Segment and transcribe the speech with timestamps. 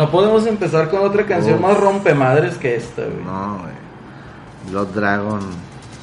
[0.00, 1.60] No podemos empezar con otra canción Uf.
[1.60, 3.22] más rompemadres que esta, güey.
[3.22, 4.70] No, güey.
[4.70, 5.40] Blood Dragon.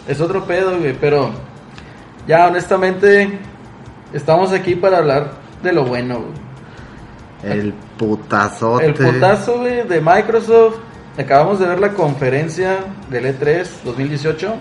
[0.07, 1.31] Es otro pedo, güey, pero
[2.27, 3.39] ya honestamente
[4.13, 5.31] estamos aquí para hablar
[5.63, 7.55] de lo bueno, güey.
[7.55, 8.85] El putazote.
[8.85, 10.75] El putazo, güey, de Microsoft.
[11.17, 12.77] Acabamos de ver la conferencia
[13.09, 14.53] del E E3 2018.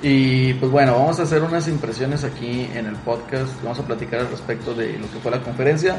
[0.00, 3.52] Y pues bueno, vamos a hacer unas impresiones aquí en el podcast.
[3.62, 5.96] Vamos a platicar al respecto de lo que fue la conferencia.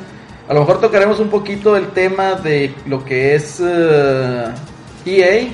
[0.49, 4.47] A lo mejor tocaremos un poquito el tema de lo que es eh,
[5.05, 5.47] EA.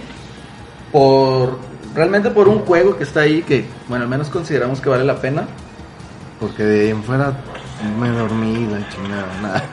[0.89, 1.59] Por,
[1.93, 5.19] realmente por un juego que está ahí que, bueno, al menos consideramos que vale la
[5.19, 5.47] pena.
[6.39, 7.33] Porque de ahí en fuera
[7.99, 9.27] me dormí la chingada.
[9.41, 9.63] Nada.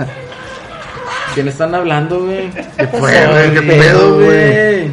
[1.34, 2.50] ¿Quién están hablando, güey?
[2.50, 3.54] ¿Qué fue, güey?
[3.54, 4.90] ¿Qué pedo, güey?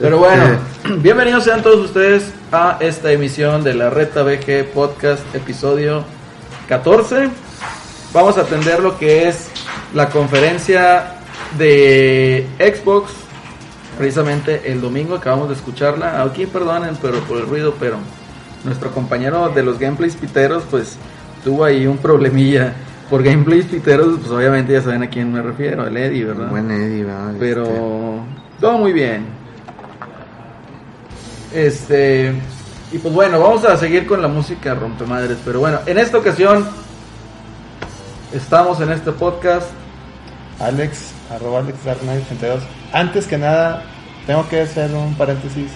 [0.00, 0.58] Pero bueno,
[0.98, 6.02] bienvenidos sean todos ustedes a esta emisión de la Reta BG Podcast, episodio
[6.68, 7.30] 14.
[8.14, 9.50] Vamos a atender lo que es
[9.92, 11.16] la conferencia
[11.58, 13.10] de Xbox,
[13.98, 16.22] precisamente el domingo, acabamos de escucharla.
[16.22, 17.96] Aquí perdonen pero por el ruido, pero
[18.62, 20.96] nuestro compañero de los gameplays piteros, pues
[21.42, 22.74] tuvo ahí un problemilla.
[23.10, 26.50] Por gameplays piteros, pues obviamente ya saben a quién me refiero, el Eddie, ¿verdad?
[26.50, 27.32] Buen Eddie, ¿verdad?
[27.32, 28.24] Este, Pero
[28.60, 29.26] todo muy bien.
[31.52, 32.32] Este.
[32.92, 35.36] Y pues bueno, vamos a seguir con la música rompemadres.
[35.44, 36.64] Pero bueno, en esta ocasión
[38.34, 39.66] estamos en este podcast.
[40.60, 42.62] Alex, arroba Alex Dark Knight 82.
[42.92, 43.82] Antes que nada,
[44.26, 45.70] tengo que hacer un paréntesis.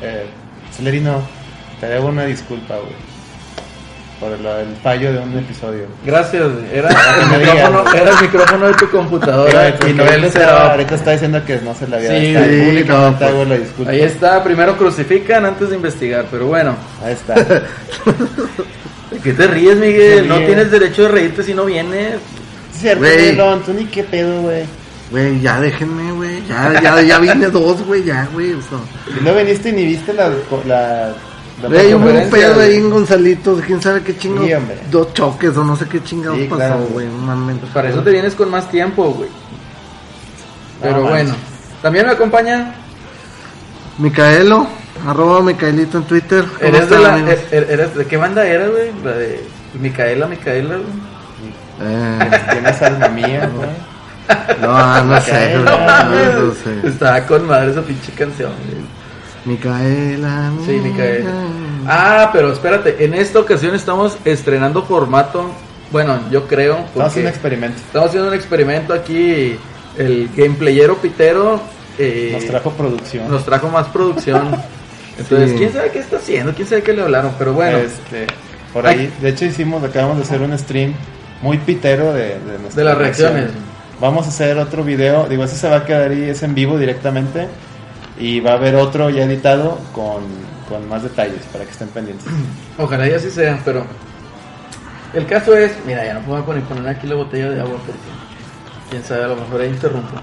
[0.00, 0.26] Eh,
[0.74, 1.20] Celerino,
[1.80, 3.12] te debo una disculpa, güey.
[4.18, 5.86] Por lo- el fallo de un episodio.
[6.06, 10.26] Gracias, era el micrófono, era el micrófono de tu computadora y Porque no el ahorita,
[10.28, 10.70] está, setup.
[10.70, 12.46] ahorita está diciendo que no se le había Sí, dado.
[12.46, 13.90] sí, no, hago la disculpa.
[13.90, 16.76] Ahí está, primero crucifican antes de investigar, pero bueno.
[17.04, 17.34] Ahí está.
[19.22, 20.28] ¿De qué te ríes, Miguel?
[20.28, 22.14] No tienes derecho de reírte si no vienes.
[22.74, 23.36] Es cierto, Güey.
[23.64, 24.64] Tú ni qué pedo, güey.
[25.10, 26.42] Güey, ya déjenme, güey.
[26.48, 28.52] Ya, ya, ya vine dos, güey, ya, güey.
[28.52, 28.78] O sea.
[29.22, 30.28] No viniste ni viste la.
[30.66, 31.14] la,
[31.62, 34.44] la Güey, hubo un pedo ahí en Gonzalitos, quién sabe qué chingo.
[34.44, 34.78] Sí, hombre.
[34.90, 36.86] dos choques o no sé qué chingados Sí, pasó, claro.
[36.90, 37.06] güey.
[37.06, 37.58] no mames.
[37.58, 39.28] Pues para eso te vienes con más tiempo, güey.
[40.80, 41.36] Pero No bueno, manches.
[41.82, 42.74] también me acompaña.
[43.98, 44.66] Micaelo,
[45.06, 46.44] arroba Micaelito en Twitter.
[46.44, 47.34] ¿Cómo Eres de, la, amigos?
[47.50, 48.90] er- eres- ¿De qué banda eras, güey?
[49.04, 49.44] La de
[49.80, 51.12] Micaela, Micaela, güey.
[51.82, 53.68] Eh, Tienes alma mía, güey.
[54.60, 56.88] no, no sé, güey, No no, no sé.
[56.88, 58.82] Estaba con madre esa pinche canción, güey.
[59.44, 60.52] Micaela.
[60.64, 61.30] Sí, Micaela.
[61.86, 65.50] Ah, pero espérate, en esta ocasión estamos estrenando formato.
[65.90, 66.84] Bueno, yo creo.
[66.94, 67.76] Porque hacer un experimento.
[67.78, 69.58] estamos haciendo un experimento aquí.
[69.98, 71.60] El gameplayero pitero
[71.98, 73.30] eh, Nos trajo producción.
[73.30, 74.56] nos trajo más producción.
[75.18, 75.56] Entonces, Sí.
[75.58, 77.78] quién sabe qué está haciendo, quién sabe qué le hablaron, pero bueno.
[77.78, 78.26] Este,
[78.72, 80.94] por ahí, de hecho hicimos, acabamos de hacer un stream
[81.42, 83.50] muy pitero de, de, De las reacciones.
[84.00, 86.78] Vamos a hacer otro video, digo, ese se va a quedar ahí, es en vivo
[86.78, 87.46] directamente.
[88.18, 90.22] Y va a haber otro ya editado con,
[90.68, 92.26] con más detalles para que estén pendientes.
[92.78, 93.84] Ojalá y así sea, pero
[95.14, 97.92] el caso es, mira, ya no puedo poner, poner aquí la botella de agua porque
[98.90, 100.20] quién sabe, a lo mejor ahí interrumpo.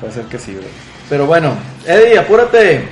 [0.00, 0.66] Puede ser que sí, güey.
[1.08, 1.52] Pero bueno,
[1.86, 2.88] Eddie, apúrate.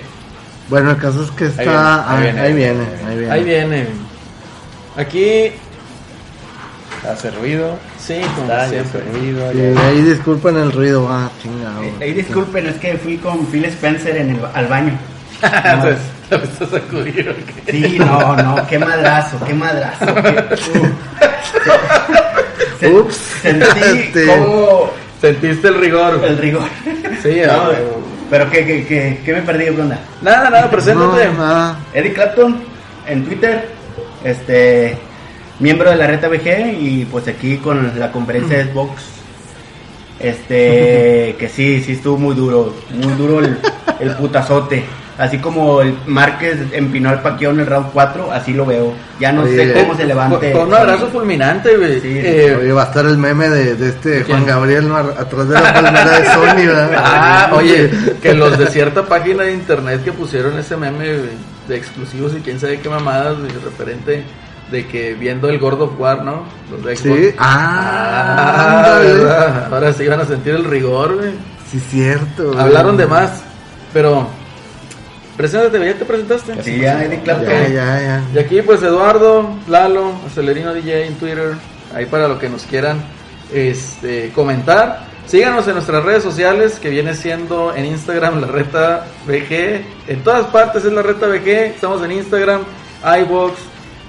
[0.69, 1.63] Bueno, el caso es que está.
[1.63, 3.33] viene, ah, ahí Ahí viene, viene, ahí ahí viene.
[3.33, 3.87] Ahí viene.
[4.97, 5.53] Aquí,
[7.09, 7.77] Hace ruido.
[8.01, 9.01] sí, como Está, siempre.
[9.13, 9.53] ruido.
[9.53, 11.83] Sí, ahí disculpen el ruido, ah, chingado.
[11.85, 14.99] Eh, Ahí disculpen, es que fui con Phil Spencer en el, al baño.
[15.43, 15.99] Entonces,
[16.31, 17.35] ¿la vas a sacudir o
[17.67, 17.73] qué?
[17.73, 20.07] Sí, no, no, qué madrazo, qué madrazo.
[20.15, 20.93] qué- uh.
[22.81, 23.15] Se- Ups.
[23.43, 24.27] Sentí Este.
[24.27, 24.91] como
[25.21, 26.21] Sentiste el rigor.
[26.25, 26.69] el rigor.
[27.23, 27.71] Sí, No, ah,
[28.31, 29.99] pero ¿qué, qué, qué, qué me perdí, ¿qué onda?
[30.23, 31.27] Nada, nada, preséntate.
[31.27, 31.79] No, nada.
[31.95, 32.57] Eddie Clapton
[33.07, 33.69] en Twitter,
[34.25, 34.99] este
[35.61, 39.03] miembro de la Reta BG y pues aquí con la conferencia de Xbox.
[40.19, 43.59] Este, que sí, sí estuvo muy duro, muy duro el,
[44.01, 44.85] el putazote.
[45.19, 48.93] Así como el Márquez empinó al Paquiao en el round 4, así lo veo.
[49.19, 50.53] Ya no Oye, sé cómo se levante.
[50.53, 52.01] con un abrazo fulminante, güey.
[52.03, 54.47] Sí, Eh, Oye, va a estar el meme de, de este Juan ¿Quién?
[54.47, 54.97] Gabriel ¿no?
[54.97, 56.91] atrás de la palmera de Sony, ¿verdad?
[56.99, 57.91] Ah, oye,
[58.21, 61.07] que los de cierta página de internet que pusieron ese meme
[61.67, 64.23] de exclusivos y quién sabe qué mamadas, güey, referente
[64.71, 66.43] de que viendo el God of War, ¿no?
[66.71, 67.19] Los de Xbox.
[67.21, 68.99] Sí, ah, Ah.
[69.01, 69.73] ¿verdad?
[69.73, 71.31] Ahora sí van a sentir el rigor, güey.
[71.71, 72.49] Sí, cierto.
[72.49, 72.59] güey.
[72.61, 73.31] Hablaron de más,
[73.93, 74.29] pero
[75.37, 76.63] preséntate, ¿ya te presentaste?
[76.63, 77.49] Sí, ya, Clapton.
[77.49, 78.23] Ya, ya, ya.
[78.35, 81.55] Y aquí pues Eduardo, Lalo, Acelerino DJ en Twitter,
[81.95, 83.03] ahí para lo que nos quieran
[83.53, 85.07] este, comentar.
[85.27, 90.47] Síganos en nuestras redes sociales que viene siendo en Instagram la reta BG, en todas
[90.47, 92.63] partes es la reta BG, estamos en Instagram,
[93.23, 93.55] iBox,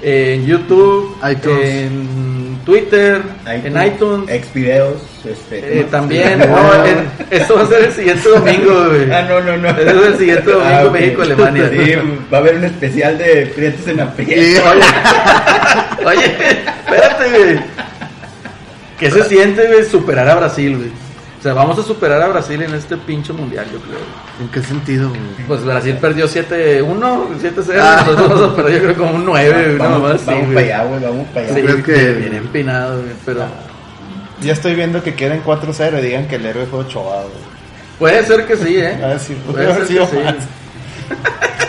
[0.01, 1.65] en YouTube, iTunes.
[1.69, 4.29] en Twitter, en iTunes.
[4.45, 5.79] Xvideos, este.
[5.79, 9.11] Eh, también, no, en- esto va a ser el siguiente domingo, güey.
[9.11, 9.69] Ah, no, no, no.
[9.69, 10.91] Ese es el siguiente domingo, Ah, ok.
[10.93, 11.69] México-Alemania.
[11.71, 11.93] Sí,
[12.31, 14.23] va a haber un especial de Prietos en la Sí.
[16.05, 17.59] Oye, espérate, güey.
[18.99, 20.89] ¿Qué se siente, güey, superar a Brasil, güey?
[21.39, 23.99] O sea, vamos a superar a Brasil en este pinche mundial, yo creo.
[24.41, 25.21] ¿En qué sentido, güey?
[25.47, 28.03] Pues Brasil perdió 7-1, 7-0, Ah.
[28.07, 30.53] nosotros vamos a perder yo creo como un 9, una Vamos, así, vamos güey.
[30.55, 31.55] para allá, güey, vamos para allá.
[31.55, 33.45] Sí, ¿Crees que- bien empinado, güey, pero
[34.41, 37.33] Ya estoy viendo que quieren 4-0 y digan que el héroe fue Ochoa, güey.
[37.99, 38.99] puede ser que sí, ¿eh?
[39.03, 40.23] A ver si Puede puede haber ser sido que sí.
[40.23, 40.35] más.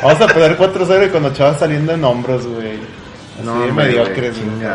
[0.03, 2.73] Vamos a perder 4-0 y con Ochoa saliendo en hombros, güey.
[3.37, 4.67] Así No, de mediocres, güey.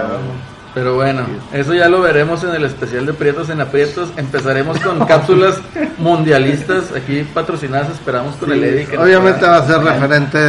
[0.74, 1.22] Pero bueno,
[1.54, 4.10] eso ya lo veremos en el especial de Prietos en Aprietos.
[4.18, 5.58] Empezaremos con cápsulas
[6.00, 8.86] mundialistas aquí patrocinadas, esperamos con el Eddie.
[8.88, 10.40] que Obviamente va a ser referente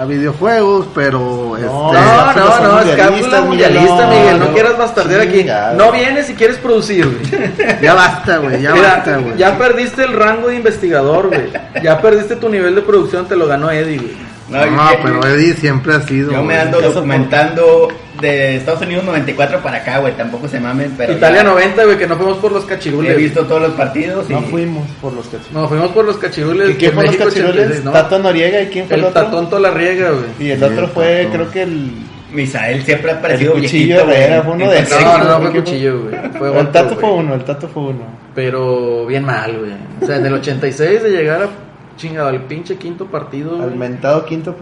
[0.00, 4.38] a videojuegos, pero este, No, cápsulas no, son no, es cápsula mundialista, Miguel, no, Miguel.
[4.38, 4.52] No, no.
[4.54, 5.46] quieras bastardear aquí.
[5.76, 7.52] No vienes si quieres producir, güey.
[7.82, 9.36] ya basta, güey, ya Mira, basta, güey.
[9.36, 11.50] ya perdiste el rango de investigador, güey.
[11.82, 14.30] Ya perdiste tu nivel de producción, te lo ganó Eddie, güey.
[14.48, 16.32] No, yo- pero Eddie siempre ha sido.
[16.32, 17.88] Yo me ando documentando
[18.20, 20.12] de Estados Unidos 94 para acá, güey.
[20.16, 21.12] Tampoco se mamen, pero.
[21.12, 23.16] Italia ya 90, güey, que no fuimos por los He cachirules.
[23.16, 24.32] visto todos los partidos y.
[24.32, 25.52] No fuimos por los cachirules.
[25.52, 26.70] No, fuimos por los cachirules.
[26.70, 27.54] ¿Y quién fue los cachirules?
[27.54, 27.92] 86, ¿no?
[27.92, 29.22] Tato Noriega y quién fue el, El otro?
[29.22, 30.24] tatón Tolarriega, güey.
[30.38, 31.90] Y el Sí, otro fue, creo que el.
[32.32, 35.50] Misael siempre ha El parecido cuchillo viejito, fue uno de Entonces, No, no, no ¿Qué
[35.50, 36.14] fue cuchillo, güey.
[36.38, 38.04] Fue el Tato fue uno, el Tato fue uno.
[38.36, 39.72] Pero bien mal, güey.
[40.00, 41.48] O sea, en el 86 de llegar a
[41.96, 43.60] chingado al pinche quinto partido.
[43.60, 44.54] Al mentado quinto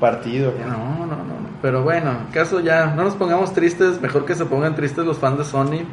[0.00, 0.54] partido.
[0.66, 1.43] no, no, no.
[1.64, 5.38] Pero bueno, caso ya, no nos pongamos tristes, mejor que se pongan tristes los fans
[5.38, 5.86] de Sony.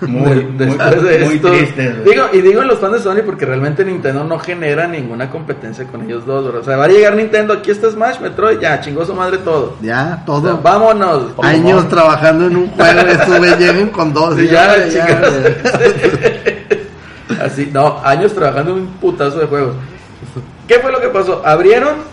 [0.00, 2.04] Muy, De- muy, de muy tristes.
[2.04, 6.02] Digo, y digo los fans de Sony porque realmente Nintendo no genera ninguna competencia con
[6.02, 6.58] ellos dos, bro.
[6.58, 9.76] O sea, va a llegar Nintendo, aquí está Smash, Metroid, ya, chingó su madre todo.
[9.80, 10.60] Ya, O sea, todo.
[10.60, 11.26] vámonos.
[11.40, 14.34] Años trabajando en un juego, estos güey llegan con dos.
[14.34, 15.32] Sí, ya, ya, chicas.
[17.28, 17.44] ya.
[17.44, 19.76] Así, no, años trabajando en un putazo de juegos.
[20.66, 21.42] ¿Qué fue lo que pasó?
[21.46, 22.10] Abrieron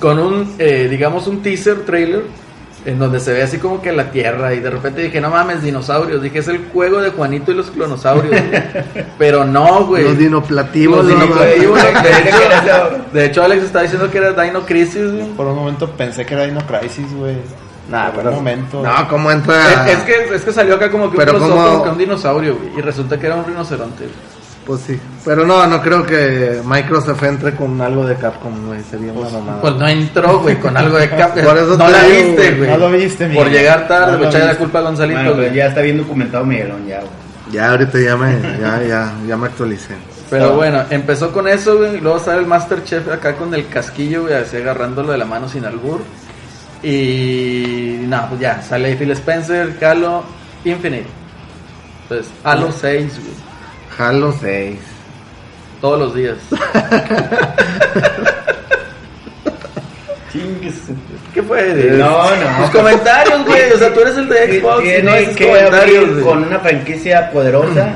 [0.00, 2.22] con un, eh, digamos, un teaser trailer
[2.84, 5.62] en donde se ve así como que la tierra y de repente dije, no mames,
[5.62, 6.22] dinosaurios.
[6.22, 8.30] Dije, es el juego de Juanito y los clonosaurios.
[8.30, 8.62] güey.
[9.18, 10.04] Pero no, güey.
[10.04, 11.04] Los dinoplativos.
[11.04, 12.02] Los no, dinoplativos, no.
[12.02, 15.26] de, hecho, de hecho, Alex está diciendo que era Dino Crisis, güey.
[15.32, 17.36] Por un momento pensé que era Dino Crisis, güey.
[17.90, 18.82] Nah, Por pero- un momento.
[18.82, 19.90] No, ¿cómo entra?
[19.90, 21.98] Es, es que, es que salió acá como que un Pero crossover como- con un
[21.98, 22.78] dinosaurio, güey.
[22.78, 24.04] Y resulta que era un rinoceronte.
[24.04, 24.37] güey.
[24.68, 25.00] Pues sí.
[25.24, 28.82] Pero no, no creo que Microsoft entre con algo de Capcom, güey.
[28.82, 29.60] Sería una mamada.
[29.62, 31.32] Pues no entró, güey, con algo de cap.
[31.42, 32.70] Por eso no la digo, viste, güey.
[32.70, 33.52] No lo viste, Por Miguel.
[33.62, 35.46] llegar tarde, No echarle la culpa a Gonzalito, Bueno, güey.
[35.46, 37.10] pues ya está bien documentado Miguelón, ya, güey.
[37.50, 39.94] Ya ahorita ya me, ya, ya, ya me actualicé.
[40.28, 41.96] Pero bueno, empezó con eso, güey.
[41.96, 45.48] y Luego sale el Masterchef acá con el casquillo, güey, así agarrándolo de la mano
[45.48, 46.02] sin albur.
[46.82, 48.00] Y.
[48.06, 50.22] No, pues ya, sale Phil Spencer, Halo,
[50.64, 51.06] Infinite.
[52.02, 53.47] Entonces, Halo 6, güey.
[53.98, 54.76] Halo 6.
[55.80, 56.36] Todos los días.
[61.34, 61.74] ¿Qué fue?
[61.96, 62.62] No, no.
[62.62, 63.72] Tus comentarios, güey.
[63.72, 66.44] O sea, tú eres el de Xbox y Tiene no haces que comentarios, abrir con
[66.44, 67.88] una franquicia poderosa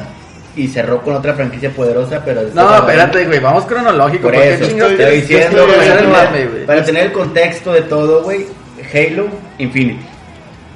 [0.56, 2.42] y cerró con otra franquicia poderosa, pero...
[2.54, 3.40] No, espérate, güey.
[3.40, 4.24] Vamos cronológico.
[4.24, 6.66] Por ¿Por qué eso, estoy diciendo, para tener- mame, güey?
[6.66, 8.46] para tener el contexto de todo, güey,
[8.92, 9.28] Halo
[9.58, 10.00] Infinity.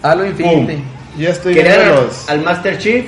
[0.02, 0.83] Halo Infinity.
[1.18, 2.28] Ya estoy viendo los.
[2.28, 3.06] al Master Chief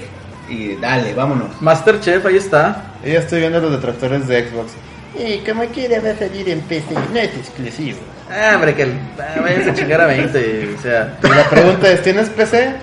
[0.48, 1.60] y dale, vámonos.
[1.60, 2.84] Masterchef, ahí está.
[3.04, 4.72] Ya estoy viendo los detractores de Xbox.
[5.18, 7.98] Y como quiera va a salir en PC, no es exclusivo.
[8.30, 10.74] Ah, hombre, que el- ah, vayas a chingar a 20.
[10.78, 12.74] O sea, Y la pregunta es: ¿tienes PC?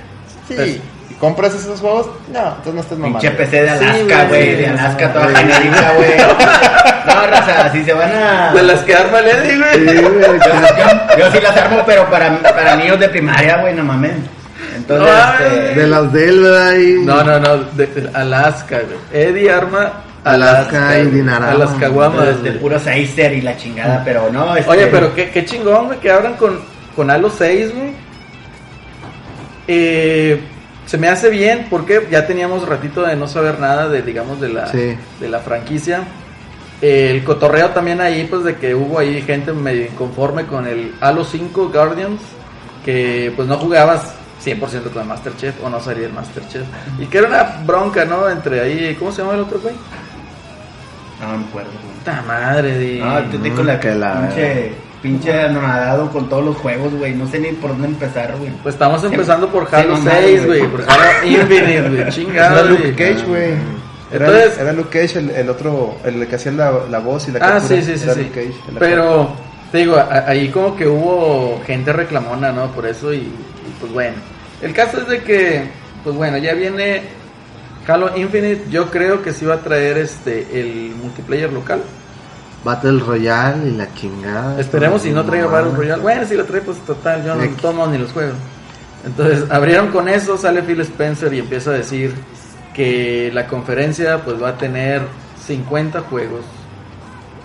[0.48, 2.07] Sí, ¿Y compras esos juegos?
[2.34, 3.19] No, entonces no estés mamando.
[3.19, 5.13] Pinche PC de Sí, Alaska, güey, sí, de sí, Alaska sí.
[5.13, 6.10] toda generita, güey.
[7.05, 8.51] No, raza, si se van a...
[8.53, 9.95] de las que arma Eddie, güey.
[9.95, 14.13] Yo, yo sí las armo, pero para, para niños de primaria, güey, no mames.
[14.75, 15.75] Entonces, No, este...
[15.82, 16.74] De las de él, ¿verdad?
[16.75, 17.58] Y- No, no, no.
[17.75, 19.24] De, de Alaska, güey.
[19.24, 21.05] Eddie arma Alaska y.
[21.08, 21.51] Dinarama.
[21.51, 22.27] A las caguamas,
[22.60, 24.70] puro Seister y la chingada, pero no, este...
[24.72, 26.60] Oye, pero qué, qué chingón, güey, que abran con,
[26.96, 27.91] con Halo 6, güey.
[29.67, 30.39] Eh,
[30.86, 34.50] se me hace bien porque ya teníamos ratito de no saber nada de, digamos, de
[34.50, 34.96] la, Sí.
[35.20, 36.03] de la franquicia.
[36.82, 41.24] El cotorreo también ahí, pues de que hubo ahí gente medio inconforme con el Halo
[41.24, 42.20] 5 Guardians,
[42.84, 44.13] que pues no jugabas
[44.46, 46.64] 100% con el Masterchef o no salía el Masterchef.
[47.00, 48.30] Y que era una bronca, ¿no?
[48.30, 49.74] Entre ahí, ¿cómo se llama el otro güey?
[51.22, 51.96] No, no me acuerdo, güey.
[52.00, 53.00] Puta madre, di.
[53.00, 54.72] No, tú te con la que la- pinche,
[55.02, 57.14] pinche anonadado con todos los juegos, güey.
[57.16, 58.52] No sé ni por dónde empezar, güey.
[58.62, 60.68] Pues estamos Se- empezando por Halo mamaron, 6, güey.
[60.68, 61.98] Por Halo Infinite, güey.
[62.02, 62.96] Era Chingado, Luke güey.
[62.96, 63.52] Cage, güey.
[64.12, 67.32] Era, Entonces- era Luke Cage el, el otro, el que hacía la, la voz y
[67.32, 67.82] la Ah, captura.
[67.82, 68.04] sí, sí, sí.
[68.04, 68.20] Era sí.
[68.22, 68.75] Luke Cage, actor.
[68.80, 69.30] Pero,
[69.72, 69.98] te digo,
[70.28, 72.68] ahí como que hubo gente reclamona, ¿no?
[72.68, 73.34] Por eso y, y,
[73.80, 74.16] pues bueno.
[74.62, 75.64] El caso es de que,
[76.04, 77.02] pues bueno, ya viene
[77.88, 78.64] Halo Infinite.
[78.70, 81.82] Yo creo que sí va a traer este el multiplayer local.
[82.64, 84.60] Battle Royale y la chingada.
[84.60, 86.02] Esperemos si no traiga Battle Battle Royale.
[86.02, 88.34] Bueno, si lo trae, pues total, yo no tomo ni los juego.
[89.06, 92.16] Entonces, abrieron con eso, sale Phil Spencer y empieza a decir
[92.74, 95.04] que la conferencia pues va a tener
[95.46, 96.42] 50 juegos.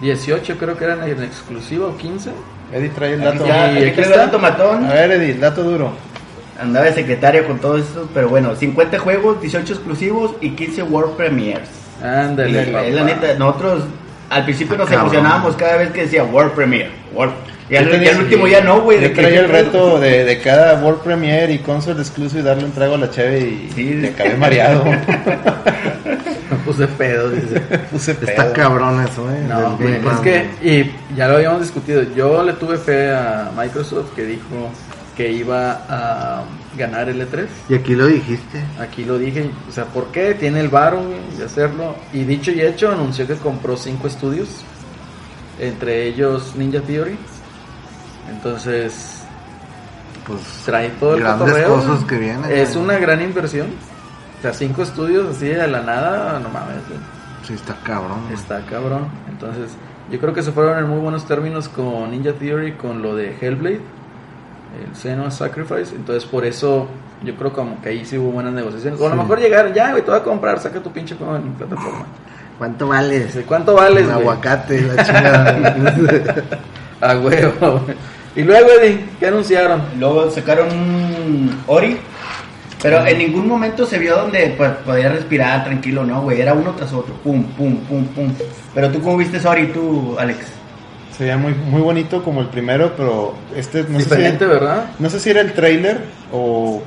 [0.01, 2.31] 18 creo que eran en exclusiva o 15.
[2.73, 3.45] Eddie trae el Aquí dato.
[3.45, 4.25] está, aquí aquí traigo está.
[4.25, 4.85] el tomatón.
[4.87, 5.93] A ver, Eddie, el dato duro.
[6.61, 11.17] Andaba de secretario con todo eso, pero bueno, 50 juegos, 18 exclusivos y 15 World
[11.17, 11.69] Premiers.
[12.03, 13.85] Ándale, Es la neta, nosotros
[14.29, 15.07] al principio nos Cabrón.
[15.07, 16.91] emocionábamos cada vez que decía World Premier.
[17.15, 17.33] World.
[17.69, 19.01] Y al, y tenía- último ya no, güey.
[19.01, 22.95] Yo traía el reto de, de cada World Premiere y console exclusive darle un trago
[22.97, 23.85] a la cheve y Sí.
[23.85, 24.85] me acabé mareado.
[26.51, 27.61] Me puse pedo, dice.
[27.91, 28.53] Puse Está pedo.
[28.53, 29.45] cabrón eso, eh.
[29.49, 34.15] No, güey, es que, y ya lo habíamos discutido, yo le tuve fe a Microsoft
[34.17, 34.71] que dijo
[35.21, 36.45] que iba a
[36.79, 37.47] ganar el E3.
[37.69, 38.65] Y aquí lo dijiste.
[38.81, 40.33] Aquí lo dije, o sea, ¿por qué?
[40.33, 41.03] Tiene el varo
[41.37, 41.95] de hacerlo.
[42.15, 44.49] Y dicho y hecho, anunció que compró cinco estudios,
[45.59, 47.19] entre ellos Ninja Theory.
[48.31, 49.23] Entonces,
[50.27, 53.67] Pues trae todo el cotorreo, cosas que vienen, Es una gran inversión.
[54.39, 56.77] O sea, cinco estudios así de la nada, no mames.
[57.47, 58.23] sí está cabrón.
[58.23, 58.35] güey.
[58.35, 59.09] Está cabrón.
[59.29, 59.73] Entonces,
[60.11, 63.37] yo creo que se fueron en muy buenos términos con Ninja Theory, con lo de
[63.39, 63.83] Hellblade,
[64.79, 65.95] el Senua Sacrifice.
[65.95, 66.89] Entonces, por eso
[67.25, 69.01] yo creo como que ahí sí hubo buenas negociaciones.
[69.01, 69.21] O a lo Sí.
[69.23, 72.07] mejor llegaron, ya, güey, te voy a comprar, saca tu pinche juego en plataforma.
[72.59, 73.21] ¿Cuánto vale?
[73.25, 76.35] Dice, ¿cuánto vales, Un aguacate, la chingada.
[77.01, 77.81] A huevo.
[77.85, 77.97] güey.
[78.37, 79.83] Y luego, Eddie, ¿qué anunciaron?
[79.99, 81.99] Luego sacaron un Ori.
[82.83, 86.41] Pero en ningún momento se vio donde pues, podía respirar tranquilo, ¿no, güey?
[86.41, 87.13] Era uno tras otro.
[87.17, 88.33] Pum, pum, pum, pum.
[88.75, 90.47] Pero tú, ¿cómo viste Ori, tú, Alex?
[91.21, 94.85] Se veía muy, muy bonito como el primero, pero este no sé, Diferente, si, ¿verdad?
[94.99, 96.01] no sé si era el trailer
[96.33, 96.81] o,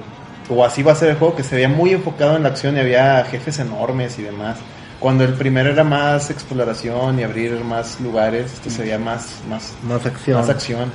[0.50, 2.76] o así va a ser el juego, que se veía muy enfocado en la acción
[2.76, 4.58] y había jefes enormes y demás.
[5.00, 9.74] Cuando el primero era más exploración y abrir más lugares, este se veía más, más,
[9.84, 10.40] Más acción.
[10.40, 10.92] más acción.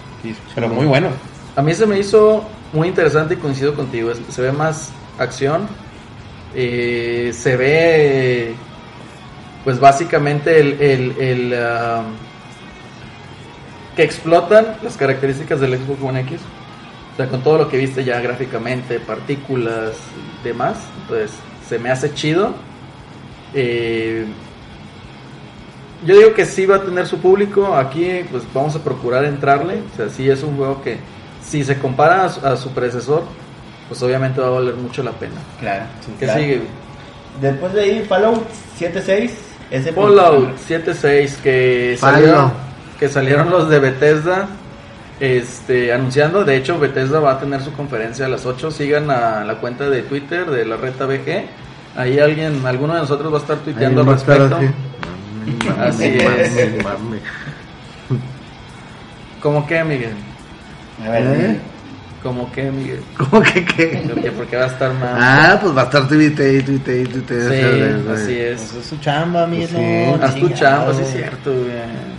[0.56, 1.06] pero muy bueno.
[1.54, 2.42] A mí se me hizo
[2.72, 4.10] muy interesante y coincido contigo.
[4.30, 5.68] Se ve más acción.
[6.56, 8.54] eh, se ve,
[9.62, 12.02] pues básicamente el, el, el, ah,
[13.98, 16.38] que explotan las características del Xbox One X.
[17.14, 19.96] O sea, con todo lo que viste ya gráficamente, partículas
[20.40, 20.76] y demás.
[21.02, 21.32] Entonces,
[21.68, 22.54] se me hace chido.
[23.54, 24.24] Eh,
[26.06, 27.74] yo digo que sí va a tener su público.
[27.74, 29.82] Aquí, pues vamos a procurar entrarle.
[29.92, 30.98] O sea, sí es un juego que,
[31.42, 33.24] si se compara a su, a su predecesor,
[33.88, 35.40] pues obviamente va a valer mucho la pena.
[35.58, 35.86] Claro.
[36.20, 36.40] ¿Qué claro.
[36.40, 36.62] sigue?
[37.40, 38.46] Después de ahí, Fallout
[38.78, 39.30] 7.6.
[39.72, 42.67] Ese Fallout 7.6 que Fallo.
[42.98, 44.48] Que salieron los de Bethesda
[45.20, 46.44] este, anunciando.
[46.44, 48.70] De hecho, Bethesda va a tener su conferencia a las 8.
[48.70, 51.46] Sigan a la cuenta de Twitter de la Reta BG.
[51.96, 54.74] Ahí alguien, alguno de nosotros va a estar tuiteando al va a estar respecto.
[55.80, 56.04] así.
[56.04, 56.84] Es.
[56.84, 57.18] Mame.
[59.42, 60.14] ¿Cómo que, Miguel?
[61.04, 61.60] A ver, ¿Eh?
[62.22, 63.00] ¿Cómo que, Miguel?
[63.16, 64.02] ¿Cómo que qué?
[64.12, 65.14] Porque, porque va a estar más.
[65.14, 67.48] Ah, pues va a estar tuite y tuite y tuite.
[67.48, 68.62] sí, así es.
[68.62, 69.66] Eso es su chamba, amigo.
[69.68, 70.22] Sí.
[70.22, 72.18] Haz tu chamba, sí es cierto, güey.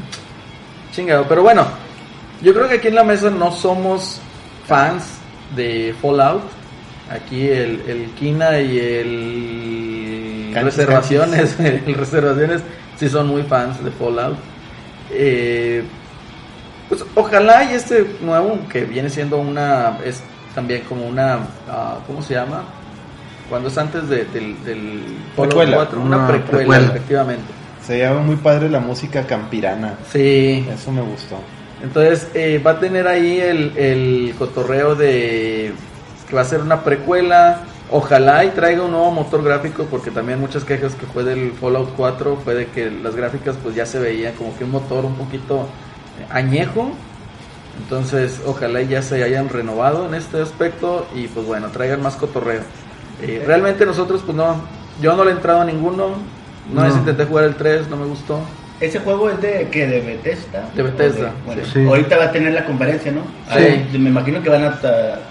[0.99, 1.65] Chingado, pero bueno,
[2.41, 4.19] yo creo que aquí en la mesa no somos
[4.67, 5.05] fans
[5.55, 6.41] de Fallout.
[7.09, 12.61] Aquí el, el Kina y el Canchis, Reservaciones, el Reservaciones
[12.97, 14.37] sí son muy fans de Fallout.
[15.11, 15.83] Eh,
[16.89, 20.21] pues ojalá y este nuevo, que viene siendo una, es
[20.53, 21.39] también como una,
[21.69, 22.63] ah, ¿cómo se llama?
[23.49, 25.01] Cuando es antes de- del, del
[25.35, 25.75] Fallout Precuela.
[25.77, 26.85] 4, una Una precuela, precuela.
[26.87, 27.58] efectivamente.
[27.89, 29.95] Se llama muy padre la música campirana.
[30.11, 31.37] Sí, Eso me gustó.
[31.81, 35.73] entonces eh, va a tener ahí el, el cotorreo de
[36.27, 37.61] que va a ser una precuela.
[37.89, 41.95] Ojalá y traiga un nuevo motor gráfico, porque también muchas quejas que fue del Fallout
[41.97, 45.15] 4 fue de que las gráficas pues ya se veían como que un motor un
[45.15, 45.65] poquito
[46.29, 46.91] añejo.
[47.81, 52.17] Entonces ojalá y ya se hayan renovado en este aspecto y pues bueno, traigan más
[52.17, 52.61] cotorreo.
[53.23, 54.61] Eh, realmente nosotros pues no,
[55.01, 56.09] yo no le he entrado a ninguno,
[56.73, 56.95] no, No.
[56.97, 58.39] intenté jugar el 3, no me gustó.
[58.79, 60.69] Ese juego es de que de Bethesda.
[60.73, 61.85] De Bethesda, ¿O bueno, sí.
[61.85, 63.23] ahorita va a tener la conferencia, ¿no?
[63.51, 63.57] Sí.
[63.59, 64.79] Ahí, me imagino que van a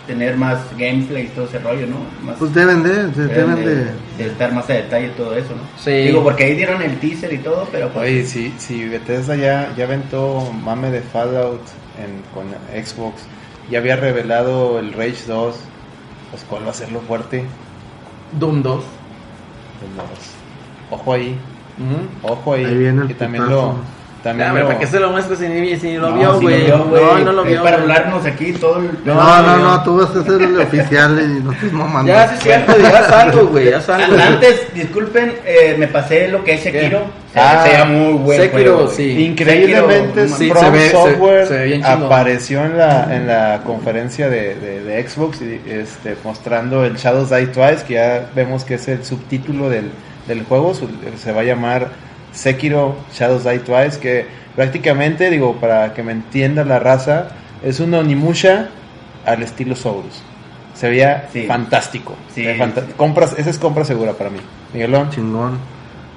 [0.06, 1.96] tener más gameplay y todo ese rollo, ¿no?
[2.26, 3.84] Más, Pues deben de, de- deben deben de, de.
[4.18, 5.62] de estar más a detalle todo eso, ¿no?
[5.82, 5.90] Sí.
[5.92, 9.72] Digo, porque ahí dieron el teaser y todo, pero pues, Oye, si, si Bethesda ya,
[9.78, 11.62] ya aventó mame de Fallout
[11.98, 12.48] en, con
[12.84, 13.22] Xbox
[13.70, 15.56] y había revelado el Rage 2,
[16.32, 17.44] pues cuál va a ser lo fuerte.
[18.38, 18.84] Doom 2.
[19.80, 20.37] Pues, los-
[20.90, 21.36] Ojo ahí,
[22.22, 22.64] ojo ahí.
[22.64, 23.76] Ahí viene el y también lo,
[24.22, 26.16] También Ya, güey, lo- ¿Para qué se lo muestras si ni, si ni lo No,
[26.16, 26.64] vio, güey?
[26.64, 27.62] vio, no, no lo Es vio.
[27.62, 27.82] para güey.
[27.82, 28.90] hablarnos aquí todo el...
[29.04, 29.82] No, No, no, no.
[29.84, 32.10] tú vas a ser el oficial y no estés mamando.
[32.12, 34.16] Ya, sí es cierto, ya salgo, güey, ya salgo.
[34.20, 37.02] Antes, disculpen, eh, me pasé lo que es Sekiro.
[37.36, 39.24] Ah, se veía muy buen Sekiro, juego, sí.
[39.26, 42.02] Increíblemente, Sekiro, sí, From se ve- se- Software se ve bien chingón.
[42.06, 47.30] apareció en la, en la conferencia de, de- de Xbox y, este, mostrando el Shadows
[47.30, 49.90] Die Twice, que ya vemos que es el subtítulo del,
[50.28, 50.74] del juego.
[50.74, 51.88] su- se va a llamar
[52.32, 57.28] Sekiro Shadows Die Twice, que prácticamente, digo, para que me entienda la raza,
[57.64, 58.68] es un Onimusha
[59.24, 60.22] al estilo Souls.
[60.74, 61.44] Se veía Sí.
[61.46, 62.14] fantástico.
[62.34, 62.44] Sí.
[62.56, 64.38] Fanta- compras, esa es compra segura para mí.
[64.72, 65.58] Miguelón, Chingón.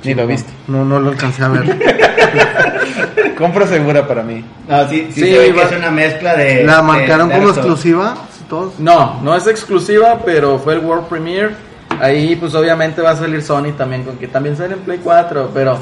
[0.03, 0.51] ni lo viste.
[0.67, 1.77] No, no lo alcancé a ver.
[3.37, 4.43] Compra segura para mí.
[4.67, 6.63] No, sí, sí, Sí, que es una mezcla de...
[6.63, 8.15] ¿La de marcaron como exclusiva?
[8.49, 8.79] Todos.
[8.79, 11.51] No, no es exclusiva, pero fue el World Premiere.
[12.01, 15.51] Ahí, pues obviamente va a salir Sony también, con que también sale en Play 4.
[15.53, 15.77] Pero,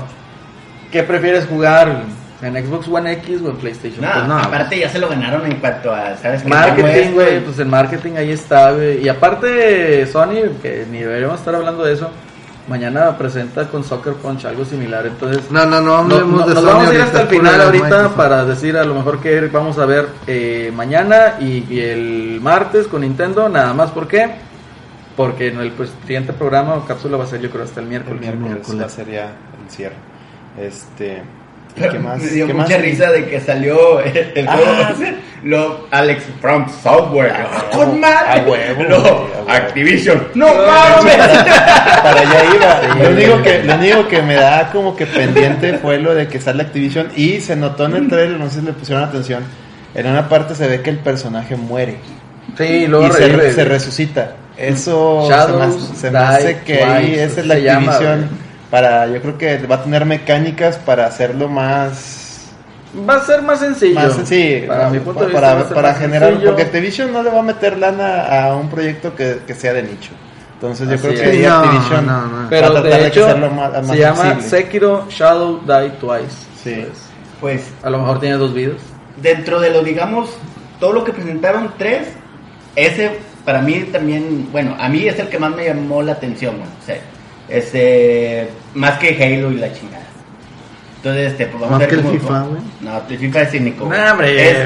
[0.91, 2.03] ¿qué prefieres jugar?
[2.41, 4.01] ¿En Xbox One X o en PlayStation?
[4.01, 4.37] No, Pues no.
[4.37, 6.49] aparte ya se lo ganaron en cuanto a, ¿sabes qué?
[6.49, 9.03] Marketing, ¿Cómo es, güey, pues el marketing ahí está, güey.
[9.03, 12.09] Y aparte, Sony, que ni deberíamos estar hablando de eso,
[12.69, 15.05] mañana presenta con Soccer Punch algo similar.
[15.05, 17.27] Entonces, No, no, no no- hablemos no- de nos Sony vamos a ir hasta el
[17.27, 18.15] final de ahorita Microsoft.
[18.15, 22.87] para decir a lo mejor que vamos a ver eh, mañana y, y el martes
[22.87, 23.49] con Nintendo.
[23.49, 24.47] Nada más, ¿por qué?
[25.19, 27.87] Porque en el pues, siguiente programa o cápsula va a ser yo creo hasta el
[27.87, 28.21] El miércoles.
[28.21, 28.81] miércoles miércoles.
[28.81, 29.95] va a ser ya el cierre.
[30.61, 31.21] Este.
[31.75, 32.19] ¿y ¿Qué más?
[32.21, 32.81] Me dio ¿Qué mucha más?
[32.81, 34.53] risa de que salió el, el Ah.
[34.95, 35.11] juego.
[35.43, 37.33] Lo, Alex from Software.
[37.33, 38.41] Ah, ¡Con a madre!
[38.49, 39.45] huevo, Lo, güey, a huevo.
[39.49, 40.27] Activision.
[40.35, 41.15] ¡No mames!
[41.17, 42.81] Para allá iba.
[42.93, 46.27] Sí, lo, único que, lo único que me da como que pendiente fue lo de
[46.29, 49.43] que sale Activision y se notó en el trailer, no sé si le pusieron atención.
[49.95, 51.97] En una parte se ve que el personaje muere
[52.57, 54.35] Sí, luego y se, re- se resucita.
[54.59, 57.91] Eso se Shadows me hace- se me hace que ahí Twice, es se la llama,
[57.93, 58.39] Activision güey.
[58.69, 62.15] para, yo creo que va a tener mecánicas para hacerlo más
[63.07, 63.93] Va a ser más sencillo.
[63.93, 65.39] Más, sí, para mi punto de vista.
[65.41, 66.49] para, para generar, sencillo.
[66.49, 69.83] porque Activision no le va a meter lana a un proyecto que, que sea de
[69.83, 70.09] nicho.
[70.55, 71.21] Entonces yo Así creo es.
[71.37, 72.37] que No, Activision no, no.
[72.37, 74.49] va a Pero tratar de hecho, hacerlo más, más se llama sensible.
[74.49, 76.35] Sekiro Shadow Die Twice.
[76.63, 76.73] Sí.
[76.73, 77.03] Entonces,
[77.39, 78.77] Pues a lo mejor tiene dos vidas.
[79.21, 80.29] dentro de lo, digamos,
[80.79, 82.07] todo lo que presentaron tres,
[82.75, 86.57] ese para mí también, bueno, a mí es el que más me llamó la atención,
[86.57, 86.97] bueno, o sea,
[87.47, 90.03] este, más que Halo y la chingada.
[90.97, 92.61] Entonces, este, pues vamos Más a ver que el cómo- FIFA, güey.
[92.81, 93.85] No, el FIFA es único.
[93.85, 94.51] No, hombre.
[94.51, 94.57] es,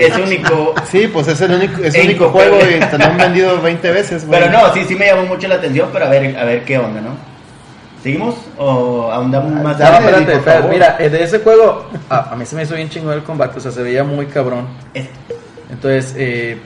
[0.00, 0.74] es único.
[0.90, 3.90] Sí, pues es el único, es el único juego y te lo han vendido 20
[3.90, 4.40] veces, güey.
[4.40, 6.78] Pero no, sí, sí me llamó mucho la atención, pero a ver, a ver qué
[6.78, 7.10] onda, ¿no?
[8.02, 9.78] ¿Seguimos o ahondamos más?
[9.78, 12.74] No, Dale, espérate, espérate, mira, eh, de ese juego, a, a mí se me hizo
[12.74, 14.66] bien chingón el combate, o sea, se veía muy cabrón.
[14.94, 15.08] Es-
[15.70, 16.56] Entonces, eh,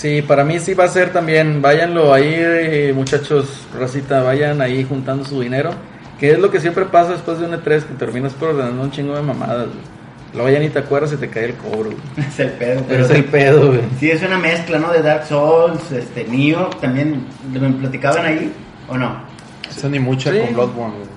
[0.00, 4.84] sí, para mí sí va a ser también, váyanlo ahí, eh, muchachos, racita, vayan ahí
[4.88, 5.70] juntando su dinero,
[6.18, 8.90] que es lo que siempre pasa después de un E3, que terminas por ordenando un
[8.90, 10.00] chingo de mamadas, güey.
[10.32, 11.96] Luego ya ni te acuerdas y te cae el cobro, güey.
[12.28, 12.84] es el pedo.
[12.88, 13.80] Pero es el pedo, güey.
[13.98, 14.92] sí es una mezcla, ¿no?
[14.92, 18.52] De Dark Souls, este, Nioh, también, ¿me platicaban ahí
[18.88, 19.22] o no?
[19.68, 20.38] Eso ni mucho Sí.
[20.38, 21.08] con Bloodborne, güey.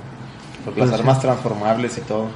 [0.66, 1.02] Porque las Pues sí.
[1.08, 2.28] armas transformables y todo.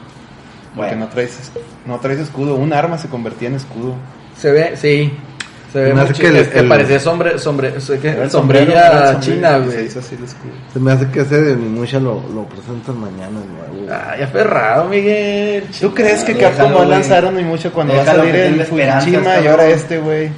[0.75, 1.05] Porque Bueno.
[1.05, 1.51] no traes,
[1.85, 2.55] no traes escudo.
[2.55, 3.95] Un arma se convertía en escudo.
[4.37, 5.11] Se ve, sí.
[5.73, 9.19] Se ve Se me hace que el- Este, el- parecía sombre, sombre, sombrilla el sombrero
[9.19, 9.85] china, Se güey.
[9.85, 10.51] hizo así el escudo.
[10.73, 13.39] Se me hace que ese de Onimusha lo, lo presentan mañana,
[13.71, 13.89] güey.
[13.89, 15.65] Ay, aferrado, Miguel.
[15.79, 19.47] ¿Tú crees que Capcom va a lanzar mucho cuando va a salir el Fukushima y
[19.47, 20.29] ahora este, güey?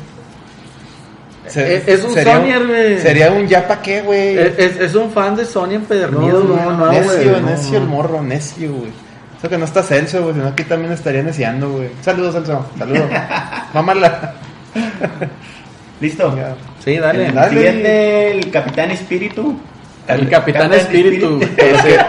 [1.47, 2.97] Se- Es- es un sería Sonyer, güey.
[2.99, 4.37] Sería un ya pa' qué, güey.
[4.37, 6.59] Es, es- es un fan de Sony empedernido, No, güey.
[6.65, 7.85] no, no, necio, necio no.
[7.85, 8.91] el morro, necio, güey.
[9.37, 11.89] Eso que no está Celso, güey, sino aquí también estaría neciando, güey.
[12.01, 12.65] Saludos, Celso.
[12.77, 13.05] Saludos.
[13.73, 14.33] Mámala.
[16.01, 16.35] ¿Listo?
[16.35, 16.55] Ya.
[16.83, 17.27] Sí, dale.
[17.27, 17.49] El Dale.
[17.49, 19.59] siguiente, el Capitán Espíritu.
[20.07, 21.99] El Capitán Espíritu, que ese-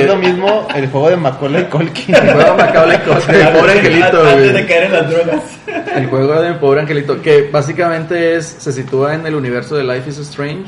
[0.00, 2.14] es lo mismo el juego de Macaulay Culkin.
[2.14, 5.42] El juego Macaulay Culkin, el pobre angelito, Antes de caer en las drogas.
[5.96, 10.08] El juego del pobre angelito, que básicamente es, se sitúa en el universo de Life
[10.10, 10.66] is Strange.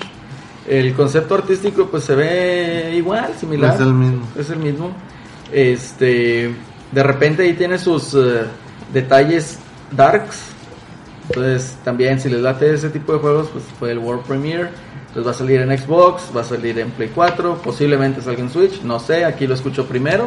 [0.69, 3.75] El concepto artístico pues se ve igual, similar.
[3.75, 4.27] Es el mismo.
[4.37, 4.91] Es el mismo.
[5.53, 6.51] Este,
[6.91, 8.43] de repente ahí tiene sus eh,
[8.93, 9.59] detalles
[9.93, 10.54] darks.
[11.29, 14.69] Entonces también si les late ese tipo de juegos, pues fue el World Premiere.
[15.09, 18.51] Entonces va a salir en Xbox, va a salir en Play 4, posiblemente salga en
[18.51, 20.27] Switch, no sé, aquí lo escucho primero.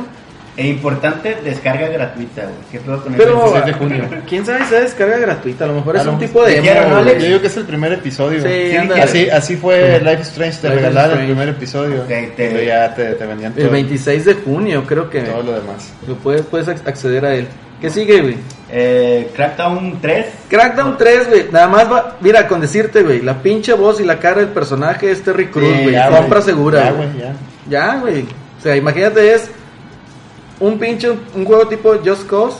[0.56, 2.56] E importante, descarga gratuita, güey.
[2.72, 3.54] ¿Qué pedo con Pero, eso?
[3.54, 4.04] 16 de junio.
[4.28, 6.56] quién sabe si es descarga gratuita, a lo mejor A es lo un tipo de
[6.62, 7.10] Dijeron, demo, ¿no, güey.
[7.10, 7.22] Alex?
[7.22, 8.42] Yo digo que es el primer episodio.
[8.42, 8.76] Sí.
[9.00, 12.02] Así, así fue Life is Strange, te Life regalaron el primer episodio.
[12.02, 15.44] Ok, te- Pero ya te, te vendían todo, El 26 de junio, creo que todo
[15.44, 15.94] lo demás.
[16.24, 17.48] puedes, puedes ac- acceder a él.
[17.80, 18.38] ¿Qué sigue, güey?
[18.70, 20.26] Eh, Crackdown 3.
[20.50, 21.46] Crackdown 3, güey.
[21.52, 22.18] Nada más va.
[22.20, 23.22] Mira, con decirte, güey.
[23.22, 25.96] La pinche voz y la cara del personaje es Terry Cruz, güey.
[26.10, 27.08] Compra segura, Ya, güey.
[27.18, 27.34] ya.
[27.70, 28.22] Ya, güey.
[28.24, 29.50] O sea, imagínate, es.
[30.60, 32.58] un pinche, un juego tipo Just Cause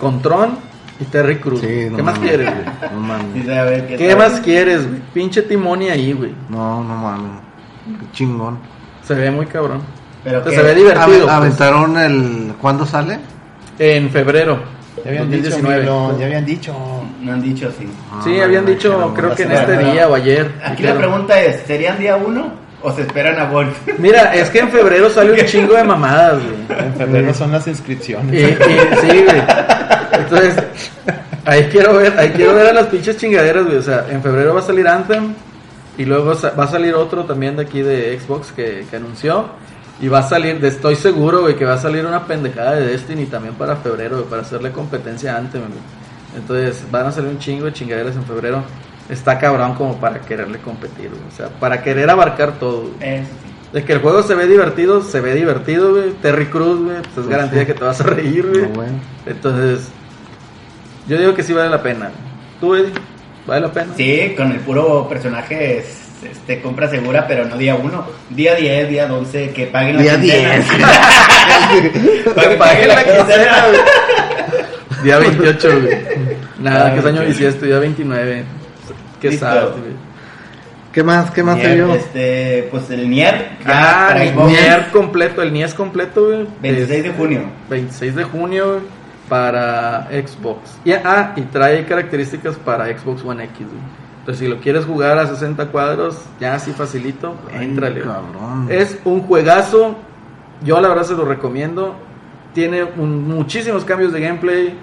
[0.00, 0.56] con Tron
[1.00, 1.60] y Terry Crews.
[1.60, 2.30] Sí, ¿Qué no más mames.
[2.30, 2.92] quieres, güey?
[2.94, 3.48] No mames.
[3.48, 5.00] a ver, ¿qué ¿Qué más quieres, güey?
[5.12, 6.32] Pinche Timoni ahí, güey.
[6.48, 7.40] No, no mames.
[8.00, 8.58] Qué chingón.
[9.02, 9.82] Se ve muy cabrón.
[10.24, 11.24] Pero Entonces, se ve divertido.
[11.24, 11.28] Pues.
[11.28, 12.54] aventaron el.
[12.60, 13.18] ¿Cuándo sale?
[13.78, 14.58] En febrero.
[15.06, 15.76] Ya habían dicho, 2019.
[15.76, 16.74] Miguelón, ya habían dicho.
[17.22, 17.86] No han dicho así.
[18.24, 20.52] Sí, Ah, habían no, dicho, no, creo no que en este día o ayer.
[20.64, 23.76] Aquí la pregunta es, ¿serían día uno o se esperan a Wolf?
[23.98, 26.78] Mira, es que en febrero sale un chingo de mamadas, güey.
[26.80, 28.32] En febrero son las inscripciones.
[28.34, 28.56] Y, y-
[29.00, 29.42] sí, güey.
[30.12, 30.54] Entonces,
[31.44, 33.76] ahí quiero ver, ahí quiero ver a las pinches chingaderas, güey.
[33.78, 35.34] O sea, en febrero va a salir Anthem
[35.98, 39.46] y luego va a salir otro también de aquí de Xbox que, que anunció.
[40.00, 42.86] Y va a salir, de- estoy seguro, güey, que va a salir una pendejada de
[42.86, 45.80] Destiny también para febrero, güey, para hacerle competencia a Anthem, güey.
[46.36, 48.62] Entonces, van a salir un chingo de chingaderas en febrero.
[49.08, 51.22] Está cabrón como para quererle competir, güey.
[51.32, 53.14] O sea, para querer abarcar todo, güey.
[53.20, 53.52] Eso sí.
[53.72, 56.10] De que el juego se ve divertido, se ve divertido, güey.
[56.20, 58.62] Terry Cruz, güey, pues es garantía de que te vas a reír, güey.
[58.62, 58.88] No, güey.
[59.24, 59.88] Entonces,
[61.08, 62.10] yo digo que sí vale la pena.
[62.60, 62.92] ¿Tú, Eddie?
[63.46, 63.92] ¿Vale la pena?
[63.96, 68.06] Sí, con el puro personaje es, este, compra segura, pero no día uno.
[68.30, 70.54] Día 10, día 11, que paguen la Día quincena.
[70.54, 70.66] 10.
[72.34, 73.66] Para que paguen la quincena.
[75.02, 75.98] Día 28, güey.
[76.60, 78.44] Nada, que es año bisiesto, día 29.
[79.20, 79.46] Qué Listo.
[79.46, 80.06] sad, güey.
[80.92, 81.30] ¿Qué más?
[81.30, 81.94] ¿Qué más se Nier, vio?
[81.94, 83.50] Este, pues el Nier.
[83.66, 86.46] ya Ah, para el Nier completo, el Nier completo, güey.
[86.62, 87.40] 26 de Es junio.
[87.68, 88.80] 26 de junio güey,
[89.28, 90.78] para Xbox.
[90.86, 94.05] Y, ah, y trae características para Xbox One X, güey.
[94.26, 97.36] Entonces, si lo quieres jugar a 60 cuadros, ya así facilito,
[98.02, 98.66] cabrón.
[98.68, 99.94] Es un juegazo.
[100.64, 101.94] Yo la verdad se lo recomiendo.
[102.52, 104.76] Tiene un- muchísimos cambios de gameplay.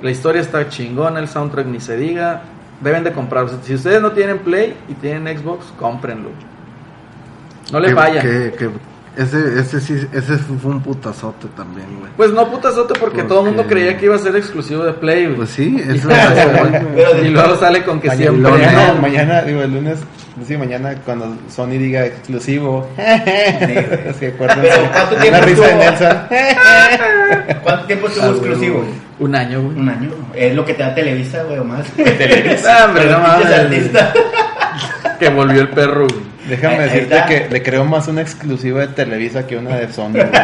[0.00, 2.42] La historia está chingona, el soundtrack ni se diga.
[2.80, 3.50] Deben de comprarlo.
[3.64, 6.28] Si ustedes no tienen Play y tienen Xbox, cómprenlo.
[7.72, 7.88] No le
[8.22, 8.70] que
[9.16, 12.10] ese, ese sí, ese fue un putazote también, güey.
[12.16, 14.92] Pues no putazote porque Porque- todo el mundo creía que iba a ser exclusivo de
[14.92, 15.24] Play.
[15.26, 15.36] güey.
[15.36, 16.08] Pues sí, eso
[16.94, 18.50] Pero y luego sale con que Mañana, siempre.
[18.52, 19.00] mañana, no.
[19.00, 19.98] mañana, digo, el lunes,
[20.46, 22.88] sí, mañana cuando Sony diga exclusivo.
[22.96, 24.14] güey.
[24.18, 24.70] Sí, acuérdense.
[24.92, 25.78] ¿cuánto tiempo risa de estuvo?
[25.78, 26.18] Nelson.
[27.62, 28.78] ¿Cuánto tiempo estuvo exclusivo?
[28.78, 28.88] güey.
[29.20, 29.76] Un año, güey.
[29.78, 30.10] Un año.
[30.34, 31.86] Es lo que te da Televisa, güey, o más.
[32.68, 33.90] Ah, hombre, no mames.
[35.20, 36.06] Que volvió el perro.
[36.08, 36.33] güey.
[36.48, 39.92] Déjame Ahí- ahí decirte que le creo más una exclusiva de Televisa que una de
[39.92, 40.10] Sony.
[40.12, 40.24] güey.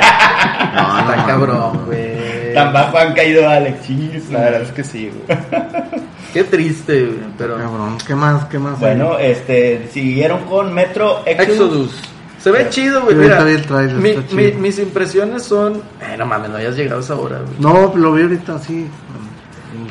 [0.72, 2.54] No, Está no, cabrón, güey.
[2.54, 3.82] Tan bajo han caído Alex.
[3.86, 5.38] Chis, La verdad es que sí, güey.
[6.32, 7.18] Qué triste, güey.
[7.36, 7.56] Pero.
[7.56, 8.44] Cabrón, ¿qué más?
[8.46, 8.78] ¿Qué más?
[8.78, 11.50] Bueno, este, siguieron con Metro Exodus.
[11.54, 12.00] Exodus.
[12.40, 13.16] Se ve chido, güey.
[13.16, 14.58] Mira, está bien el trailer, mi- está mi- chido.
[14.60, 15.74] mis impresiones son.
[16.00, 17.54] Eh, no mames, no hayas llegado a esa hora, güey.
[17.58, 18.86] No, lo vi ahorita sí.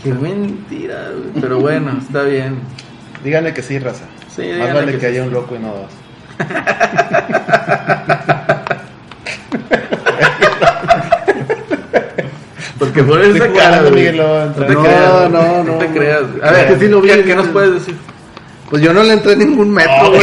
[0.04, 1.42] Qué mentira, güey.
[1.42, 2.60] Pero bueno, está bien.
[3.24, 4.06] Díganle que sí, raza.
[4.36, 5.92] Sí, Más vale que que, haya un loco y no dos.
[12.78, 15.10] Porque por esa Estoy cara, jugando, No te no, creas.
[15.10, 15.94] no, No no, te no.
[15.94, 16.24] creas.
[16.42, 17.96] A ver, que sí lo vi, ¿qué, qué nos puedes decir?
[18.70, 20.22] Pues yo no le entré en ningún metro, güey.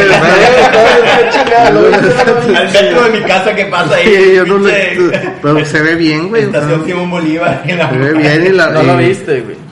[1.59, 4.05] Al metro de mi casa que pasa ahí.
[4.07, 4.99] Sí, yo no le.
[5.42, 6.45] Pero se ve bien, güey.
[6.45, 7.62] Estación Simón Bolívar.
[7.66, 8.69] Se ve bien y la.
[8.69, 9.65] No lo viste, güey.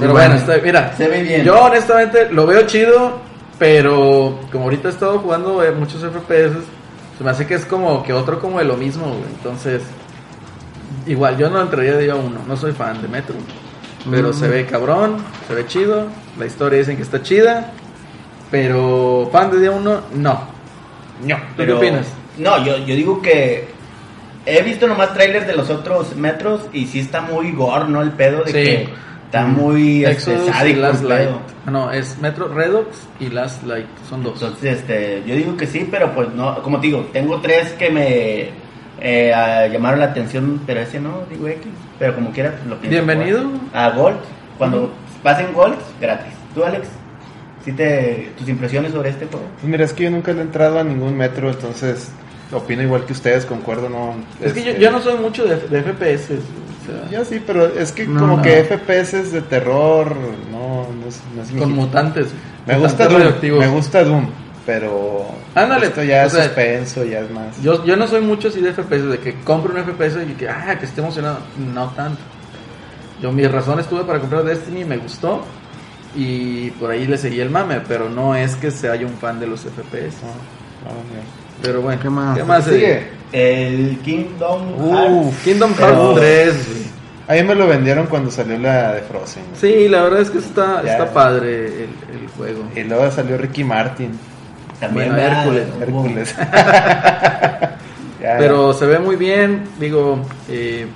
[0.00, 0.34] Pero bueno.
[0.34, 1.44] bueno, está, mira, Se ve bien.
[1.44, 3.18] yo honestamente lo veo chido,
[3.58, 6.54] pero como ahorita he estado jugando eh, muchos FPS,
[7.16, 9.24] se me hace que es como que otro como de lo mismo, güey.
[9.36, 9.82] Entonces,
[11.06, 13.34] igual yo no entraría de día uno, no soy fan de Metro,
[14.10, 14.34] pero Mm.
[14.34, 15.16] se ve cabrón,
[15.48, 16.06] se ve chido,
[16.38, 17.72] la historia dicen que está chida,
[18.50, 20.40] pero fan de día uno, no.
[21.24, 22.06] No, ¿tú Pero- qué opinas?
[22.38, 23.68] No, yo, yo digo que
[24.46, 28.00] he visto nomás trailers de los otros metros y sí está muy gore, ¿no?
[28.00, 28.52] El pedo de Sí.
[28.52, 28.88] que
[29.28, 31.28] está muy este, Exodus y Last Light.
[31.66, 32.86] Ah, No, es Metro Redux
[33.20, 34.40] y Last Light, son dos.
[34.42, 37.90] Entonces, este, yo digo que sí, pero pues no, como te digo, tengo tres que
[37.90, 38.50] me
[39.00, 41.66] eh, llamaron la atención, pero ese no, digo X,
[41.98, 42.88] pero como quiera lo pienso.
[43.04, 43.44] Bienvenido.
[43.74, 44.16] A Gold,
[44.56, 46.32] cuando pasen Gold, gratis.
[46.54, 46.88] ¿Tú, Alex?
[47.64, 49.44] ¿Sí te, tus impresiones sobre este juego?
[49.60, 52.10] Pues mira, es que yo nunca le he entrado a ningún metro, entonces
[52.50, 54.14] opino igual que ustedes, concuerdo, no.
[54.40, 56.30] Es que yo, este, yo no soy mucho de, de FPS.
[56.92, 58.42] Sea, Yo sí, pero es que No, como no.
[58.42, 60.14] que FPS de terror,
[60.50, 62.28] no, no es, no es mi con mutantes.
[62.66, 64.26] Me mutantes gusta Doom, me gusta Doom,
[64.66, 67.60] pero Ándale, esto ya es sea, suspenso, ya es más.
[67.62, 70.48] Yo, yo no soy mucho así de FPS, de que compro un FPS y que,
[70.48, 71.38] ah, que esté emocionado.
[71.74, 72.20] No tanto.
[73.22, 75.42] Yo, mis razones tuve para comprar Destiny, me gustó.
[76.14, 79.38] Y por ahí le seguí el mame, pero no es que sea yo un fan
[79.40, 80.16] de los FPS.
[80.22, 80.28] No,
[80.90, 81.22] no, mira.
[81.62, 82.36] Pero bueno, ¿Qué más?
[82.38, 83.06] ¿Qué más ¿Qué sigue?
[83.32, 85.38] El Kingdom Uh, Hearts.
[85.44, 86.77] Kingdom Pero- Hearts 3.
[87.28, 89.42] A mí me lo vendieron cuando salió la de Frozen.
[89.54, 90.92] Sí, la verdad es que está, Ya.
[90.92, 91.90] está padre el,
[92.22, 92.64] el juego.
[92.74, 94.18] Y luego salió Ricky Martin,
[94.80, 95.14] También.
[95.18, 96.34] Hércules,
[98.20, 99.64] Pero se ve muy bien.
[99.78, 100.86] Digo, eh,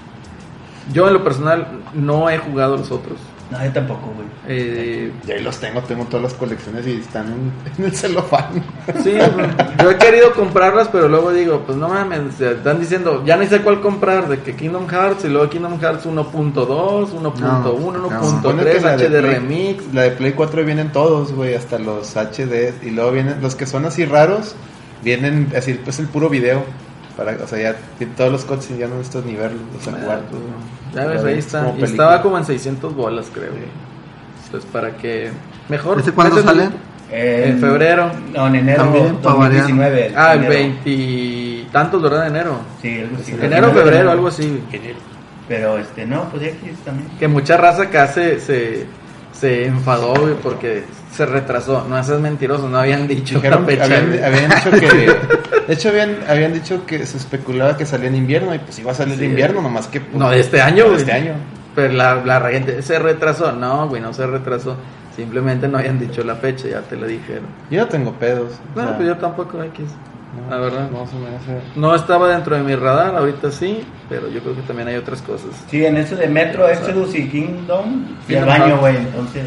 [0.92, 3.18] yo en lo personal no he jugado los otros.
[3.52, 4.26] No, yo tampoco, güey.
[4.48, 8.46] Eh, ya ahí los tengo, tengo todas las colecciones y están en, en el celofán.
[9.02, 9.14] sí,
[9.82, 13.44] yo he querido comprarlas, pero luego digo, pues no mames, se están diciendo, ya no
[13.46, 18.78] sé cuál comprar, de que Kingdom Hearts y luego Kingdom Hearts 1.2, 1.1, Supone que
[18.78, 19.94] 1.3, la de HD Play- Remix.
[19.94, 22.72] La de Play 4 vienen todos, güey, hasta los HD.
[22.82, 24.54] Y luego vienen los que son así raros,
[25.04, 26.64] vienen así, pues el puro video.
[27.16, 27.77] Para, o sea, ya
[28.16, 30.20] todos los cutscenes ya no necesitas ni verlos, o sea, jugar.
[30.94, 31.64] Ya ves, Ya ahí ves, está.
[31.64, 33.51] como Y estaba como en 600 bolas, creo.
[34.46, 35.31] Entonces, para que
[35.68, 36.01] mejor.
[36.01, 36.68] ¿Ese cuándo métete- sale?
[37.14, 38.11] En febrero.
[38.35, 40.12] No, en enero También, pa' 2019.
[40.16, 40.55] Ah, el enero.
[40.55, 42.22] 20 y tantos, ¿verdad?
[42.22, 42.57] De enero.
[42.81, 43.33] Sí, algo así.
[43.40, 44.62] Enero, febrero, algo así.
[45.48, 47.09] Pero este, no, pues X también.
[47.18, 48.87] Que mucha raza acá se, se,
[49.32, 51.86] se enfadó, güey, porque se retrasó.
[51.88, 53.84] No, es mentiroso, no habían dicho Dijeron- fecha.
[53.84, 54.10] habían,
[54.50, 55.12] dicho que.
[55.68, 58.90] De hecho, habían, habían dicho que se especulaba que salía en invierno y pues iba
[58.92, 59.24] a salir Sí.
[59.24, 60.00] en invierno, nomás que.
[60.00, 60.96] pues, No, de este año, güey.
[60.96, 61.32] de este año.
[61.74, 63.52] Pero la, la gente se retrasó.
[63.52, 64.76] No, güey, no se retrasó.
[65.16, 67.44] Simplemente no habían dicho la fecha, ya te lo dijeron.
[67.70, 68.52] Yo no tengo pedos.
[68.74, 69.84] o No, sea, pues yo tampoco X.
[70.34, 70.90] no, la verdad.
[70.90, 71.60] No se me hace.
[71.76, 75.20] No estaba dentro de mi radar, ahorita sí, pero yo creo que también hay otras
[75.22, 75.50] cosas.
[75.70, 79.44] Sí, en eso de Metro, Exodus y Kingdom, al Kingdom baño, güey, entonces.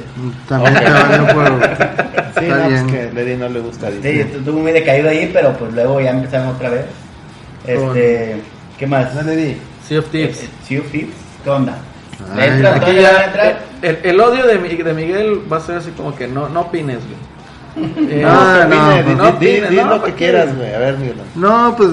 [0.47, 1.45] También te baño por...
[2.37, 2.87] Sí, Está no, pues bien.
[3.13, 3.89] que a Lady no le gusta.
[3.89, 4.21] Sí, dice.
[4.23, 6.85] estuve muy decaído ahí, pero pues luego ya empezaron otra vez.
[7.65, 8.41] Este,
[8.77, 9.13] ¿qué más?
[9.15, 9.57] No, Lady.
[9.87, 10.43] Sea of Thieves.
[10.43, 11.77] Eh, Sea of Thieves, ¿qué onda?
[12.35, 13.53] ¿Le Ay, le ya, entras?
[13.81, 16.61] el, el odio de, Mi- de Miguel va a ser así como que no, no
[16.61, 17.15] opines, güey.
[17.77, 20.73] Eh, No, no, pues di- no di- opines, di no, lo ¿para que quieras, güey.
[20.73, 21.15] A ver, Miguel.
[21.35, 21.89] No, pues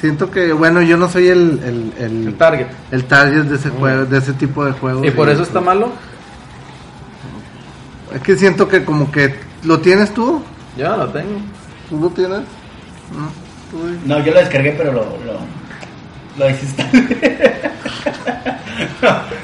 [0.00, 2.66] siento que, bueno, yo no soy el, el, el, El target.
[2.92, 5.04] el target de ese juego, de ese tipo de juegos.
[5.06, 5.90] Y por eso pues, está malo.
[8.14, 10.40] Es que siento que como que lo tienes tú,
[10.76, 11.40] Yo no lo tengo.
[11.90, 12.40] tú lo tienes.
[14.06, 15.38] No, No, yo lo descargué, pero lo, lo,
[16.38, 16.90] lo desinstalé.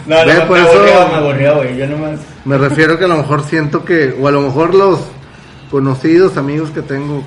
[0.06, 1.76] no, no, por me aburrió, güey.
[1.76, 2.20] Yo nomás.
[2.44, 5.00] Me refiero que a lo mejor siento que, o a lo mejor los
[5.72, 7.24] conocidos, amigos que tengo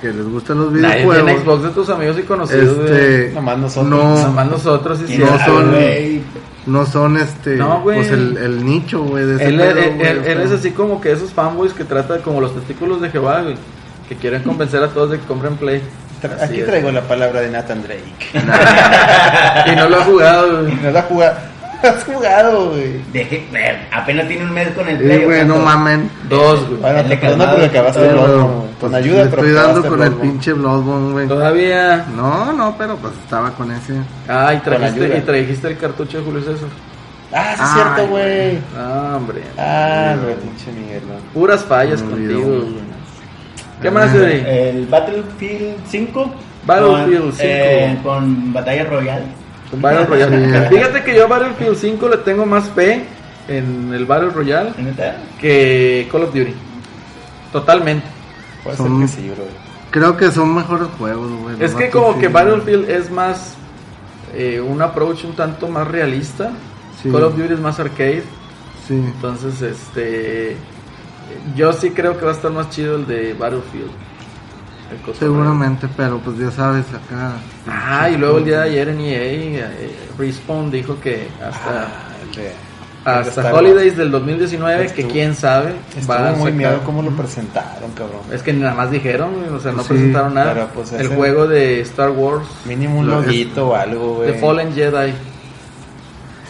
[0.00, 3.58] que les gustan los Nadie videojuegos, tiene Xbox de tus amigos y conocidos, este, Nomás
[3.58, 3.90] nosotros.
[3.90, 6.22] no, Nomás nosotros ¿Quién no son- güey?
[6.66, 7.96] no son este, No, güey.
[7.98, 11.00] pues el, el nicho, güey, de ese Él, pedo, él- él- él es así como
[11.00, 13.56] que esos fanboys que trata como los testículos de Jehová, güey.
[14.08, 15.82] Que quieren convencer a todos de que compren Play.
[16.22, 16.66] Así Aquí es.
[16.66, 18.02] traigo la palabra de Nathan Drake.
[19.72, 20.74] Y no lo ha jugado, güey.
[20.82, 21.36] ¿No has jugado?
[21.82, 23.02] ¿Has jugado, güey?
[23.12, 25.24] Dejé, ver, apenas tiene un mes con el Play.
[25.24, 26.10] ¿o güey, no mamen.
[26.28, 26.80] Dos, güey.
[26.80, 28.70] Bueno, te calmado, porque acabaste el otro.
[28.80, 30.30] Con pues, ayuda, pero estoy dando con el Bloodborne.
[30.30, 31.28] pinche Bloodborne, güey.
[31.28, 32.06] Todavía.
[32.16, 33.94] No, no, pero pues estaba con ese.
[34.28, 35.18] Ah, y trajiste, ayuda.
[35.18, 36.68] y trajiste el cartucho de Julio César.
[37.32, 38.58] Ah, sí es cierto, güey.
[38.76, 39.42] Ah, hombre.
[39.56, 41.02] Ah, güey, pinche Miguel.
[41.06, 41.14] ¿no?
[41.32, 42.90] Puras fallas Me contigo, güey.
[43.80, 44.42] ¿Qué más, Edri?
[44.46, 46.30] El Battlefield 5.
[46.66, 47.42] Battlefield con, 5.
[47.42, 49.39] eh, con Batalla Royale.
[49.72, 50.68] Battle Royale.
[50.68, 50.74] Sí.
[50.76, 53.04] Fíjate que yo a Battlefield 5 le tengo más fe
[53.48, 54.72] en el Battle Royale
[55.40, 56.54] que Call of Duty.
[57.52, 58.06] Totalmente.
[58.64, 59.44] Puede Son- ser que sí, bro.
[59.90, 61.56] Creo que son mejores juegos, güey.
[61.60, 63.54] Es que como que Battlefield, Battlefield es más
[64.34, 66.52] eh, un approach un tanto más realista.
[67.02, 67.10] Sí.
[67.10, 68.22] Call of Duty es más arcade.
[68.86, 68.94] Sí.
[68.94, 70.56] Entonces, este.
[71.56, 73.90] Yo sí creo que va a estar más chido el de Battlefield.
[74.90, 75.18] El.
[75.18, 77.32] Seguramente, pero pues ya sabes, acá.
[77.68, 81.88] Ah, y luego el día de ayer en EA, eh, Respawn dijo que hasta,
[83.02, 87.02] Ah, de- hasta Holidays del 2019, que quién sabe, Estuvo va a muy miedo cómo
[87.02, 88.20] lo presentaron, cabrón.
[88.30, 90.52] Es que nada más dijeron, o sea, no Sí, presentaron nada.
[90.52, 94.32] pero, pues, el juego de Star Wars, Mínimo un Lo- loguito o algo, güey.
[94.32, 95.14] The Fallen Jedi.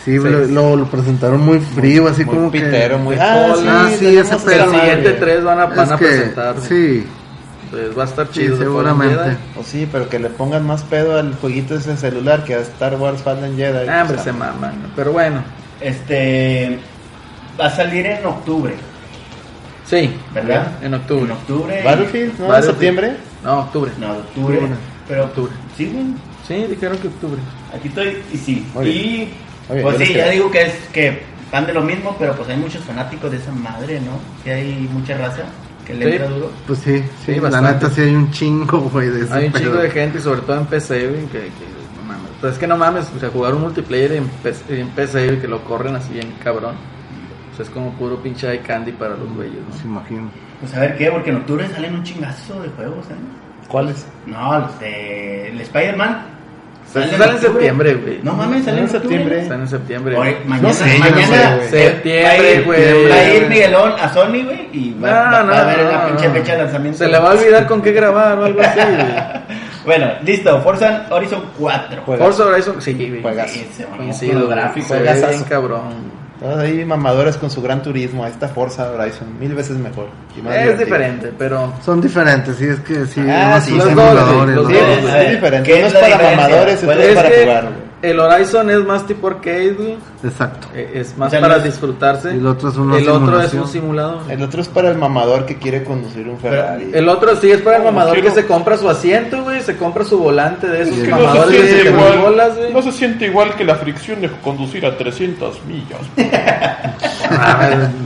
[0.04, 3.02] Sí, lo, lo, lo presentaron muy frío, así muy como pitero, que.
[3.02, 3.14] muy...
[3.16, 3.68] de Ah, Fallen.
[3.68, 4.34] Ah, sí, ese
[5.12, 6.54] tres van a, van a que, presentar.
[6.66, 7.06] Sí,
[7.72, 8.56] Entonces va a estar chido.
[8.58, 9.36] Seguramente.
[9.56, 12.96] O sí, pero que le pongan más pedo al jueguito ese celular que a Star
[12.96, 13.88] Wars Fallen Jedi.
[13.88, 14.92] Ah, hombre, Pues, se maman.
[14.96, 15.42] Pero bueno,
[15.80, 16.78] Este.
[17.60, 18.72] Va a salir en octubre,
[19.84, 20.72] sí, ¿verdad?
[20.82, 21.24] en octubre.
[21.26, 21.82] En octubre.
[21.84, 22.44] Battlefield, ¿no?
[22.44, 22.64] ¿En Battlefield.
[22.72, 23.16] septiembre?
[23.44, 23.90] No, octubre.
[23.98, 24.56] No, octubre.
[24.56, 24.76] Octubre.
[25.08, 25.24] Pero.
[25.24, 25.52] Octubre.
[25.76, 26.06] Sí, güey.
[26.48, 27.40] Sí, dijeron que octubre.
[27.74, 28.66] Aquí estoy y sí.
[28.82, 29.28] Y.
[29.82, 32.82] Pues sí, ya digo que es que van de lo mismo, pero pues hay muchos
[32.84, 34.18] fanáticos de esa madre, ¿no?
[34.42, 35.42] Que hay mucha raza
[35.90, 36.12] que le Sí.
[36.16, 36.50] entra duro.
[36.66, 37.72] pues sí, sí, Sí, la bastante.
[37.72, 39.62] neta sí hay un chingo, güey, de ese Hay un pedo.
[39.64, 41.48] chingo de gente y sobre todo en PC, güey, que, que
[41.96, 42.30] no mames.
[42.40, 45.40] Pues es que no mames, o sea, jugar un multiplayer en PC, en PC güey,
[45.40, 46.74] que lo corren así bien cabrón.
[47.56, 49.92] Pues es como puro pinche eye candy para los güeyes, Se ¿no?
[49.98, 50.30] imagino.
[50.60, 53.14] Pues a ver qué, porque en octubre salen un chingazo de juegos, ¿eh?
[53.68, 54.06] ¿Cuáles?
[54.26, 55.48] No, los de.
[55.48, 56.26] El Spider-Man.
[56.92, 58.18] Sale sale en septiembre, güey.
[58.22, 59.40] No mames, sale En en septiembre.
[59.40, 60.16] Están en septiembre.
[60.16, 61.68] Oye, mañana, No sé, yo no mañana sé, güey.
[61.68, 63.08] Septiembre, güey.
[63.08, 65.84] Va a ir Miguelón a Sony, güey, y va, No, va- no, va a ver
[65.84, 66.98] la pinche fecha de lanzamiento.
[66.98, 69.50] Se le va a olvidar con qué grabar o algo así, güey.
[69.84, 70.60] Bueno, listo.
[70.60, 72.02] Forza Horizon 4.
[72.04, 72.24] Juega.
[72.24, 73.22] Forza Horizon, sí, güey.
[73.22, 73.54] Juegazo.
[74.12, 75.28] Sí, ve juegazazo.
[75.28, 76.20] bien cabrón.
[76.40, 78.26] Todos ahí mamadores con su gran turismo.
[78.26, 80.06] Esta Forza Horizon, mil veces mejor.
[80.36, 80.84] y más Es divertido.
[80.86, 83.20] diferente, pero Son diferentes, sí, es que sí.
[83.28, 84.80] Ah, sí, son los dos, simuladores, los Sí, ¿no?
[84.80, 85.04] dos.
[85.12, 85.70] ver, es diferente.
[85.70, 86.36] ¿qué Uno es para diferencia?
[86.36, 87.68] mamadores y ¿Cuál otro es es para que jugar.
[88.02, 89.96] El Horizon es más tipo arcade, güey.
[90.24, 90.68] Exacto.
[90.74, 92.30] Eh, Es más O sea, para no es- disfrutarse.
[92.30, 94.20] El otro es una El otro es un simulador.
[94.30, 96.90] El otro es para el mamador que quiere conducir un Ferrari.
[96.92, 99.60] El otro sí es para el mamador quiero- que se compra su asiento, güey.
[99.62, 102.18] Se compra su volante de esos Es que no se, mamadores de siente 7 igual,
[102.18, 102.72] bolas, güey.
[102.72, 106.00] no se siente igual que la fricción de conducir a 300 millas.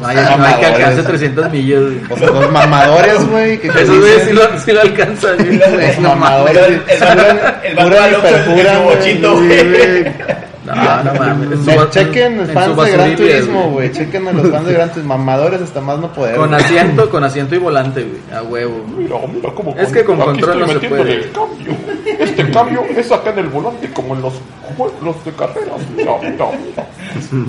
[0.01, 2.01] Vaya, no hay que alcance 300 millas, güey.
[2.11, 5.59] O sea, los mamadores, güey, que Esos dicen- güeyes sí lo, sí lo alcanzan, güey.
[5.59, 6.57] Los mamadores.
[6.89, 10.05] El, el, bochito, güey.
[10.65, 10.75] No,
[11.05, 11.59] no mames.
[11.65, 13.93] Su chequen en fans de Gran Turismo, güey.
[13.93, 15.17] Chequen a los fans de Gran Turismo.
[15.19, 16.37] Mamadores hasta más no poder.
[16.37, 18.39] Con asiento, con asiento y volante, güey.
[18.39, 18.85] A huevo.
[18.97, 21.15] Mira, mira cómo Es que con control no se puede.
[21.15, 21.73] el cambio.
[22.19, 24.35] Este cambio es acá en el volante como en los
[24.77, 25.81] juegos de carreras.
[25.97, 26.87] Mira, mira, mira.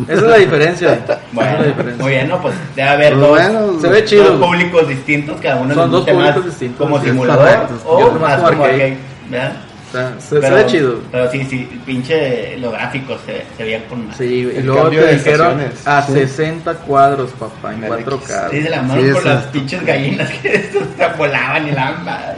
[0.10, 0.94] Esa es la diferencia.
[0.94, 2.04] Esa es la Bueno, diferencia.
[2.04, 2.42] muy bien, ¿no?
[2.42, 4.38] Pues debe haber Pues dos, bueno, Se ve dos chido.
[4.38, 4.40] güey.
[4.50, 8.84] públicos distintos, cada uno Son dos públicos distintos, como simulador o más como como arcade.
[8.84, 8.98] arcade,
[9.30, 9.54] ¿verdad?
[9.96, 11.00] Sea, se, se ve chido.
[11.12, 14.18] Pero sí, sí, pinche los gráficos se, se veían con más.
[14.18, 15.88] Sí, y El luego cambio te de dijeron estaciones.
[15.88, 16.14] a Sí.
[16.14, 18.50] 60 cuadros, papá, en En el 4K.
[18.52, 21.68] Sí, se la Sí, mano con eso las es- pinches gallinas que estos se volaban
[21.68, 22.38] y la madre.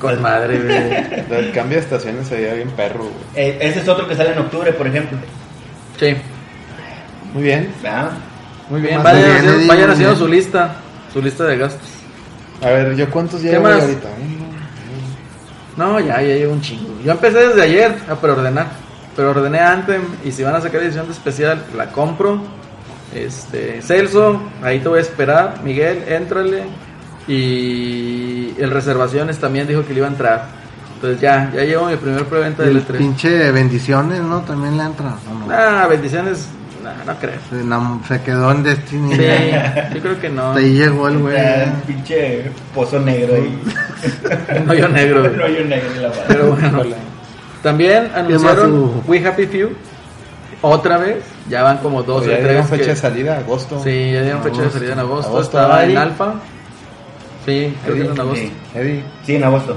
[0.00, 1.38] Con madre, güey.
[1.40, 3.14] El cambio de estaciones se veía bien perro, güey.
[3.34, 5.18] Eh, ese es otro que sale en octubre, por ejemplo.
[6.00, 6.14] Sí,
[7.34, 7.70] Muy bien.
[7.82, 8.12] ¿verdad?
[8.70, 9.02] muy bien.
[9.02, 10.76] Vayan, bien, haciendo, vayan haciendo su lista,
[11.12, 11.88] su lista de gastos.
[12.62, 13.82] A ver, ¿yo cuántos ¿Qué llevo más?
[13.82, 14.08] ahorita?
[15.76, 17.00] No, ya, ya llevo un chingo.
[17.04, 18.66] Yo empecé desde ayer a preordenar.
[19.16, 22.40] Preordené Anthem y si van a sacar edición de especial, la compro.
[23.14, 25.60] Este, Celso, ahí te voy a esperar.
[25.62, 26.64] Miguel, éntrale.
[27.28, 30.46] Y el reservaciones también dijo que le iba a entrar.
[30.94, 32.98] Entonces ya, ya llevo mi primer preventa del El E3.
[32.98, 34.40] pinche bendiciones, ¿no?
[34.40, 35.16] También le entra.
[35.30, 35.54] ¿o no?
[35.54, 36.48] Ah, bendiciones,
[36.84, 37.32] nah, no creo.
[38.08, 39.14] Se, quedó en Destiny.
[39.16, 39.22] Sí,
[39.94, 40.52] yo creo que no.
[40.52, 41.36] Ahí llegó el güey.
[41.86, 43.62] Pinche pozo negro ahí.
[44.62, 45.24] Un hoyo negro.
[45.32, 46.22] Un hoyo negro en la madre.
[46.28, 46.82] Pero bueno,
[47.62, 49.02] también más anunciaron hubo?
[49.06, 49.70] We Happy Few
[50.60, 51.24] otra vez.
[51.48, 52.44] Ya van como dos o ya tres.
[52.48, 53.80] dieron fecha que- de salida, agosto.
[53.82, 54.78] Sí, ya dieron fecha de Agosto.
[54.78, 55.30] salida en agosto.
[55.30, 55.98] Agosto, Estaba en Eddie.
[55.98, 56.34] alfa.
[57.44, 58.40] Sí, creo que era en agosto.
[58.44, 58.52] Sí.
[58.74, 59.04] Eddie.
[59.26, 59.76] Sí, en agosto.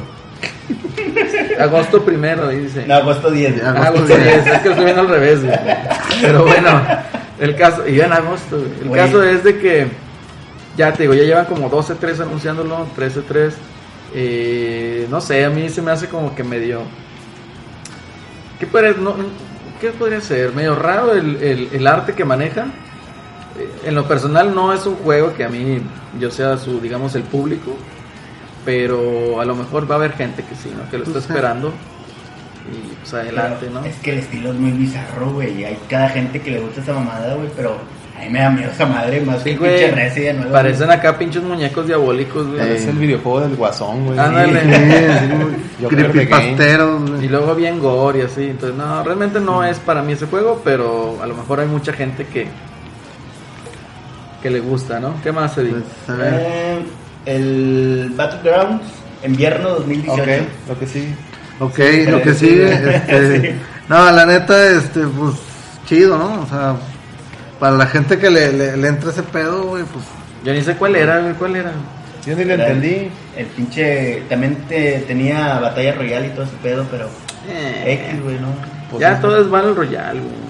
[1.60, 2.84] Agosto primero, ahí dice.
[2.84, 3.56] En agosto 10.
[3.58, 3.70] Ya.
[3.70, 4.44] Ah, agosto agosto 10.
[4.44, 5.58] 10, es que lo estoy viendo al revés, güey.
[6.22, 6.82] Pero bueno,
[7.40, 8.58] el caso, y en agosto.
[8.82, 9.00] El Oye.
[9.00, 9.88] caso es de que,
[10.78, 13.52] ya te digo, ya llevan como 12-3 anunciándolo, 13-3.
[14.14, 16.82] Eh, no sé, a mí se me hace como que medio.
[18.60, 19.16] ¿Qué podría, no,
[19.80, 20.54] ¿qué podría ser?
[20.54, 22.68] Medio raro el, el, el arte que maneja.
[23.58, 25.82] Eh, En lo personal no es un juego que a mí
[26.20, 27.76] yo sea su, digamos, el público.
[28.66, 30.90] Pero a lo mejor va a haber gente que sí, ¿no?
[30.90, 31.74] Que lo está Pues, esperando.
[32.72, 33.84] Y pues adelante, ¿no?
[33.86, 35.64] Es que el estilo es muy bizarro, güey.
[35.66, 37.50] Hay cada gente que le gusta esa mamada, güey.
[37.56, 37.78] Pero
[38.18, 39.78] a mí me da miedo esa madre más Sí, que güey.
[39.78, 40.54] pinche Resident nuevo.
[40.54, 42.70] Parecen acá pinches muñecos diabólicos, güey.
[42.72, 44.20] Es el videojuego del guasón, güey.
[44.20, 44.62] Ándale.
[45.90, 47.26] Creepypasteros, güey.
[47.26, 48.44] Y luego bien gore y así.
[48.46, 51.94] Entonces, no, realmente no es para mí ese juego, pero a lo mejor hay mucha
[51.94, 52.48] gente que
[54.42, 55.16] que le gusta, ¿no?
[55.24, 55.78] ¿Qué más se dice?
[56.06, 56.34] Pues, a ver.
[56.38, 56.80] Eh,
[57.26, 58.84] el Battlegrounds,
[59.26, 60.22] invierno 2018.
[60.22, 60.28] Ok,
[60.70, 61.14] lo que sí.
[61.60, 63.56] Ok, lo que sigue, este, Sí.
[63.90, 65.36] no, la neta, este, pues,
[65.88, 66.42] chido, ¿no?
[66.42, 66.76] O sea,
[67.60, 70.06] para la gente que le, le, le entra ese pedo, güey, pues,
[70.44, 71.72] Yo ni sé cuál era, güey, cuál era.
[72.26, 73.10] Yo ni el- entendí.
[73.38, 74.24] El pinche.
[74.30, 77.10] También te- tenía batalla royal y todo ese pedo, pero.
[77.50, 78.48] Eh, X, güey, ¿no?
[78.92, 79.20] Pues, ya no.
[79.22, 80.47] todo es Battle Royale, güey.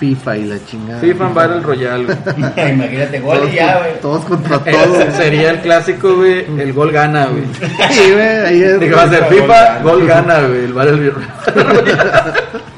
[0.00, 1.00] FIFA y la chingada.
[1.00, 2.16] FIFA en Battle Royale, güey.
[2.72, 4.00] Imagínate, gol Todos, y ya, con- güey.
[4.00, 5.14] todos contra todos.
[5.14, 6.46] sería el clásico, güey.
[6.60, 7.44] El gol gana, güey.
[7.90, 8.80] Sí, güey, ahí es.
[8.80, 10.64] Digo, va a ser FIFA, gol gana, güey.
[10.64, 12.32] El Battle Royale.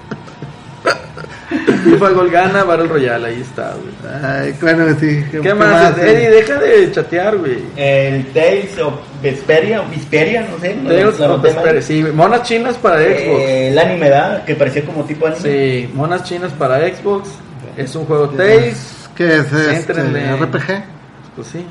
[1.83, 4.23] FIFA, gol gana, Battle Royale, ahí está, güey.
[4.25, 5.25] Ay, bueno, sí.
[5.31, 5.97] ¿Qué, más?
[5.99, 7.59] Eddie, deja de chatear, güey.
[7.77, 10.75] El Tales of Vesperia, Vesperia, no sé.
[10.75, 11.43] no- Tales no of.
[11.43, 13.19] Vesperia, Sí, monas chinas para Xbox.
[13.19, 14.45] Eh, el anime, ¿verdad?
[14.45, 15.41] Que parecía como tipo anime.
[15.43, 17.31] Sí, monas chinas para Xbox.
[17.77, 19.09] Es un juego Tales.
[19.17, 19.93] ¿Qué es este?
[19.95, 20.85] RPG?
[21.37, 21.65] Pues sí.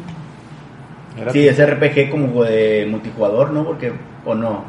[1.31, 3.65] Sí, es RPG como de multijugador, ¿no?
[3.65, 3.91] Porque,
[4.25, 4.63] o no.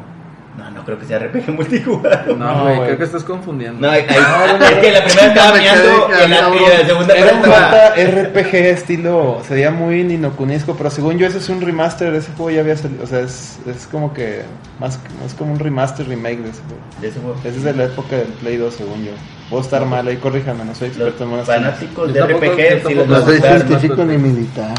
[0.57, 2.37] No, no creo que sea RPG multijugador.
[2.37, 3.79] No, No, güey, creo que estás confundiendo.
[3.85, 7.33] No, hay- hay- es que la primera estaba mirando y la, y la segunda Era
[7.33, 7.43] un.
[7.43, 12.59] JRPG estilo, sería muy ninocunesco, pero según yo ese es un remaster, ese juego ya
[12.61, 14.43] había salido, o sea, es, es como que
[14.79, 16.81] más, más como un remaster remake de ese juego.
[17.01, 17.39] de ese juego.
[17.43, 19.11] Ese es de la época del Play 2 según yo.
[19.49, 21.61] Puedo estar mal ahí, corríjame, no soy experto en monas chinas.
[21.61, 24.75] fanáticos de RPG No soy científico ni militar.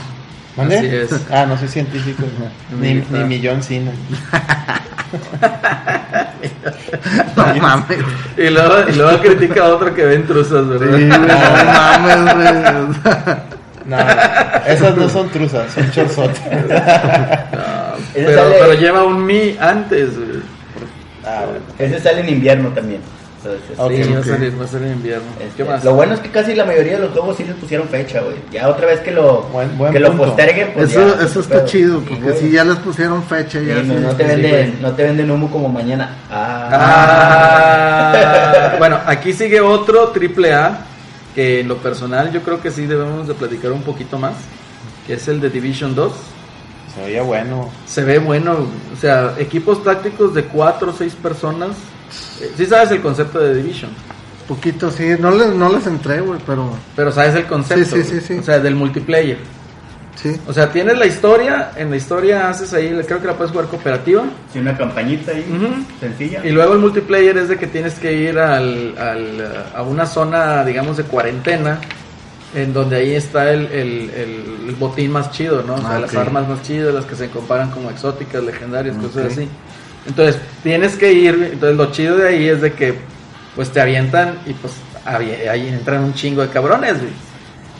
[0.57, 0.79] ¿Mande?
[0.79, 1.11] Así es.
[1.33, 2.23] Ah, no soy científico,
[2.81, 3.91] ni, ni millón cine.
[7.37, 7.99] No mames.
[8.37, 10.99] Y luego, y luego critica a otro que ven truzas, ¿verdad?
[10.99, 11.25] no
[12.29, 13.37] mames, güey.
[13.87, 13.97] No,
[14.67, 16.41] esas no son truzas, son chorzotes.
[16.55, 20.41] No, Ese pero, sale- pero lleva un mi antes, güey.
[21.25, 21.61] Ah, bueno.
[21.79, 23.01] Ese sale en invierno también.
[23.45, 24.27] Entonces, Ok, sí, va a ok.
[24.27, 25.27] salir, va a salir en invierno.
[25.39, 25.85] este, ¿Qué más?
[25.85, 28.37] Lo bueno es que casi la mayoría de los juegos sí les pusieron fecha, güey.
[28.51, 31.55] Ya otra vez que lo, Buen- buen que lo posterguen, pues Eso, ya, eso está
[31.57, 34.01] pero- chido, porque si ya les pusieron fecha, ya no, sí.
[34.01, 36.17] no te venden, no te venden humo como mañana.
[36.31, 40.79] Ah, Ah, bueno, aquí sigue otro triple A
[41.35, 44.35] que en lo personal yo creo que sí debemos de platicar un poquito más,
[45.07, 46.13] que es el de Division 2.
[46.95, 47.71] Se veía bueno.
[47.87, 48.53] Se ve bueno,
[48.93, 51.71] o sea, equipos tácticos de 4 o 6 personas.
[52.41, 53.91] Eh, Sí sabes el concepto de Division,
[54.49, 55.11] Poquito, sí.
[55.19, 57.97] No les, no les entré, güey, pero pero sabes el concepto.
[57.97, 58.35] Sí, sí, sí, sí.
[58.39, 59.39] O sea, del multiplayer.
[60.17, 60.37] sí.
[60.47, 63.69] O sea, tienes la historia, en la historia haces ahí, creo que la puedes jugar
[63.69, 64.25] cooperativa.
[64.53, 65.45] sí, una campañita ahí,
[65.99, 66.45] sencilla.
[66.45, 70.63] Y luego el multiplayer es de que tienes que ir al, al, a una zona,
[70.65, 71.79] digamos, de cuarentena,
[72.55, 75.75] en donde ahí está el, el, el- el botín más chido, ¿no?
[75.77, 79.33] O sea, Ah, las armas más chidas, las que se comparan como exóticas, legendarias, cosas
[79.33, 79.49] así.
[80.07, 82.95] Entonces, tienes que ir, entonces lo chido de ahí es de que,
[83.55, 84.75] pues te avientan y pues
[85.05, 87.13] ahí entran un chingo de cabrones, güey.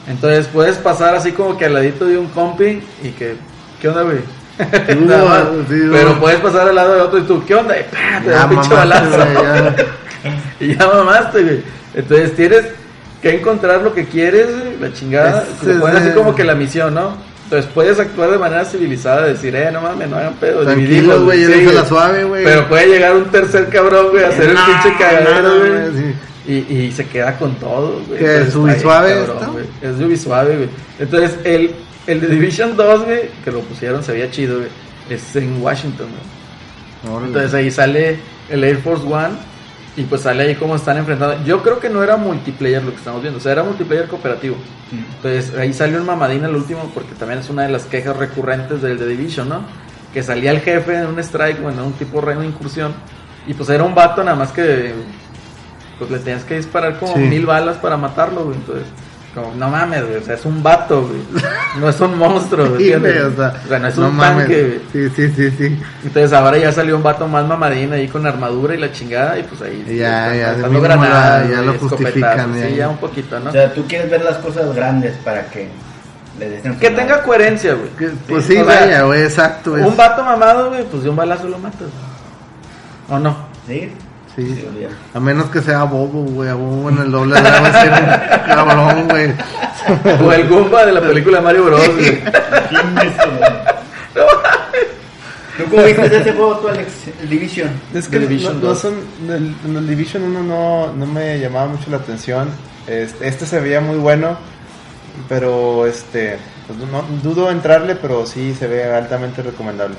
[0.09, 3.37] Entonces puedes pasar así como que al ladito de un compi y que,
[3.81, 4.19] ¿qué onda, güey?
[5.07, 5.43] Nada más.
[5.69, 7.79] sí, Pero puedes pasar al lado de otro y tú, ¿qué onda?
[7.79, 8.21] Y ¡pah!
[8.23, 9.19] te da Ya un pinche balazo.
[9.19, 9.77] ya.
[10.61, 11.63] Y ya mamaste, güey.
[11.95, 12.65] Entonces tienes
[13.21, 15.45] que encontrar lo que quieres, güey, la chingada.
[15.61, 17.17] Ese Se ponen es así como que la misión, ¿no?
[17.45, 21.23] Entonces puedes actuar de manera civilizada, decir, eh, no mames, no hagan pedo, Tranquilo, dividirlos,
[21.25, 21.77] güey, sí, llévense güey.
[21.77, 22.45] la suave, güey.
[22.45, 26.03] Pero puede llegar un tercer cabrón, güey, a hacer el pinche cagadero, no, güey.
[26.03, 26.15] sí.
[26.47, 28.19] Y, y se queda con todo, güey.
[28.19, 29.15] ¿Qué, Entonces, es Ubisuave.
[29.83, 30.69] Es Ubisuave, güey.
[30.99, 31.71] Entonces, el,
[32.07, 34.69] el de Division 2, güey, que lo pusieron, se veía chido, güey.
[35.09, 36.07] Es en Washington,
[37.03, 37.25] güey.
[37.27, 38.19] Entonces ahí sale
[38.49, 39.35] el Air Force One
[39.97, 41.45] y pues sale ahí cómo están enfrentando.
[41.45, 44.57] Yo creo que no era multiplayer lo que estamos viendo, o sea, era multiplayer cooperativo.
[45.17, 48.83] Entonces ahí salió un mamadín el último porque también es una de las quejas recurrentes
[48.83, 49.61] del The Division, ¿no?
[50.13, 52.93] Que salía el jefe en un strike, bueno, un tipo reino de incursión
[53.47, 54.93] y pues era un vato nada más que
[55.99, 57.21] pues le tenías que disparar como Sí.
[57.21, 58.57] mil balas para matarlo, güey.
[58.57, 58.87] Entonces,
[59.35, 61.21] como, no mames, güey, o sea, es un vato, güey.
[61.81, 63.01] No es un monstruo, güey, Sí, o
[63.37, 64.47] sea, O sea, no es no un mames.
[64.47, 65.09] tanque, güey.
[65.09, 65.83] Sí, sí, sí, sí.
[66.05, 69.43] Entonces ahora ya salió un vato más mamadín ahí con armadura y la chingada y
[69.43, 72.69] pues ahí ya, ya, ya güey, lo justifican, Sí, ya.
[72.77, 73.51] ya un poquito, ¿no?
[73.51, 75.69] O sea, tú quieres ver las cosas grandes para que
[76.81, 77.91] que tenga coherencia, güey.
[78.29, 79.77] Pues sí, o sea, vaya, güey, exacto.
[79.77, 81.89] es- Un vato mamado, güey, pues de un balazo lo matas.
[83.09, 83.37] ¿O no?
[83.69, 83.93] ¿Sí?
[84.37, 84.65] Sí.
[85.13, 86.49] A menos que sea bobo, güey.
[86.51, 88.09] A bobo en el doble de va a ser un
[88.47, 89.33] cabrón, güey.
[90.27, 92.23] O el Goomba de la película de Mario Bros, güey.
[95.57, 96.89] ¿Tú cómo viste ese juego tú, Alex?
[97.23, 97.71] El Division.
[97.95, 98.79] Es que Division no, no 2.
[98.79, 98.95] son,
[99.29, 102.49] el, en el Division 1 no, no me llamaba mucho la atención.
[102.89, 104.37] Este, este se veía muy bueno,
[105.29, 109.97] pero este pues no, dudo entrarle, pero sí se ve altamente recomendable.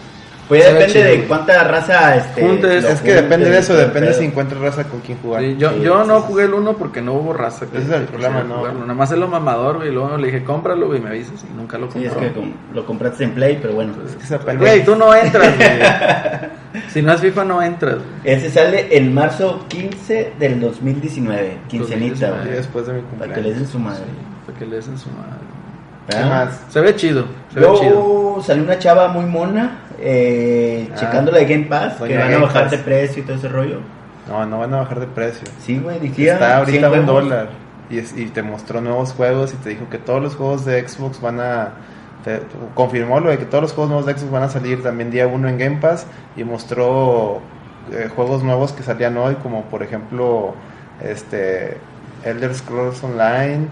[0.47, 1.27] Pues ya depende chido, de güey.
[1.27, 4.61] cuánta raza este, Juntes, lo es que depende de eso, y depende todo si encuentras
[4.61, 5.41] raza con quien jugar.
[5.41, 6.23] Sí, yo, Sí, yo sí, no sí.
[6.27, 7.65] jugué el 1 porque no hubo raza.
[7.65, 8.57] que- Ese es el problema, ¿no?
[8.57, 8.81] jugarlo.
[8.81, 9.89] Nada más es lo mamador, güey.
[9.89, 12.21] y Luego le dije, cómpralo, güey, me avisas y nunca lo Sí, compró.
[12.21, 13.93] es que lo compraste en Play, pero bueno.
[14.05, 15.69] Es que Güey, tú no entras, güey.
[16.89, 17.95] si no es FIFA, no entras.
[17.95, 18.05] güey.
[18.35, 21.57] Ese sale en marzo 15 del 2019.
[21.67, 22.37] Quincenita, 2019.
[22.41, 22.57] Y güey.
[22.57, 23.59] después de mi Para que le cumpleaños.
[23.59, 24.03] den su madre.
[24.45, 25.45] Para que le des en su madre.
[26.07, 26.45] ¿Qué ¿verdad?
[26.45, 26.61] más?
[26.69, 28.37] Se ve chido, se ve chido.
[28.45, 32.37] Salió una chava muy mona, eh, Ah, checando la de Game Pass, que van a
[32.39, 32.71] bajar Pass.
[32.71, 33.79] de precio y todo ese rollo.
[34.27, 35.47] No, no van a bajar de precio.
[35.59, 36.33] Sí, güey, decía.
[36.33, 37.49] Está ahorita 100 a un dólar.
[37.89, 40.87] Y, es- y te mostró nuevos juegos y te dijo que todos los juegos de
[40.87, 41.69] Xbox van a...
[42.23, 42.41] te-
[42.73, 45.27] confirmó lo de que todos los juegos nuevos de Xbox van a salir también día
[45.27, 47.41] uno en Game Pass y mostró
[47.91, 50.55] eh, juegos nuevos que salían hoy como por ejemplo
[51.03, 51.77] este
[52.23, 53.67] Elder Scrolls Online,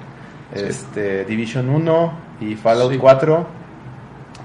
[0.54, 2.98] este Division 1 y Fallout Sí.
[3.00, 3.48] 4.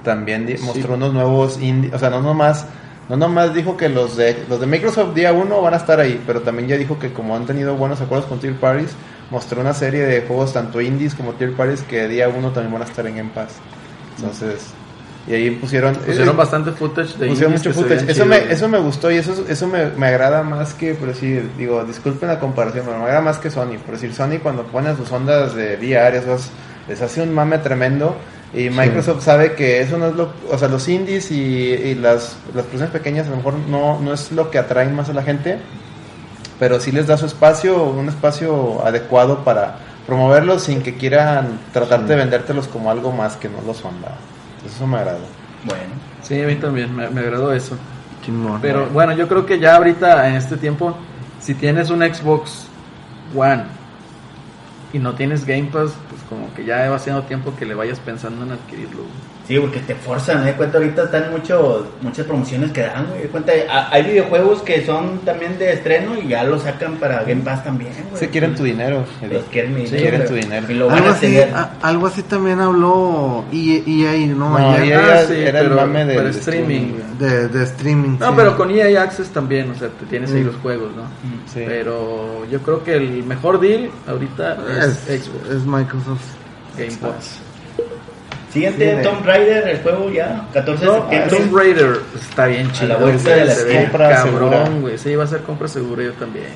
[0.04, 0.64] También Sí.
[0.64, 2.66] mostró unos nuevos indie, o sea, no nomás
[3.08, 6.22] no nomás dijo que los de los de Microsoft día 1 van a estar ahí,
[6.26, 8.90] pero también ya dijo que como han tenido buenos acuerdos con Tier Parties,
[9.30, 12.82] mostró una serie de juegos tanto indies como Tier Parties que día 1 también van
[12.82, 13.56] a estar en Game Pass.
[14.18, 14.72] Entonces,
[15.26, 18.10] y ahí pusieron Pusieron eh, bastante footage de pusieron indies mucho footage.
[18.10, 21.50] Eso me, eso me gustó y eso, eso me, me agrada más que, por decir,
[21.56, 23.78] digo, disculpen la comparación, pero me agrada más que Sony.
[23.84, 26.50] Por decir, Sony cuando pone sus ondas de VR, esos,
[26.88, 28.16] les hace un mame tremendo.
[28.54, 32.36] Y Microsoft sabe que eso no es lo, o sea, los indies y, y las,
[32.54, 35.22] las producciones pequeñas a lo mejor no, no es lo que atraen más a la
[35.22, 35.58] gente,
[36.58, 39.76] pero sí les da su espacio, un espacio adecuado para
[40.06, 44.00] promoverlos sin que quieran tratar de vendértelos como algo más que no lo son.
[44.00, 44.16] ¿verdad?
[44.66, 45.18] Eso me agrada.
[45.64, 47.76] Bueno, Sí, a mí también, me, me agradó eso.
[48.60, 50.94] Pero bueno, yo creo que ya ahorita en este tiempo,
[51.40, 52.66] si tienes un Xbox
[53.34, 53.77] One
[54.92, 58.00] y no tienes Game Pass, pues como que ya va siendo tiempo que le vayas
[58.00, 59.04] pensando en adquirirlo.
[59.48, 63.22] Sí, porque te forzan, me cuenta ahorita están mucho, muchas promociones que dan, güey.
[63.22, 67.22] de cuenta, ha- hay videojuegos que son también de estreno y ya los sacan para
[67.24, 68.20] Game Pass también, güey.
[68.20, 69.06] Se quieren tu dinero.
[69.32, 70.66] Los quieren mi Sí, dinero, quieren pero- tu dinero.
[70.70, 71.54] Y lo van algo, a así, tener.
[71.54, 74.50] a- algo así también habló E- EA, ¿no?
[74.50, 76.92] No, Ayer, EA Ah, era- era el mame del pero streaming.
[77.18, 78.18] de, de streaming.
[78.18, 78.32] No, sí.
[78.36, 80.46] pero con EA Access también, o sea, te tienes ahí Mm.
[80.46, 81.04] los juegos, ¿no?
[81.46, 81.62] Sí.
[81.66, 86.20] Pero yo creo que el mejor deal ahorita es, es, Xbox es Microsoft.
[86.76, 87.40] Game Pass.
[88.52, 91.36] Siguiente, Sí, Tomb Raider, el juego ya, 14 de No, septiembre.
[91.36, 92.88] Tomb Raider pues, está bien chido.
[92.88, 93.90] la vuelta de la se ve esquina.
[93.90, 94.50] Compra segura.
[94.58, 94.98] cabrón, güey.
[94.98, 96.46] Sí, va a ser compra segura yo también.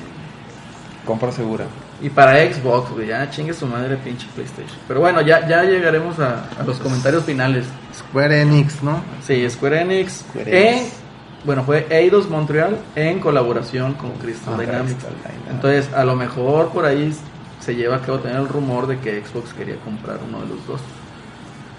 [1.05, 1.65] Compra segura.
[2.01, 4.77] Y para Xbox, güey, ya chingue su madre pinche PlayStation.
[4.87, 7.65] Pero bueno, ya, ya llegaremos a, a los comentarios finales.
[7.95, 9.01] Square Enix, ¿no?
[9.25, 10.25] Sí, Square Enix.
[10.29, 11.03] Square en-
[11.45, 14.93] bueno, fue Eidos Montreal en colaboración con Crystal Ah, Dynamics.
[14.93, 15.49] Crystal Dynamics.
[15.51, 17.13] Entonces, a lo mejor por ahí
[17.59, 20.65] se lleva a cabo también el rumor de que Xbox quería comprar uno de los
[20.67, 20.81] dos.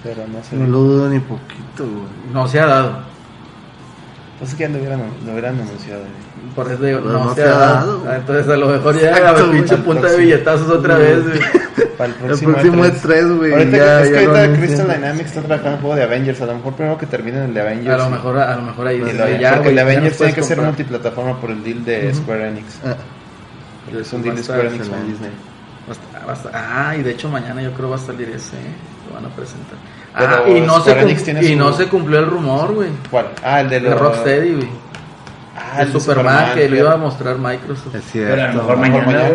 [0.05, 0.55] Pero no sé.
[0.57, 2.05] No lo dudo ni poquito, güey.
[2.33, 2.99] No se ha dado.
[4.39, 6.01] Pues es que ya lo hubieran, lo hubieran anunciado.
[6.01, 6.55] güey.
[6.55, 8.05] Por eso digo, Pero no, no se ha dado.
[8.07, 9.87] Ah, Entonces, a lo mejor llega Exacto, la pinche güey.
[9.87, 11.23] punta de billetazos otra vez.
[11.25, 11.41] güey.
[11.97, 12.89] Para el El próximo, próximo E3.
[12.93, 13.53] es 3, güey.
[13.53, 14.67] Ahorita ya- que, es que ya lo ahorita anuncian.
[14.67, 16.41] Crystal Dynamics está trabajando en un juego de Avengers.
[16.43, 17.95] A lo mejor primero que terminen el de Avengers.
[17.95, 19.75] A lo mejor, a lo mejor ahí y dice, lo- ya, porque güey, el de
[19.75, 20.67] ya Avengers nos tiene puedes que ser comprar.
[20.75, 22.81] multiplataforma por el deal de Square Enix.
[22.85, 22.95] Ah,
[23.85, 25.13] Porque es un deal de Square Enix con excelente.
[25.13, 25.31] Disney.
[25.89, 27.99] Va a estar- va a estar- ah, y de hecho mañana yo creo va a
[28.01, 28.75] salir ese, ¿eh?
[29.09, 29.79] lo van a presentar.
[30.17, 31.09] Pero Ah, y no, se, cum-
[31.41, 32.91] y su- no se cumplió el rumor, güey.
[33.11, 33.27] ¿Cuál?
[33.43, 34.69] Ah, el de, De los- Rocksteady, güey.
[35.57, 37.95] Ah, de el de Superman, que lo iba a mostrar Microsoft.
[37.97, 38.57] es Pero cierto.
[38.59, 39.29] mejor a lo mejor mañana.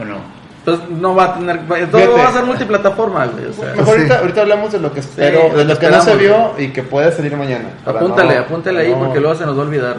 [0.00, 0.16] ¿O no?
[0.60, 3.46] Entonces no va a tener, todo va a ser multiplataforma, güey.
[3.46, 3.90] O sea, Mejor Sí.
[3.92, 6.68] ahorita, ahorita hablamos de lo que espero, Sí, de lo que no se vio y
[6.68, 7.70] que puede salir mañana.
[7.84, 9.96] Apúntale, no- apúntale ahí no- porque luego se nos va a olvidar.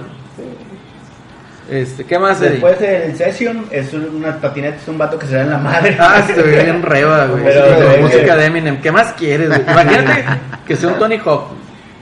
[1.70, 2.51] Este, ¿qué más, Eddie?
[2.51, 5.95] Después el Session es un- unas patinetas, un vato que se da en la madre.
[5.99, 7.43] Ah, se ve bien reba, güey.
[7.45, 8.82] Pero Sí, música de Eminem.
[8.82, 9.62] ¿Qué más quieres, güey?
[9.62, 10.26] Imagínate
[10.68, 11.43] que sea un Tony Hawk.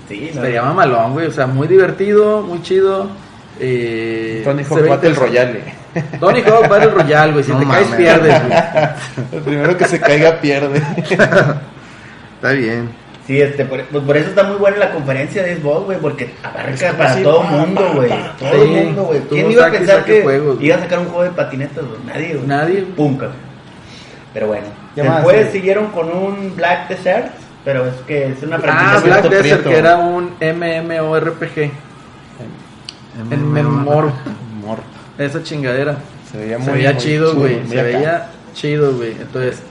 [0.08, 1.28] Sí, no, Se llama malón, güey.
[1.28, 3.10] O sea, muy divertido, muy chido.
[3.60, 5.14] Eh, Tony Hawk Battle.
[5.14, 5.62] Royale.
[6.20, 7.44] Tony Hawk Battle Royale, güey.
[7.44, 8.60] Si No te caes, pierdes, güey.
[9.34, 10.82] El primero que se caiga pierde.
[10.98, 12.90] Está bien.
[13.30, 16.34] Sí, este, por, pues por eso está muy buena la conferencia de Xbox, güey, porque
[16.42, 18.10] abarca que para sí, todo pa, mundo, güey.
[18.40, 18.74] Todo sí.
[18.74, 19.20] el mundo, güey.
[19.30, 22.00] ¿Quién iba a pensar que juegos, iba a sacar un juego de patinetas, güey?
[22.08, 22.48] Nadie, güey.
[22.48, 22.82] Nadie.
[22.82, 23.30] Punca.
[24.34, 24.66] Pero bueno.
[24.96, 25.52] ¿Qué más, Después güey?
[25.52, 27.28] siguieron con un Black Desert,
[27.64, 29.00] pero es que es una Ah, franquicia.
[29.02, 29.70] Black Prieto, Desert, Prieto.
[29.70, 31.72] que era un MMORPG.
[33.30, 34.12] En Memor.
[34.60, 34.80] Mor.
[35.20, 35.98] Esa chingadera.
[36.32, 37.60] Se veía Se muy veía muy chido, güey.
[37.70, 39.12] Se veía chido, güey.
[39.12, 39.62] Entonces,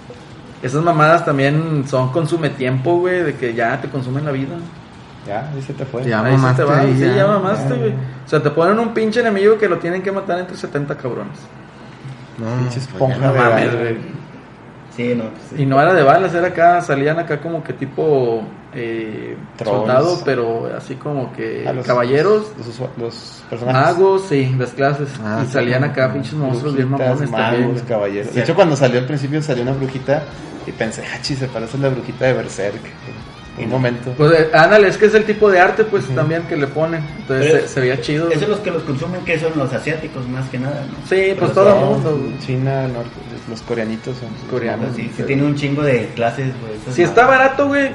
[0.62, 4.56] esas mamadas también son consume tiempo, güey, de que ya te consumen la vida.
[5.26, 6.04] Ya, ahí se te fue.
[6.04, 6.24] Ya.
[6.24, 6.82] Ahí se te va.
[6.82, 7.14] Sí, ya.
[7.16, 7.80] ya mamaste, Ya.
[7.80, 7.92] güey.
[7.92, 11.38] O sea, te ponen un pinche enemigo que lo tienen que matar entre 70 cabrones.
[12.38, 13.96] No, Pinche pues esponja No mames, güey.
[14.96, 15.24] Sí, no.
[15.24, 15.62] pues, sí.
[15.62, 18.42] Y no era de balas, era acá, salían acá como que tipo
[18.74, 19.78] eh, Trolls.
[19.78, 22.52] soldados, pero así como que Ah, los- caballeros,
[22.98, 23.82] Los, personajes.
[23.96, 25.08] magos, sí, las clases.
[25.22, 25.52] Ah, y sí.
[25.52, 28.28] salían acá pinches monstruos bien Brujitas, mamones magos, caballeros.
[28.30, 28.36] Sí.
[28.36, 30.22] De hecho, cuando salió al principio salió una brujita
[30.66, 32.80] y pensé, ah, chis, se parece a la brujita de Berserk.
[33.60, 34.14] Un momento.
[34.16, 37.02] Pues eh, ándale, es que es el tipo de arte pues también que le ponen.
[37.18, 38.30] Entonces se, se veía chido.
[38.30, 40.94] Esos los que los consumen, que son los asiáticos más que nada, ¿no?
[41.08, 42.38] Sí, pues todo el mundo.
[42.46, 43.10] China, norte,
[43.50, 44.94] los coreanitos son Coreanos.
[44.94, 46.94] Sí, sí, tiene un chingo de clases, güey.
[46.94, 47.90] Si está barato, güey,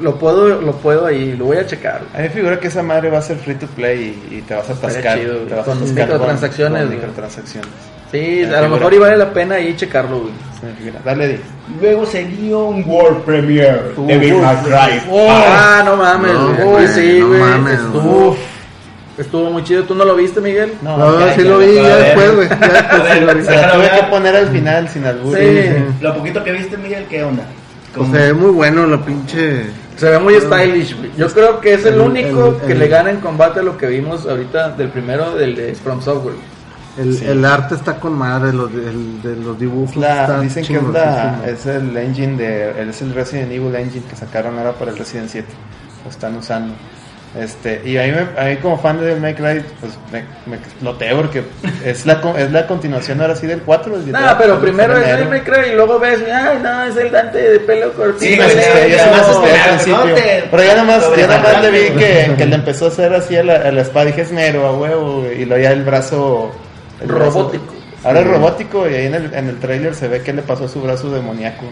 [0.00, 2.02] lo puedo, lo puedo ahí, lo voy a checar.
[2.14, 4.42] A mí me figura que esa madre va a ser free to play y, y
[4.42, 5.18] te vas a atascar.
[5.18, 7.70] chido, te vas Con a atascar microtransacciones, Con, microtransacciones.
[8.10, 10.32] Sí, a lo mejor y vale la pena ahí checarlo, güey.
[11.04, 11.36] Dale, Di.
[11.80, 13.80] Luego seguía un World Premiere.
[13.96, 14.44] Uf, Devil uf.
[15.30, 17.40] Ah, no mames, No, güey, sí, no güey.
[17.40, 18.36] mames, estuvo,
[19.16, 19.84] estuvo muy chido.
[19.84, 20.74] ¿Tú no lo viste, Miguel?
[20.82, 22.04] No, ya, sí ya, lo vi ya ver.
[22.04, 22.48] después, güey.
[22.48, 25.36] Sí tuve que poner al final sin albur.
[25.38, 25.44] Sí.
[26.00, 27.44] Lo poquito que viste, Miguel, ¿qué onda?
[27.94, 29.64] Pues Como- se ve muy bueno la pinche.
[29.96, 31.10] Se ve muy stylish, güey.
[31.16, 33.62] Yo creo que es el, El- único el- que el- le gana en combate a
[33.62, 36.34] lo que vimos ahorita del primero, del de From Software.
[36.98, 37.24] El, Sí.
[37.26, 39.96] el arte está con madre, los, de- el, de los dibujos.
[39.96, 44.16] La- dicen que es, la, es el engine de es el Resident Evil engine que
[44.16, 45.48] sacaron ahora para el Resident 7
[46.04, 46.74] lo están usando
[47.38, 50.22] este y a mí, me- a mí como fan de Devil May Cry pues me,
[50.44, 51.42] me exploté porque
[51.84, 55.08] es la co- es la continuación ahora sí del 4 del No, pero primero es
[55.08, 58.20] el May Cry y luego ves, ay, no, es el Dante de pelo cortito.
[58.20, 60.14] Sí, me güey, asusté, yo ya sí me no, asusté al principio.
[60.14, 63.36] te- Pero ya nomás, ya nomás le vi que, que le empezó a hacer así
[63.36, 64.06] a la, a la espada.
[64.06, 65.24] Dije, es negro, a huevo.
[65.34, 66.52] Y luego ya el brazo...
[67.00, 67.74] el brazo- Robótico.
[68.04, 70.64] Ahora es robótico y ahí en el, en el trailer se ve que le pasó
[70.64, 71.64] a su brazo demoníaco.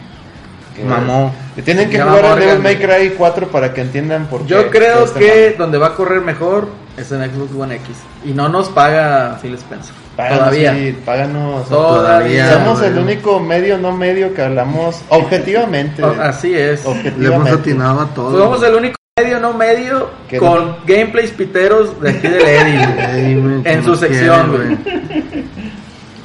[0.83, 1.33] Que- Mamó.
[1.65, 2.59] tienen que jugar al Devil.
[2.63, 4.49] May Cry 4 para que entiendan por qué.
[4.49, 7.97] Yo creo este que donde va a correr mejor Es en Xbox One X.
[8.25, 9.95] Y no nos paga Phil Spencer.
[10.17, 10.75] Páganos, Todavía.
[10.75, 11.69] sí, páganos.
[11.69, 12.53] Todavía.
[12.55, 16.03] Somos el único medio, no medio, que hablamos objetivamente.
[16.21, 16.83] Así es.
[17.17, 18.37] Le hemos atinado a todo.
[18.39, 23.61] Somos el único medio, no medio, con no- gameplays piteros de aquí del Eddie.
[23.65, 25.45] En su sección, güey.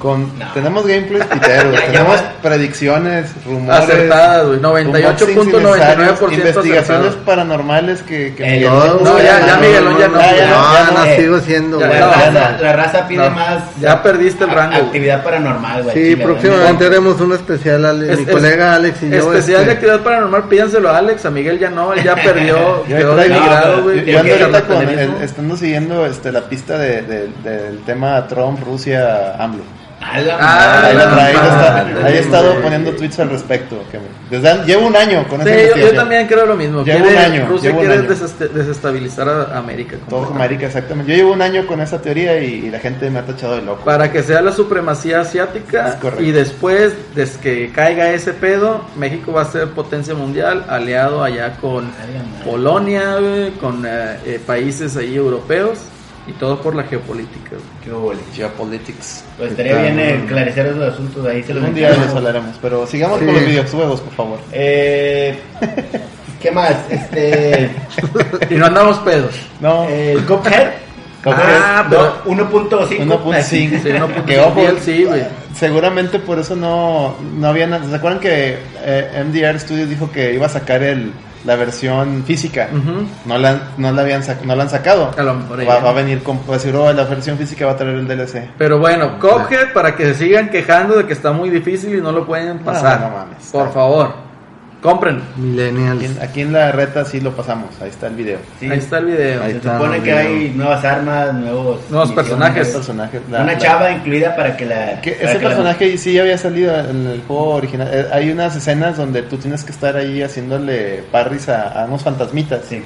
[0.06, 2.34] Con, Tenemos gameplays piteros, Ya, ya tenemos va.
[2.44, 3.80] predicciones, rumores.
[3.82, 4.58] Acertadas, güey.
[4.60, 7.16] unboxings 98.99% Investigaciones acertadas.
[7.26, 8.36] paranormales que...
[8.36, 11.16] que Eh, Miguel- No, No, ya- ya Miguelón ya no, Ya, No, ya no, no.
[11.16, 12.00] sigo siendo, Ya, güey.
[12.00, 12.62] La, raza, no.
[12.64, 15.96] la raza pide No, más ya perdiste el a- rango, actividad paranormal, güey.
[15.96, 19.16] Sí, chile, próximamente haremos un especial, Ale- Es- mi es- colega Alex y yo.
[19.34, 22.84] Especial este, de actividad paranormal, pídanselo a Alex, a Miguel ya no, él ya perdió,
[22.88, 24.06] quedó no, güey.
[24.06, 24.90] Yo ando ahorita con,
[25.24, 29.64] estando siguiendo este, la pista de, de- del tema Trump, Rusia, AMLO.
[30.08, 33.78] A la Ah, Ahí, madre, está- he estado poniendo tweets al respecto.
[33.92, 34.00] que
[34.30, 35.96] desde- llevo un año con esa Sí, yo, yo investigación.
[35.96, 36.84] también creo lo mismo.
[36.84, 38.10] Llevo Quiere- un año, Rusia llevo un quiere año.
[38.10, 39.98] desest- desestabilizar a América.
[40.10, 41.12] Todo marica, exactamente.
[41.12, 43.64] Yo llevo un año con esa teoría y, y la gente me ha tachado de
[43.64, 43.84] loco.
[43.84, 49.42] Para que sea la supremacía asiática y después, desde que caiga ese pedo, México va
[49.42, 51.90] a ser potencia mundial, aliado allá con
[52.44, 53.18] Polonia,
[53.60, 55.80] con eh, eh, países ahí europeos
[56.28, 57.52] y todo por la geopolítica.
[57.88, 58.18] güey.
[58.34, 59.24] Geopolitics.
[59.38, 61.44] Pues estaría bien eh, esclarecer esos asuntos ahí.
[61.44, 63.26] Se los Un día les hablaremos, pero sigamos Sí.
[63.26, 64.40] con los videojuegos, por favor.
[64.52, 65.40] Eh,
[66.42, 66.76] ¿Qué más?
[66.90, 67.70] Este.
[68.50, 69.36] Y no andamos pedos.
[69.60, 70.68] No, El Cuphead.
[71.28, 73.04] Ah, pero- No, 1.5.
[73.04, 73.44] 1.5.
[73.44, 73.68] Sí,
[73.98, 75.24] no, Que ojo, sí, güey.
[75.56, 77.90] seguramente por eso no, no habían.
[77.90, 81.12] ¿Se acuerdan que eh, MDR Studios dijo que iba a sacar el,
[81.46, 82.70] la versión física?
[83.26, 85.12] No la, han- no la habían no la han sacado.
[85.18, 86.38] A lo mejor ahí Va, a venir con.
[86.40, 88.50] Va a decir, oh, la versión física va a traer el DLC.
[88.58, 92.12] Pero bueno, Cuphead para que se sigan quejando de que está muy difícil y no
[92.12, 93.00] lo pueden pasar.
[93.02, 93.50] no mames.
[93.52, 94.25] Por favor,
[94.86, 95.22] compren.
[95.36, 96.02] Millennials.
[96.04, 97.70] en- aquí en la reta sí lo pasamos.
[97.82, 98.38] Ahí está el video.
[98.60, 98.70] Sí.
[98.72, 99.44] Ahí está el video.
[99.44, 100.18] Ahí Se está, supone que video.
[100.18, 101.82] hay nuevas armas, nuevos.
[101.90, 102.70] Nuevos personajes.
[102.70, 103.22] personajes.
[103.30, 105.02] la- Una la- chava incluida para que la.
[105.02, 107.90] Que para ese que la- personaje sí había salido en el juego original.
[107.92, 112.04] Eh, Hay unas escenas donde tú tienes que estar ahí haciéndole parries a, a unos
[112.04, 112.62] fantasmitas.
[112.70, 112.82] Sí.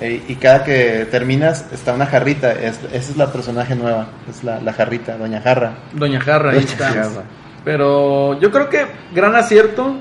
[0.00, 2.50] Eh, y cada que terminas está una jarrita.
[2.52, 4.08] Es- esa es la personaje nueva.
[4.28, 5.72] Es la, la jarrita, Doña Jarra.
[5.92, 6.88] Doña Jarra, ahí Doña está.
[6.88, 7.22] Jarra.
[7.64, 8.84] Pero yo creo que
[9.14, 9.94] gran acierto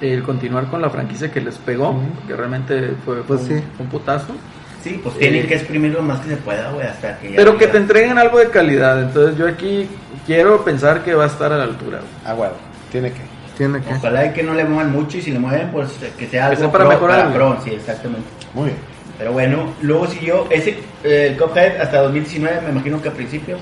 [0.00, 3.64] el continuar con la franquicia que les pegó, porque realmente fue, fue Pues un, sí.
[3.76, 4.34] fue un putazo.
[4.82, 7.36] Sí, pues tienen Eh, que exprimir lo más que se pueda, güey, hasta que ya.
[7.36, 9.00] Pero que te entreguen algo de calidad.
[9.02, 9.88] Entonces yo aquí
[10.26, 11.98] quiero pensar que va a estar a la altura.
[12.00, 12.10] güey.
[12.26, 12.54] Ah, huevo.
[12.92, 13.20] Tiene que.
[13.56, 13.94] Tiene que.
[13.94, 15.88] Ojalá y que no le muevan mucho y si le mueven, pues
[16.18, 18.28] que sea algo sea para pro, mejorar, para pro, sí, exactamente.
[18.52, 18.76] Muy bien.
[19.16, 20.70] Pero bueno, luego siguió ese
[21.04, 23.60] eh, el Cuphead hasta 2019, me imagino que a principios.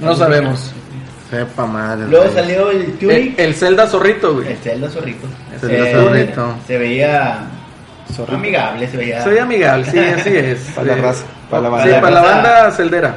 [0.00, 0.72] No sabemos.
[1.30, 2.06] Sepa madre.
[2.08, 2.34] Luego güey.
[2.36, 4.48] salió el El, Tunic, el Zelda zorrito, güey.
[4.52, 5.26] el Zelda Zorrito.
[5.52, 6.54] El Zelda Eh, Zorrito.
[6.66, 7.38] Se veía
[8.14, 8.36] Zorrito.
[8.36, 9.22] amigable, se veía.
[9.24, 10.58] Soy amigable, sí, así es.
[10.74, 11.00] Para la Sí.
[11.02, 12.00] raza, para la Sí, banda.
[12.00, 13.14] para la banda celdera.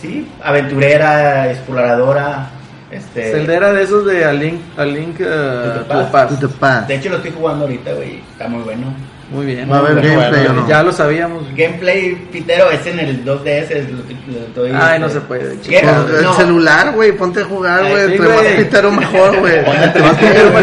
[0.00, 2.50] Sí, aventurera, exploradora.
[2.90, 6.10] Este, Celdera de esos de A Link, a Link uh, the to the Past.
[6.12, 6.40] Past.
[6.40, 6.88] To the past.
[6.88, 8.22] De hecho, lo estoy jugando ahorita, güey.
[8.32, 8.86] Está muy bueno.
[9.30, 9.70] Muy bien.
[9.70, 10.50] Va a haber gameplay bueno.
[10.50, 10.68] o no.
[10.68, 11.44] Ya lo sabíamos.
[11.54, 13.70] Gameplay pitero es en el 2DS.
[13.70, 15.80] Es lo que lo estoy, Ay, no este, se puede, ¿Qué?
[15.82, 16.34] Pues, el No.
[16.34, 18.06] celular, güey, ponte a jugar, güey.
[18.12, 18.54] sí, Te vas güey.
[18.54, 19.64] a pitero mejor, güey.
[19.64, 19.92] Con el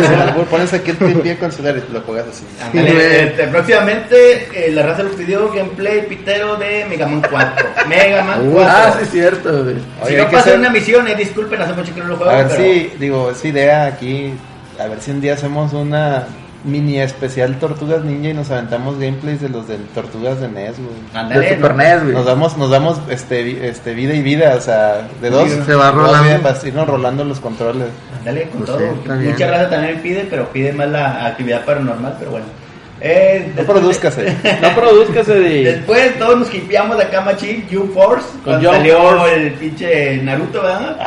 [0.04, 2.46] celular, Pones aquí el pie con el celular y te lo juegas así.
[2.72, 7.66] Sí, este, próximamente eh, la raza lo pidió gameplay pitero de Mega Man 4.
[7.88, 8.72] Mega Man 4.
[8.72, 9.76] Ah, sí, cierto, güey.
[10.08, 12.18] Si no hay que pasa hacer- una misión, eh, disculpen, hace mucho que no lo
[12.18, 12.32] juego.
[12.32, 14.34] A ver pero- si, digo, esa idea aquí,
[14.80, 16.24] a ver si un día hacemos una
[16.66, 21.30] mini especial Tortugas Ninja y nos aventamos gameplays de los de Tortugas de NES, güey.
[21.30, 21.78] De Super ¿no?
[21.78, 22.14] NES, güey.
[22.16, 25.50] Nos damos, nos damos este, este vida y vida, o sea, de dos.
[25.50, 26.42] Se va rolando.
[26.42, 27.88] para irnos rolando los controles.
[28.20, 28.80] Ándale, con Pues todo.
[28.80, 29.10] sí.
[29.30, 32.46] Mucha raza también pide, pero pide más la actividad paranormal, pero bueno.
[33.02, 34.36] Eh, No de- produzcase.
[34.62, 35.64] No produzcase de.
[35.64, 39.36] Después todos nos hipeamos acá machín, U-Force, cuando salió Force.
[39.36, 40.98] el pinche Naruto, ¿verdad?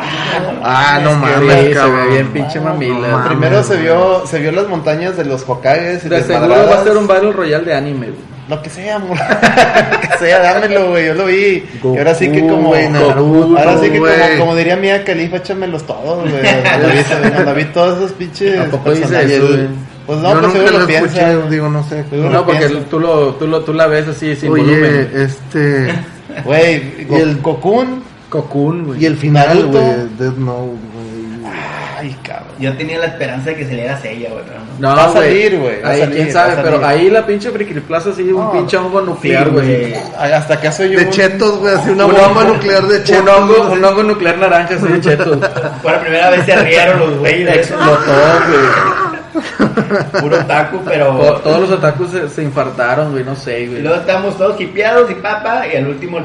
[0.62, 2.10] Ah, no Sí, mames, se ve cabrón.
[2.10, 3.08] bien pinche mamila.
[3.08, 3.28] no mames.
[3.28, 6.84] Primero se vio, se vio las montañas de los Hokages y De seguro va a
[6.84, 8.38] ser un Battle Royale de anime, güey.
[8.48, 9.16] Lo que sea, amor.
[9.92, 11.06] Lo que sea, dámelo, güey.
[11.06, 11.64] Yo lo vi.
[11.82, 12.68] y ahora sí que como.
[12.68, 16.42] güey, Naruto, ahora sí que como, como diría Mía Califa, échamelos todos, güey.
[17.34, 18.58] Cuando vi, todos esos pinches.
[18.60, 19.04] ¿A poco dice
[19.36, 19.66] eso, güey?
[20.08, 21.50] Pues no, Yo pues nunca lo lo escuché, piensa.
[21.50, 22.02] digo, no sé.
[22.08, 25.10] Seguro No, lo porque tú, lo, tú, lo, tú la ves así sin Oye, volumen.
[25.14, 25.94] este.
[26.44, 28.02] Güey, Y el- Cocoon.
[28.30, 29.02] Cocoon, güey.
[29.02, 29.84] Y el final, güey.
[30.18, 31.52] Death Note, güey.
[31.98, 32.48] Ay, cabrón.
[32.60, 34.88] Yo tenía la esperanza de que saliera Seiya, güey, pero no.
[34.90, 38.10] No, Va a salir, güey, Ahí, salir, quién sabe, pero ahí la pinche Friki Plaza
[38.14, 39.94] sí, un pinche hongo nuclear, güey.
[40.16, 40.98] Hasta acaso yo.
[41.00, 43.22] De chetos, güey, así una Un bomba hongo- nuclear de chetos.
[43.22, 43.78] Un hongo, güey.
[43.78, 45.38] un hongo nuclear naranja, así de chetos.
[45.82, 47.56] Por la primera vez se rieron los güeyes.
[47.56, 49.07] Explotó, güey.
[50.20, 53.82] puro otaku, pero Todos los otakus se, se infartaron, güey, no sé, y güey.
[53.82, 56.18] luego estamos todos hipeados y papa y al último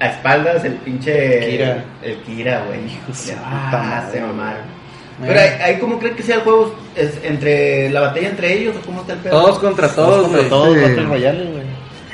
[0.00, 1.84] a espaldas el pinche Kira.
[2.02, 2.86] el Kira, güey.
[2.86, 4.30] Hijo de su Ah, puta madre, se güey.
[4.32, 4.60] mamaron.
[4.62, 5.24] Eh.
[5.26, 8.76] Pero ahí, ahí cómo creen que sea el juego es entre la batalla entre ellos
[8.80, 9.32] o cómo está el pedo?
[9.40, 10.80] Todos contra Todos todos, contra todos Sí.
[10.80, 11.67] Battle Royale, güey.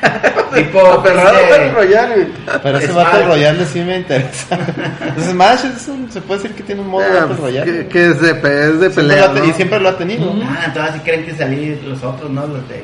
[0.54, 2.26] tipo Battle Royale, güey.
[2.62, 3.04] Pero ese Smash.
[3.04, 4.58] Battle Royale sí me interesa.
[5.00, 7.72] Entonces Smash es un- se puede decir que tiene un modo Battle Eh, Royale.
[7.72, 9.44] que, que es de, es de pelea, ¿no?
[9.44, 10.32] Y siempre lo ha tenido.
[10.44, 12.46] Ah, entonces sí creen que salir los otros, ¿no?
[12.46, 12.82] Los de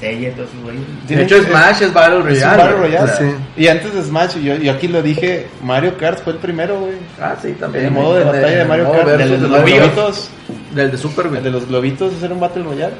[0.00, 0.82] Sella y todos esos güeyes.
[1.08, 2.56] De hecho, Smash es Battle Es Royale.
[2.62, 2.90] Battle güey.
[2.92, 3.12] Royale.
[3.18, 3.24] Sí.
[3.56, 6.94] Y antes de Smash, yo, yo aquí lo dije, Mario Kart fue el primero, güey.
[7.20, 7.84] Ah, sí, también.
[7.86, 10.30] El modo de batalla de en Mario Kart, del de de los globitos,
[10.74, 11.38] Del de Super, güey.
[11.38, 12.94] el de los globitos, era un Battle Royale.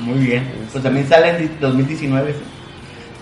[0.00, 0.48] Muy bien.
[0.72, 2.34] Pues también sale en 2019.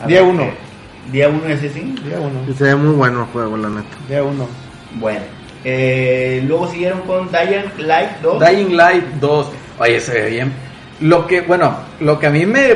[0.03, 0.43] A Día ver uno.
[0.45, 1.95] qué- Día 1 ese sí.
[2.05, 3.97] Día uno, Y se ve muy bueno el juego, la neta.
[4.09, 4.47] día uno.
[4.95, 5.21] Bueno.
[5.65, 8.41] Eh, luego siguieron con Dying Light 2.
[8.45, 9.47] Dying Light 2.
[9.79, 10.53] Oye, se ve bien.
[11.01, 12.75] Lo que, bueno, lo que a mí me,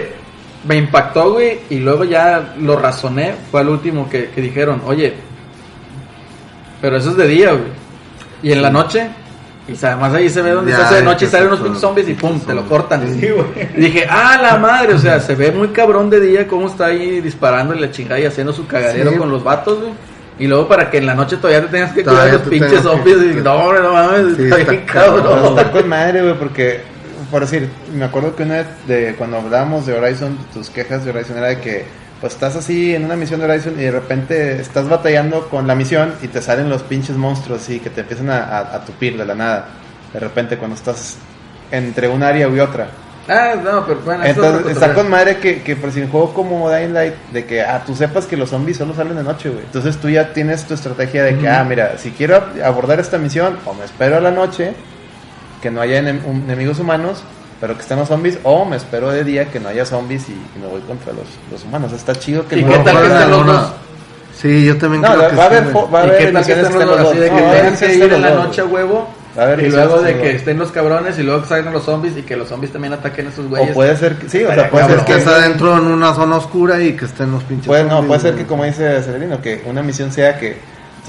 [0.67, 5.15] me impactó, güey, y luego ya lo razoné, fue al último que, que dijeron, oye,
[6.81, 7.65] pero eso es de día, güey.
[8.43, 9.09] Y en la noche,
[9.69, 11.81] y además ahí se ve donde Ya, se hace de noche y salen unos pinches
[11.81, 13.03] zombies y pum, te lo cortan.
[13.19, 13.29] Sí.
[13.77, 16.87] Y dije, ah, la madre, o sea, se ve muy cabrón de día cómo está
[16.87, 19.17] ahí disparando y la chingada y haciendo su cagadero Sí.
[19.17, 19.93] con los vatos, güey.
[20.39, 22.73] Y luego para que en la noche todavía te tengas que cuidar los pinches tengas
[22.85, 25.23] que- zombies y no, hombre, no mames, Sí, está está bien cabrón.
[25.25, 25.59] Cabrón.
[25.59, 26.81] está con madre, güey, porque,
[27.31, 31.11] por decir, me acuerdo que una vez de cuando hablábamos de Horizon, tus quejas de
[31.11, 31.85] Horizon era de que,
[32.21, 35.75] pues estás así en una misión de Horizon y de repente estás batallando con la
[35.75, 39.17] misión y te salen los pinches monstruos así que te empiezan a, a, a tupir
[39.19, 39.67] de la nada.
[40.13, 41.17] De repente cuando estás
[41.71, 42.89] entre un área y otra.
[43.29, 46.71] Ah, no, pero bueno, Entonces está con madre que, que por si un juego como
[46.71, 49.65] Dying Light, de que ah, tú sepas que los zombies solo salen de noche, güey.
[49.65, 53.59] Entonces tú ya tienes tu estrategia de que, ah, mira, si quiero abordar esta misión,
[53.65, 54.75] o me espero a la noche,
[55.61, 57.25] que no haya enem- enemigos humanos,
[57.61, 60.33] pero que estén los zombies, o me espero de día que no haya zombies y,
[60.33, 61.93] y me voy contra los, los humanos.
[61.93, 63.73] Está chido que ¿Y el qué juego- tal que Juegan estén los alguna- dos?
[64.39, 66.33] Sí, yo también No, creo va que va a haber, va a ¿Y haber qué
[66.33, 67.09] tal que estén que los dos?
[67.11, 70.19] Así de que tengas que ir en la noche a huevo a y luego de
[70.19, 72.93] que estén los cabrones y luego que salgan los zombies y que los zombies también
[72.93, 73.73] ataquen a esos O güeyes.
[73.75, 76.15] puede ser que, sí, o sea, puede Pues ser es que está adentro en una
[76.15, 77.67] zona oscura y que estén los pinches.
[77.67, 80.59] Puede, no, puede ser que, como dice Celerino, que una misión sea que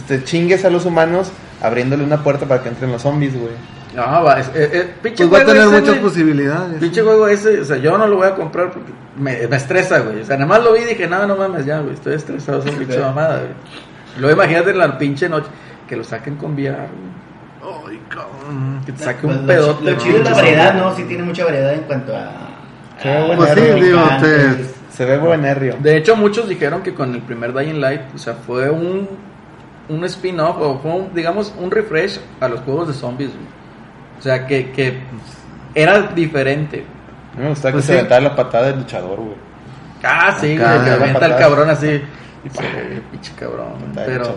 [0.07, 1.29] te chingues a los humanos
[1.61, 3.51] abriéndole una puerta para que entren los zombies, güey.
[3.97, 6.01] No, va, es, eh, eh, pinche Pues va a juego tener ese, muchas güey.
[6.01, 6.79] posibilidades.
[6.79, 9.99] Pinche juego ese, o sea, yo no lo voy a comprar porque me, me estresa,
[10.01, 10.21] güey.
[10.21, 12.59] O sea, nada más lo vi y dije, no, no mames, ya, güey, estoy estresado,
[12.59, 13.51] es un pinche mamada, güey.
[14.19, 15.47] Luego imagínate en la pinche noche
[15.89, 17.87] que lo saquen con VR, güey.
[17.89, 18.81] Ay, cabrón.
[18.85, 19.83] Que te saque Pues un lo pedote.
[19.85, 19.97] Lo ¿no?
[19.97, 20.73] chido es la variedad.
[20.75, 20.95] ¿no?
[20.95, 22.31] Sí tiene mucha variedad en cuanto a...
[23.01, 25.75] Qué a- buen Pues sí, digo, te- Se ve buen herrio.
[25.79, 29.07] De hecho, muchos dijeron que con el primer Dying Light, o sea, fue un,
[29.89, 33.29] un spin-off o fue, un, digamos, un refresh a los juegos de zombies.
[33.31, 33.57] güey.
[34.19, 34.97] O sea, que, que
[35.75, 36.83] era diferente.
[37.33, 37.97] A mí me gusta que Pues se sí.
[37.99, 39.35] aventara la patada del luchador, güey.
[40.03, 42.01] Ah, sí, güey, que avienta el cabrón así.
[42.45, 43.73] Y se ve, pinche cabrón.
[43.95, 44.35] Pero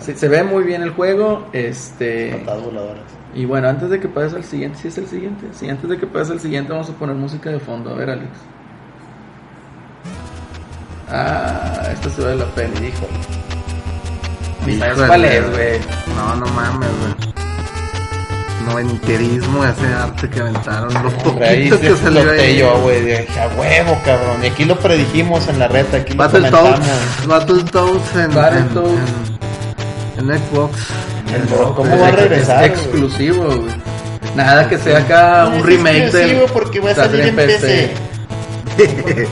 [0.00, 1.48] sí, se ve muy bien el juego.
[1.52, 2.36] Este.
[2.40, 3.02] Patadas voladoras.
[3.34, 5.46] Y bueno, antes de que pase al siguiente, si es el siguiente.
[5.52, 7.90] Sí, antes de que pase al siguiente, vamos a poner música de fondo.
[7.90, 8.28] A ver, Alex.
[11.10, 13.12] Ah, esto se ve la peli, híjole.
[14.66, 15.78] Ni sabes cuál es, güey.
[16.16, 17.34] No, no mames, güey.
[18.68, 20.92] Noventerismo, ese arte que aventaron.
[21.24, 22.58] Poquitos se que exploté ahí.
[22.58, 23.00] yo, güey.
[23.02, 24.44] Dije, a huevo, cabrón.
[24.44, 26.80] Y aquí lo predijimos en la reta, aquí lo Battletoads.
[27.26, 28.98] Battletoads en, Battletoads.
[30.18, 30.78] en, en Xbox.
[31.34, 32.64] El bro, ¿Cómo Es va a regresar?
[32.64, 33.74] Es exclusivo, güey.
[34.34, 36.30] Nada que sea acá un remake del.
[36.30, 37.90] exclusivo porque va a salir en PC.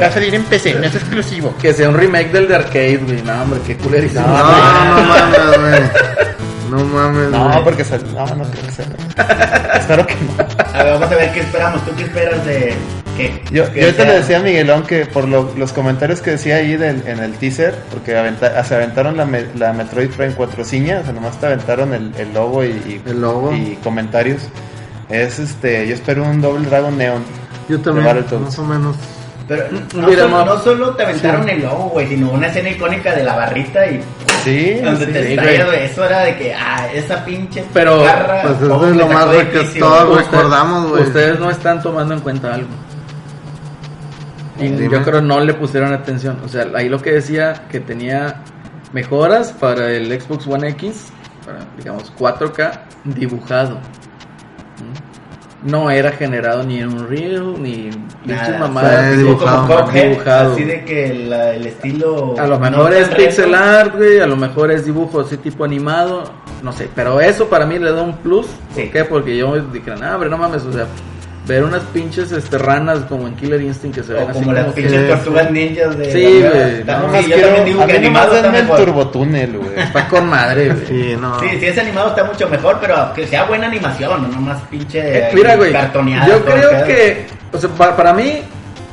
[0.01, 1.55] Va a salir en PC, no es exclusivo.
[1.61, 3.23] Que sea un remake del de arcade, güey.
[3.23, 4.27] No, hombre, qué culerísimo.
[4.27, 6.36] No, no mames, güey.
[6.71, 7.65] No mames, No, güey.
[7.65, 8.87] porque sal- no, no creo que sea.
[9.79, 10.45] Espero que no.
[10.75, 11.85] A ver, vamos a ver qué esperamos.
[11.85, 12.75] ¿Tú qué esperas de
[13.17, 13.43] qué?
[13.53, 14.13] Yo, ¿Qué yo ahorita sea?
[14.13, 17.35] le decía a Miguelón que por lo- los comentarios que decía ahí del- en el
[17.35, 21.39] teaser, porque aventa- se aventaron la, me- la Metroid Prime 4 ciña, o sea, nomás
[21.39, 23.53] te aventaron el, el logo y, y- El logo.
[23.55, 24.43] y comentarios.
[25.09, 27.23] Es este, yo espero un Double Dragon Neon.
[27.69, 28.07] Yo también,
[28.43, 28.97] más o menos.
[29.49, 30.47] Pero Un no, solo, up.
[30.47, 34.01] no solo te aventaron el logo, güey, sino una escena icónica de la barrita y
[34.43, 35.13] Sí, donde sí.
[35.13, 35.85] te sí, estallas, güey.
[35.85, 39.27] Eso era de que, ah, esa pinche Pero, garra, pues, eso ¿cómo es lo más
[39.27, 40.19] que quicio, todo- güey?
[40.25, 41.03] recordamos, güey.
[41.05, 42.69] Ustedes no están tomando en cuenta algo.
[44.59, 44.89] Y Dime.
[44.91, 46.39] yo creo no le pusieron atención.
[46.45, 48.43] O sea, ahí lo que decía que tenía
[48.93, 51.09] mejoras para el Xbox One X,
[51.45, 53.79] para, digamos 4K dibujado.
[55.67, 57.91] No era generado ni en Unreal ni
[58.25, 59.07] pinches Nada, mamadas.
[59.09, 59.67] fue Tipo dibujado.
[59.67, 60.53] como Cuphead, Dibujado.
[60.53, 62.35] así de que la- el estilo...
[62.39, 66.25] A lo mejor es pixel art, güey, a lo mejor es dibujo así tipo animado,
[66.63, 68.47] no sé, pero eso para mí le da un plus.
[68.47, 68.91] ¿Por Sí.
[68.91, 69.05] qué?
[69.05, 70.87] Porque yo dije, nah, hombre, no mames, o sea,
[71.47, 74.53] ver unas pinches este, ranas como en Killer Instinct que se ven O así como
[74.53, 76.13] las como que- pinches tortugas ninjas de.
[76.13, 78.77] Sí, güey, está- no, sí, yo también digo que animado está el mejor.
[78.85, 79.71] turbotúnel, güey.
[79.81, 80.87] Está con madre, güey.
[80.87, 81.39] Sí, no.
[81.41, 84.99] Sí, si es animado está mucho mejor, pero que sea buena animación, no nomás pinche
[85.29, 86.27] Eh, Mira, güey, cartoneada.
[86.27, 88.41] yo el creo que, o sea, para, para mí,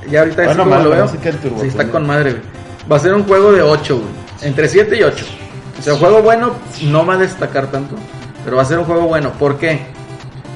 [0.09, 1.05] ya ahorita Bueno, como más lo veo,
[1.41, 2.43] Turbo sí, está con madre, güey.
[2.91, 4.09] Va a ser un juego de 8, güey.
[4.41, 5.25] Entre 7 y 8.
[5.79, 7.95] O sea, un juego bueno no va a destacar tanto,
[8.43, 9.31] pero va a ser un juego bueno.
[9.39, 9.79] ¿Por qué?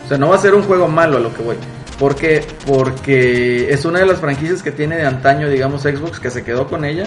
[0.05, 1.55] O sea, no va a ser un juego malo a lo que voy.
[1.99, 2.45] ¿Por qué?
[2.65, 6.67] Porque es una de las franquicias que tiene de antaño, digamos, Xbox, que se quedó
[6.67, 7.05] con ella.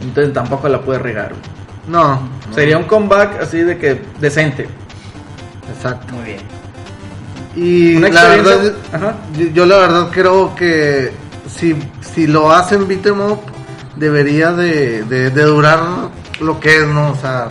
[0.00, 1.32] Entonces tampoco la puede regar.
[1.88, 2.28] No.
[2.54, 4.68] Sería un comeback así de que decente.
[5.74, 6.14] Exacto.
[6.14, 6.38] Muy bien.
[7.56, 9.16] Y la verdad, Ajá.
[9.36, 11.10] yo, yo la verdad creo que
[11.48, 13.40] si, si lo hacen beat'em up,
[13.96, 15.80] debería de, de, de durar
[16.40, 17.10] lo que es, ¿no?
[17.10, 17.48] O sea,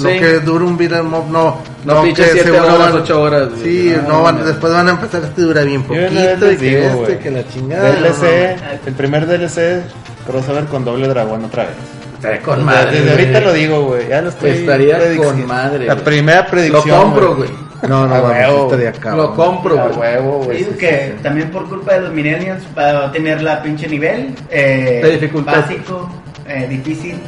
[0.00, 0.18] lo Sí.
[0.18, 1.56] que dura un beat'em up, no.
[1.84, 3.62] No que siete seguro horas, van- ocho horas, güey.
[3.62, 4.44] Sí, No, no, van- no.
[4.44, 6.06] después van a empezar, este dura bien poquito,
[6.52, 7.18] y que digo, este, güey.
[7.18, 7.90] que la chingada.
[7.92, 9.82] DLC, el primer DLC,
[10.26, 11.74] crossover con doble dragón otra vez.
[12.14, 13.00] Estaría con Desde- madre.
[13.00, 14.08] Desde ahorita lo digo, güey.
[14.08, 14.50] Ya lo estoy.
[14.50, 15.32] Estaría prediciendo.
[15.32, 17.00] con madre, La primera Lo predicción.
[17.02, 17.50] compro, güey.
[17.88, 18.64] No, no, A huevo.
[18.66, 19.16] estaría cabrón.
[19.26, 19.98] Lo compro, A güey.
[20.14, 20.58] huevo, güey.
[20.58, 21.22] digo sí, que sí, sí.
[21.24, 25.62] también por culpa de los millennials va a tener la pinche nivel eh, De dificultad.
[25.62, 26.08] básico,
[26.46, 27.18] eh, difícil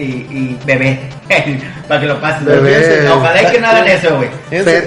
[0.00, 0.98] y, y bebé
[1.88, 2.44] para que lo pases.
[2.44, 3.08] Bebé.
[3.08, 4.30] Ojalá y que no hagan eso, güey.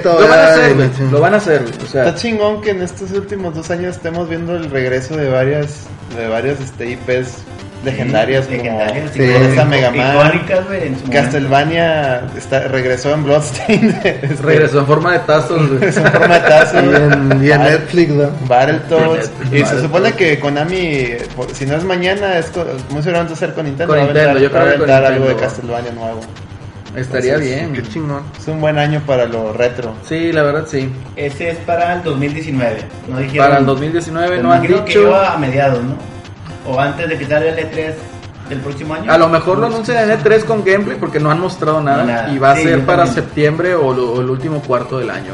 [0.04, 0.90] Lo van a hacer, güey.
[0.98, 1.04] sí.
[1.12, 1.74] Lo van a hacer, güey.
[1.84, 5.30] O sea, Está chingón que en estos últimos dos años estemos viendo el regreso de
[5.30, 5.86] varias,
[6.18, 7.44] de varias este, IPs
[7.84, 9.22] legendarias como Legendarias, Sí.
[9.24, 11.12] esa Mega Man, icónicas, güey, en su momento.
[11.12, 15.90] Castlevania está, regresó en Bloodstained, este, regresó en forma de tazos, güey.
[15.90, 18.30] es un forma de tazo, Y en, y en Netflix, ¿no?
[18.48, 21.08] Battletoads, y se supone que Konami,
[21.54, 24.30] si no es mañana, es con, muy seguramente hacer con Nintendo, Con va a Nintendo,
[24.32, 25.54] aventar- yo creo va a que con aventar algo de Nintendo.
[25.54, 26.20] Castlevania nuevo.
[26.96, 27.74] Estaría Entonces, bien.
[27.74, 28.22] Qué chingón.
[28.40, 29.96] Es un buen año para lo retro.
[30.08, 30.94] Sí, la verdad sí.
[31.16, 32.78] Ese es para el 2019.
[33.10, 35.02] No dijeron, Para el 2019 Pues no han imagino que dicho.
[35.08, 35.96] iba a mediados, ¿no?
[36.66, 37.94] O antes de que salga el E3
[38.50, 39.12] del próximo año.
[39.12, 42.04] A lo mejor lo anuncian en E3 con gameplay porque no han mostrado nada.
[42.04, 42.30] Nada.
[42.34, 43.16] Y va a Sí, ser para también.
[43.16, 45.34] septiembre o, lo- o el último cuarto del año.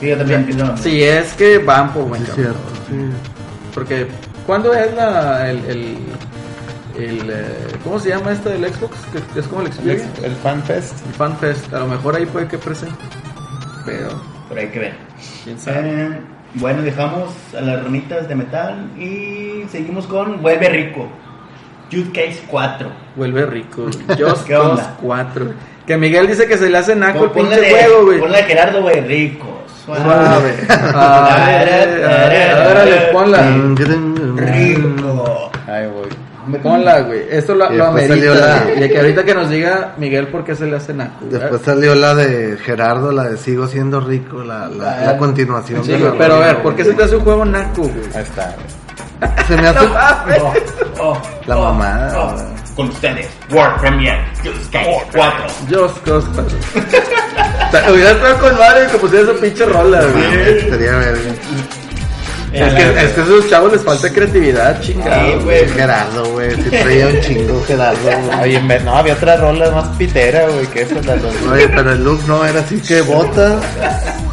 [0.00, 0.76] Sí, yo también pienso.
[0.76, 2.50] Si es que van por buen Es camino.
[2.52, 3.10] cierto, sí.
[3.74, 4.06] Porque,
[4.46, 5.96] ¿cuándo es la, el, el,
[6.96, 7.44] el, eh,
[7.84, 8.96] ¿cómo se llama este del Xbox?
[9.12, 10.06] Que, es como el El, Xperia.
[10.22, 10.94] el Fan Fest.
[11.06, 11.74] El FanFest.
[11.74, 12.94] A lo mejor ahí puede que presente.
[13.84, 14.08] Pero,
[14.48, 14.94] Por ahí que ver.
[15.44, 15.80] quién sabe.
[15.84, 16.20] Eh,
[16.54, 21.08] bueno, dejamos a las ronitas de metal y seguimos con Vuelve Rico.
[21.90, 22.90] Jude Case 4.
[23.16, 23.86] Vuelve rico.
[24.18, 24.82] Just ¿Qué onda?
[24.82, 25.44] Cause 4.
[25.46, 25.56] güey.
[25.86, 28.18] Que Miguel dice que se le hace naco el pinche ponle de- juego, güey.
[28.20, 29.62] Ponle de Gerardo, güey, rico.
[29.86, 30.02] Suave.
[30.94, 33.42] Ah, eh, eh, Órale, ponla.
[34.36, 35.50] Rico.
[35.66, 36.08] Ahí voy.
[36.62, 37.22] Ponla, güey.
[37.30, 38.64] Esto lo, Y lo después salió amerita.
[38.78, 38.86] la-.
[38.86, 41.24] Y que ahorita que nos diga Miguel por qué se le hace naco.
[41.30, 45.84] Después salió la de Gerardo, la de Sigo siendo rico, la, la, la continuación.
[45.84, 47.92] Sí, de la pero a ver, ¿por qué se te hae un juego naco, güey?
[48.14, 48.54] Ahí está.
[48.54, 49.46] güey.
[49.46, 49.86] Se me hace...
[51.00, 52.36] Oh, oh, La oh, mamada.
[52.74, 55.46] Con ustedes, World Premiere Jude Case 4.
[55.70, 56.56] Just Cause 4.
[57.70, 60.58] Te- Hubiera estado con madre que pusiera esa pinche rola, güey.
[60.58, 61.20] Estaría verga.
[62.52, 65.38] Es que, es que a esos chavos les falta creatividad, chingado.
[65.38, 65.68] Sí, güey.
[65.68, 66.54] Gerardo, güey.
[66.54, 68.40] Si traía un chingo Gerardo, güey.
[68.42, 71.16] Oye, en vez- no, había otra rola más pitera, güey, que esa la.
[71.52, 73.60] Oye, pero el look no era así que bota,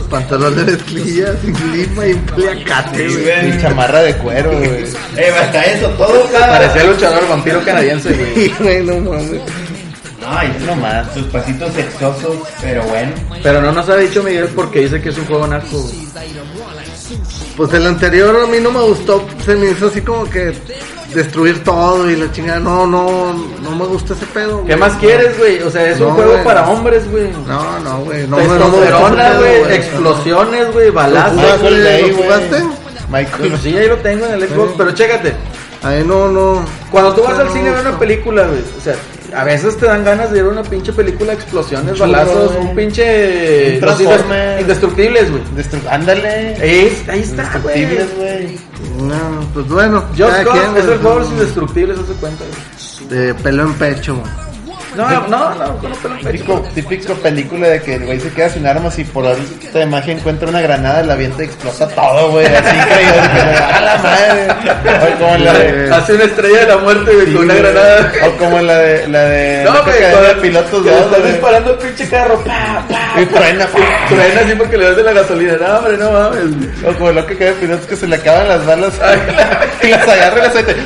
[0.10, 3.50] pantalón de mezclilla, sin clima y un pliacate, Sí, güey.
[3.50, 4.86] Y chamarra de cuero, güey.
[5.18, 6.48] Eh, hasta eso, todo cada.
[6.60, 8.34] Parecía luchador vampiro canadiense, güey.
[8.36, 9.42] Sí, güey, no mames.
[10.28, 11.06] Ay, No más.
[11.14, 13.12] Sus pasitos sexosos, pero bueno.
[13.44, 15.88] Pero no nos ha dicho Miguel porque dice que es un juego naco.
[17.10, 17.20] Güey.
[17.58, 20.54] Pues el anterior a mí no me gustó, se me hizo así como que
[21.14, 22.60] destruir todo y la chingada.
[22.60, 24.58] No, no, no me gusta ese pedo.
[24.66, 24.78] ¿Qué güey.
[24.78, 25.62] más quieres, güey?
[25.62, 26.44] O sea, es un No, juego güey.
[26.44, 27.30] para hombres, güey.
[27.48, 28.28] No, no, güey.
[28.28, 29.64] No, me- no me gusta Testosterona, ese güey.
[29.64, 30.90] pedo, Explosiones, güey.
[30.92, 31.62] Balazos.
[31.62, 32.12] ¿Lo güey.
[32.14, 32.64] jugaste?
[33.10, 33.58] Michael.
[33.62, 34.74] Sí, ahí lo tengo en el Xbox.
[34.78, 35.34] Pero chécate.
[35.84, 36.66] Ahí no, no.
[36.92, 38.96] Cuando tú vas No al cine a ver una película, güey, o sea,
[39.34, 42.76] a veces te dan ganas de ver una pinche película de explosiones, Churro, balazos, un
[42.76, 43.80] pinche...
[43.80, 44.00] Los
[44.60, 45.44] indestructibles, güey.
[45.56, 46.54] Destru- Ándale.
[46.88, 47.84] Es- ahí está, güey.
[47.84, 48.60] Indestructibles, güey.
[49.10, 50.02] No, pues bueno.
[50.10, 52.44] Just cada Cause quien, es el juego de los indestructibles, ¿se cuenta?
[52.46, 53.10] güey?
[53.10, 54.45] De pelo en pecho, güey.
[54.96, 58.50] No, no, no, no, no, no, Típico, típico película de que el güey se queda
[58.50, 62.46] sin armas y por esta imagen encuentra una granada, la avienta y explota todo, güey.
[62.46, 64.48] Así que, ¡A la madre!
[65.04, 65.94] O como en la de.
[65.94, 68.12] Hace una estrella de la muerte, güey, con una granada.
[68.26, 69.08] O como en la de.
[69.08, 72.44] La de No, la güey, de pilotos que le dos, están disparando el pinche carro,
[72.44, 73.80] pa, pa, Y truena, pa.
[74.10, 75.58] Truena así porque le das de la gasolina.
[75.58, 76.86] No, hombre, no mames.
[76.88, 78.94] O como lo que cae de pilotos que se le acaban las balas
[79.84, 80.76] y las agarra y las aceite.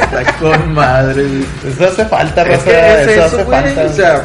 [0.00, 1.44] Está con madre, güey.
[2.00, 2.64] Hace falta, Es Raza.
[2.64, 3.62] que es eso, eso, hace güey.
[3.62, 3.82] falta.
[3.84, 4.22] O sea,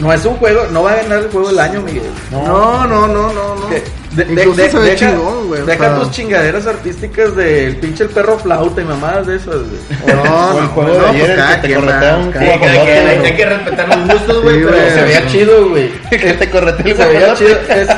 [0.00, 2.02] no es un juego, no va a ganar el juego del año, Miguel.
[2.30, 3.66] No, no, no, no, no.
[3.68, 5.60] De- de- Incluso de- se ve deja, chingón, güey.
[5.62, 9.56] o deja sea, tus chingaderas artísticas del pinche el perro flauta y mamadas de esas,
[9.56, 9.80] güey.
[10.06, 12.32] No, O el no, juego no, de pues ayer, el cada que te corretea un
[12.32, 14.90] Sí, hay, que respetar los gustos, güey, Sí, pero güey.
[14.90, 15.92] Se veía chido, güey.
[16.10, 17.56] que te corretea el Se veía chido.
[17.68, 17.88] Es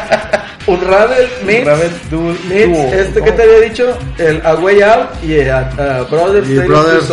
[0.67, 1.65] un Ravel Mix.
[2.11, 2.93] Duel Mix, Duo.
[2.93, 5.71] este que te había dicho, el A Way Out y a,
[6.11, 7.09] Brothers Brothers.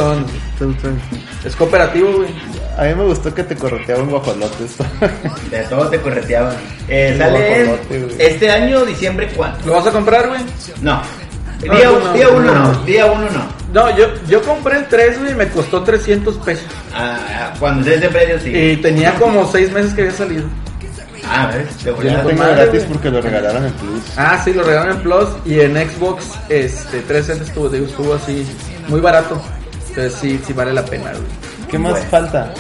[1.44, 2.30] Es cooperativo, güey.
[2.78, 4.66] A mí me gustó que te correteaba un guajolote.
[4.66, 4.86] esto.
[5.52, 6.56] de todo te correteaban.
[6.88, 8.16] Eh, sale en guajolote, güey.
[8.20, 9.66] este año, diciembre 4.
[9.66, 10.42] ¿Lo vas a comprar, güey?
[10.82, 11.02] No.
[11.66, 12.54] No, Día, tú no, día 1 no.
[12.54, 12.84] no.
[12.84, 13.58] Día 1 no.
[13.74, 16.68] No, yo, yo compré el 3, güey, y me costó 300 pesos.
[16.94, 18.50] Ah, cuando se ese precio, sí.
[18.56, 20.44] Y tenía como 6 meses que había salido.
[21.30, 21.76] Ah, ¿ves?
[21.78, 24.02] Te voy Yo a lo tengo gratis porque lo regalaron en Plus.
[24.16, 28.46] Ah, sí, lo regalaron en Plus y en Xbox este 360 estuvo, digo, estuvo así
[28.88, 29.42] muy barato.
[29.98, 31.24] Entonces sí, sí vale la pena, güey.
[31.70, 32.08] ¿Qué más Bueno.
[32.12, 32.54] falta?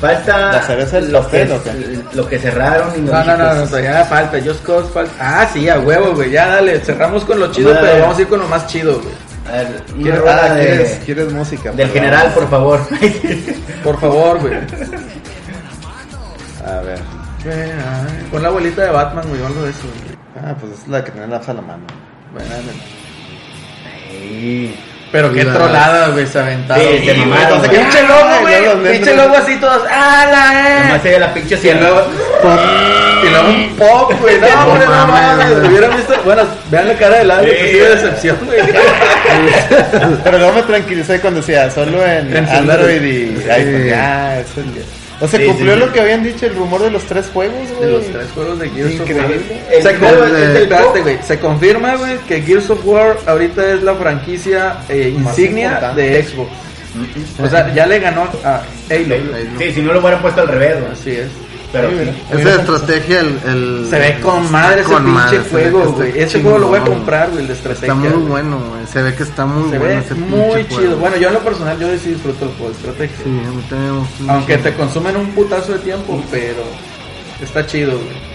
[0.00, 2.16] Falta ¿La cereza del lo, que, pastel o qué?
[2.16, 5.12] lo que cerraron y No, no, no, no, todavía falta, Just Cause falta.
[5.20, 7.86] Ah, sí, a huevo, güey, ya dale, cerramos con lo chido, Vale.
[7.86, 9.14] pero vamos a ir con lo más chido, güey.
[9.46, 11.64] A ver, ¿Quieres, ah, de- ¿quieres, quieres música?
[11.72, 11.92] del perdón.
[11.94, 12.80] general, por favor.
[13.84, 14.54] Por favor, güey.
[16.66, 16.98] A ver.
[18.30, 20.18] Con la abuelita de Batman, güey, o algo de eso, güey.
[20.46, 21.82] Ah, pues es la que tenés a la mano.
[22.32, 22.48] Bueno,
[24.10, 24.74] Sí.
[25.12, 26.84] Pero qué La- trollada, güey, se aventaron.
[26.86, 27.62] Sí, se mamaron.
[27.62, 28.92] Pinche logo, Ay, güey.
[28.92, 29.82] Pinche logo así todos.
[29.90, 31.00] ¡Hala, Nomás eh!
[31.02, 31.80] se ve la pinche Y sierra.
[31.80, 32.06] luego,
[33.24, 34.38] y luego un pop, güey.
[34.38, 35.68] No, hombre, no mames.
[35.68, 36.14] Hubieran visto.
[36.24, 37.64] Bueno, vean la cara del Alex, Sí.
[37.66, 38.58] así de decepción, güey.
[40.24, 43.86] Pero luego me tranquilicé cuando decía solo en, Android y iPhone.
[43.88, 45.80] Ya, eso es- O sea, Sí, cumplió sí.
[45.80, 47.86] lo que habían dicho el rumor de los tres juegos, güey.
[47.90, 49.10] De los tres juegos de Gears of War.
[49.10, 49.60] Increíble.
[49.70, 50.98] El Se, juego, con- el- el espérate, pop.
[51.02, 51.18] güey.
[51.22, 56.00] Se confirma, güey, que Gears of War ahorita es la franquicia eh, insignia importante.
[56.02, 56.50] de Xbox.
[57.42, 59.14] O sea, ya le ganó a Halo.
[59.58, 60.92] Sí, si no lo hubieran puesto al revés, güey.
[60.92, 61.28] Así es.
[61.72, 61.96] Pero Sí.
[62.40, 66.18] Esa estrategia, el, el- Se ve con madre ese con pinche madre, ve juego, güey.
[66.18, 67.86] Ese juego lo voy a comprar, güey, el de estrategia.
[67.92, 68.86] Está muy bueno, güey.
[68.86, 70.68] Se ve que está muy Se bueno ve ese pinche muy juego.
[70.80, 70.96] chido.
[70.96, 73.16] Bueno, yo en lo personal, yo sí disfruto el juego de estrategia.
[73.24, 74.68] Sí, Aunque mucho.
[74.70, 76.62] te consumen un putazo de tiempo, pero
[77.40, 78.29] está chido, güey.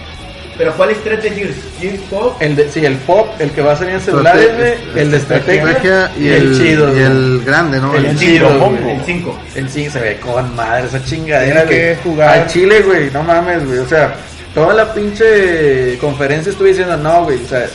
[0.58, 1.56] Pero ¿cuál es tres de Gears?
[1.78, 2.36] Gears Pop.
[2.40, 4.74] El de, sí, el pop, el que va a salir en celulares, güey.
[5.02, 6.10] El de estrategia.
[6.18, 7.94] y el, chido, y el grande, ¿no?
[7.94, 8.48] El El- chido.
[8.48, 9.38] El 5.
[9.54, 12.28] El sí se ve con madre esa chingadera, Tiene que jugar.
[12.38, 13.78] Al Chile, güey, no mames, güey.
[13.80, 14.14] O sea,
[14.54, 17.66] toda la pinche conferencia estuve diciendo, no, güey, o sea.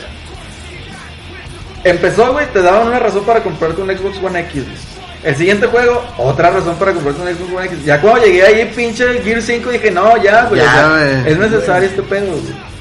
[1.84, 4.76] Empezó, güey, te daban una razón para comprarte un Xbox One X, güey.
[5.24, 7.84] El siguiente juego, otra razón para comprarte un Xbox One X.
[7.84, 10.60] Ya cuando llegué ahí, pinche el Gear 5, dije, no, ya, güey.
[10.60, 11.32] Ya, o sea, güey.
[11.32, 12.71] es necesario este pedo, güey.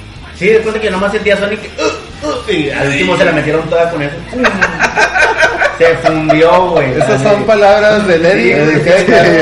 [0.42, 1.60] Sí, después de que nomás sentía Sonic.
[1.78, 4.16] uh, uh, y al último se la metieron toda con eso.
[4.32, 4.44] ¡Pum!
[5.78, 6.92] Se fundió, güey.
[6.94, 8.54] Esas son palabras de Lady.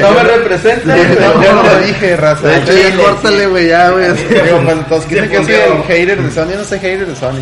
[0.02, 0.95] No me representa.
[0.97, 2.47] Yo no lo dije, raza.
[2.47, 4.06] De hecho, ya córtale, güey, ya, güey.
[4.14, 7.06] Digo, cuando todos Se dicen que soy el hater de Sony, yo no soy hater
[7.08, 7.41] de Sony.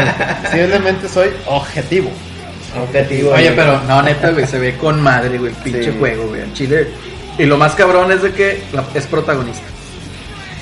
[0.50, 2.10] Simplemente soy objetivo.
[2.82, 3.32] Objetivo.
[3.32, 5.96] Oye, pero no, neta, güey, se ve con madre, güey, el pinche Sí.
[5.98, 6.88] juego, güey, en Chile.
[7.38, 9.64] Y lo más cabrón es de que la- es protagonista.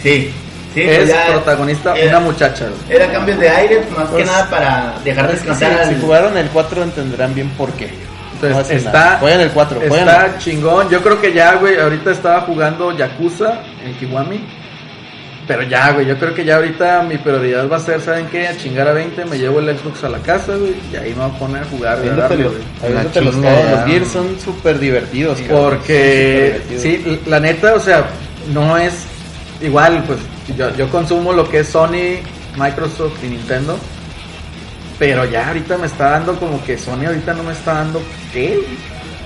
[0.03, 0.33] Sí.
[0.75, 2.67] Sí, es pues ya protagonista era- una muchacha.
[2.89, 6.01] Era cambios de aire, más que Pues, nada para dejar Es descansar si, al- si
[6.01, 7.87] jugaron el 4 entenderán bien por qué.
[7.89, 9.19] No Entonces, hacen está.
[9.21, 10.89] Jueguen el 4, jueguen está chingón.
[10.91, 14.41] Yo creo que ya, güey, ahorita estaba jugando Yakuza en Kiwami.
[15.47, 18.47] Pero ya, güey, yo creo que ya ahorita mi prioridad va a ser, ¿saben qué?
[18.47, 21.25] A chingar a 20, me llevo el Xbox a la casa, güey, y ahí me
[21.27, 22.55] voy a poner a jugar, a darle, todos.
[23.13, 23.21] ya.
[23.21, 25.41] Los Gears son súper divertidos.
[25.51, 28.05] Porque, sí, la neta, o sea,
[28.55, 28.93] no es
[29.61, 30.21] igual, pues
[30.57, 32.21] yo, yo consumo lo que es Sony,
[32.57, 33.79] Microsoft y Nintendo.
[34.99, 38.01] Pero ya ahorita me está dando como que Sony ahorita no me está dando
[38.33, 38.65] qué.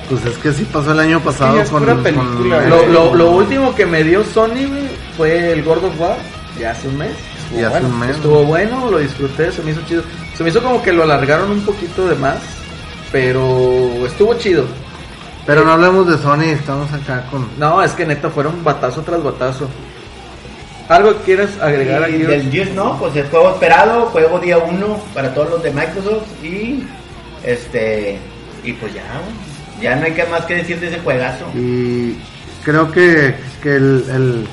[0.09, 3.75] Pues es que sí pasó el año pasado Sí, con, eh, Lo, lo, lo último
[3.75, 4.69] que me dio Sony,
[5.17, 6.17] fue el God of War,
[6.59, 7.11] ya hace un mes.
[7.53, 8.11] y hace bueno, un mes.
[8.11, 10.03] Estuvo bueno, lo disfruté, se me hizo chido.
[10.35, 12.39] Se me hizo como que lo alargaron un poquito de más,
[13.11, 14.65] pero estuvo chido.
[15.45, 17.49] Pero no hablemos de Sony, estamos acá con...
[17.59, 19.69] No, es que neta fueron batazo tras batazo.
[20.89, 22.23] ¿Algo que quieres agregar Y aquí?
[22.23, 26.27] del Gears no, pues el juego esperado, juego día 1 para todos los de Microsoft
[26.45, 26.85] y
[27.45, 28.19] este
[28.65, 29.03] y pues ya,
[29.81, 31.47] ya no hay que más que decir de ese juegazo.
[31.55, 32.17] Y
[32.65, 34.49] creo que, que el, el,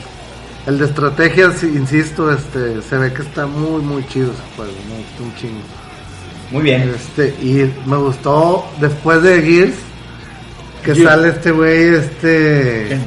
[0.67, 4.71] el de estrategia, sí, insisto, este se ve que está muy, muy chido ese juego,
[4.89, 5.61] me gustó un chingo.
[6.51, 6.93] Muy bien.
[6.95, 9.75] Este, y me gustó después de Gears
[10.84, 11.09] que Gears.
[11.09, 12.99] sale este güey este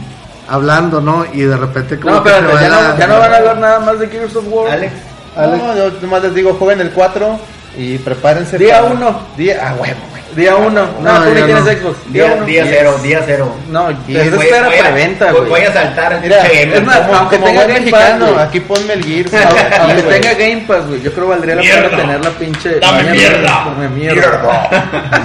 [0.49, 1.25] hablando, ¿no?
[1.33, 3.81] Y de repente como No, que pero ya, no, ya no van a hablar nada
[3.81, 4.71] más de Gears of War.
[4.73, 4.93] Alex,
[5.37, 7.39] No, yo nomás les digo, jueguen el 4
[7.77, 8.57] y prepárense.
[8.59, 9.21] Día para- uno.
[9.37, 10.17] Día, ah, huevo, güey.
[10.35, 10.87] Día uno.
[11.01, 11.65] No, No, tú ni tienes.
[11.65, 11.97] Xbox.
[12.13, 12.45] Día, uno.
[12.45, 13.55] día cero, día cero.
[13.71, 15.49] No, Y eso Voy- era voy a- preventa, güey.
[15.49, 19.05] Voy a saltar Mira, es más, Como, aunque como tenga Game Pass, aquí ponme el
[19.05, 19.33] Gears.
[19.81, 22.81] Aunque tenga Game Pass, güey, yo creo que valdría la pena tener la pinche.
[22.81, 23.65] Dame mierda.
[23.67, 24.69] Dame mierda.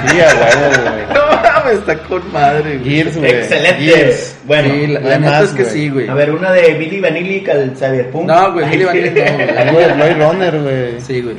[0.07, 1.41] Sí, a huevo, güey.
[1.63, 2.89] Mames, está con madre, güey.
[2.89, 3.31] Gears, güey.
[3.31, 3.81] Excelente.
[3.83, 4.35] Gears.
[4.45, 5.73] Bueno, sí, la, la neta es que güey.
[5.73, 6.09] sí, güey.
[6.09, 8.27] a ver, una de Billy Vanilli al Cyberpunk.
[8.27, 9.71] No, güey, Billy Vanilli no, güey.
[9.73, 11.01] Güey, Blade Runner, güey.
[11.01, 11.35] Sí, güey.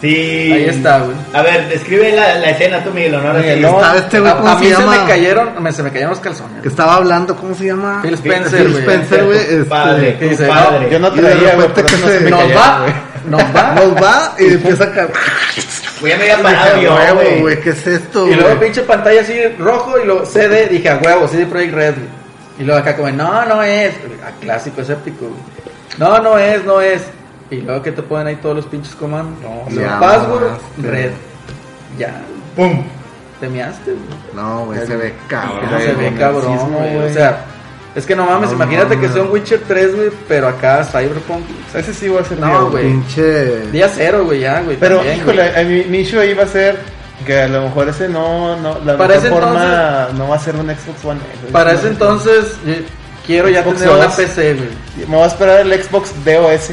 [0.00, 0.52] Sí.
[0.52, 1.16] Ahí está, güey.
[1.32, 3.14] A ver, describe la, la escena tú, Miguel.
[3.14, 3.62] Ahora Miguel, sí.
[3.62, 3.68] no.
[3.80, 5.00] Estaba este güey, A, ¿cómo a mí se se llama?
[5.02, 6.62] me cayeron, me, se me cayeron los calzones.
[6.62, 8.00] Que estaba hablando, ¿cómo se llama?
[8.02, 8.76] Phil Spencer, Phil.
[8.76, 9.38] Spencer, güey.
[9.38, 10.88] Tu este, padre, ¿qué tu padre.
[10.90, 12.86] Yo no traía, güey, que no se se- me Nos va.
[13.28, 13.72] Nos va.
[13.74, 15.12] Nos va y empieza a caer.
[16.00, 17.40] Güey, ya me había Dije, parado "A yo, huevo, güey.
[17.40, 18.60] güey, ¿qué es esto, Y luego güey?
[18.60, 21.94] pinche pantalla así rojo y luego CD, dije a huevo, CD Projekt Red.
[21.94, 22.06] güey.
[22.58, 23.94] Y luego acá como, no, no es.
[24.24, 25.40] Ah, clásico escéptico, güey.
[25.98, 27.02] No, no es, no es.
[27.50, 29.38] Y luego que te ponen ahí todos los pinches comandos.
[29.42, 31.10] No, ya, password, red.
[31.98, 32.20] Ya,
[32.56, 32.82] Pum.
[33.40, 34.02] te measte, güey.
[34.34, 35.70] No, güey, se ve cabrón.
[35.70, 36.96] No se ve cabrón, güey.
[36.96, 37.44] O sea,
[37.96, 41.44] es que no mames, No imagínate que sea un Witcher 3, güey, pero acá Cyberpunk.
[41.74, 42.84] Ese sí va a ser No, güey.
[42.84, 43.70] Pinche.
[43.72, 44.76] Día cero, güey, ya, güey.
[44.76, 45.60] Pero, también, híjole, güey.
[45.60, 46.78] a mi, mi issue ahí va a ser
[47.24, 50.56] que a lo mejor ese no, no la Para mejor forma no va a ser
[50.56, 51.20] un Xbox One.
[51.40, 51.50] X.
[51.50, 52.74] Para ese entonces, yo
[53.26, 54.14] quiero ya tener una dos.
[54.14, 54.68] PC, güey.
[55.08, 56.70] Me voy a esperar el Xbox DOS.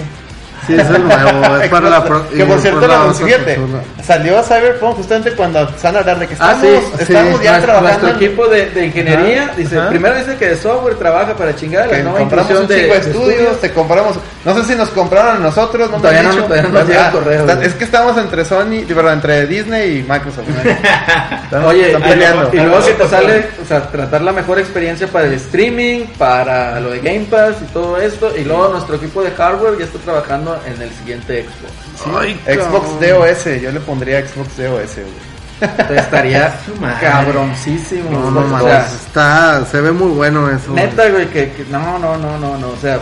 [0.68, 1.58] Sí, es el nuevo.
[1.58, 2.04] Es para la.
[2.04, 3.84] pro- que por cierto, la fíjate, consola.
[4.04, 7.44] salió Cyberpunk justamente cuando están a hablar de que Ah, estamos, sí, estamos sí.
[7.44, 8.08] ya Nuestro- trabajando.
[8.08, 12.00] Nuestro equipo de, de ingeniería dice, primero dice que de software trabaja para chingar la
[12.00, 15.90] nueva compramos un de de estudios, te compramos, no sé si nos compraron a nosotros,
[15.90, 18.44] no me Todavía han no- todavía no nos llega el correo, es que estamos entre
[18.46, 20.48] Sony, perdón, entre Disney y Microsoft.
[21.44, 22.42] Están- Oye, están y peleando.
[22.52, 26.06] luego- y luego que te sale, o sea, tratar la mejor experiencia para el streaming,
[26.18, 29.86] para lo de Game Pass y todo esto, y luego nuestro equipo de hardware ya
[29.86, 32.18] está trabajando en el siguiente Xbox.
[32.20, 33.00] Ay, Xbox.
[33.00, 35.34] DOS, yo le pondría Xbox DOS, güey.
[35.62, 36.54] Entonces estaría
[37.02, 38.10] cabroncísimo.
[38.10, 39.66] No, no o sea, Está.
[39.72, 40.72] Se ve muy bueno eso.
[40.74, 43.00] neta, güey, que, que- no, no, no, no, no, o sea,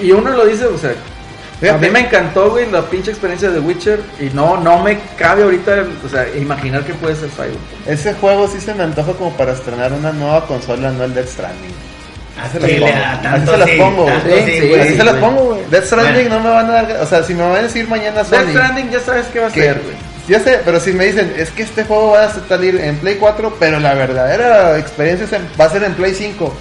[0.00, 0.92] y uno lo dice, o sea,
[1.72, 5.44] a mí me encantó, güey, la pinche experiencia de Witcher y no, no me cabe
[5.44, 7.60] ahorita, o sea, imaginar que puede ser Cyberpunk.
[7.86, 11.28] Ese juego sí se me antoja como para estrenar una nueva consola, no el Death
[11.28, 11.74] Stranding.
[12.42, 12.86] Así se las Sí, pongo.
[12.86, 14.44] le da Así se las pongo, güey.
[14.44, 14.74] Sí, sí.
[14.74, 15.60] Así se las pongo, güey.
[15.70, 16.34] Death Stranding Bueno.
[16.36, 16.90] no me van a dar.
[17.02, 18.38] O sea, si me van a decir mañana Sony.
[18.38, 19.94] Death Stranding ya sabes qué va a que- ser, güey.
[20.26, 23.16] Ya sé, pero si me dicen, es que este juego va a salir en Play
[23.16, 25.26] 4, pero la verdadera experiencia
[25.60, 26.52] va a ser en Play 5.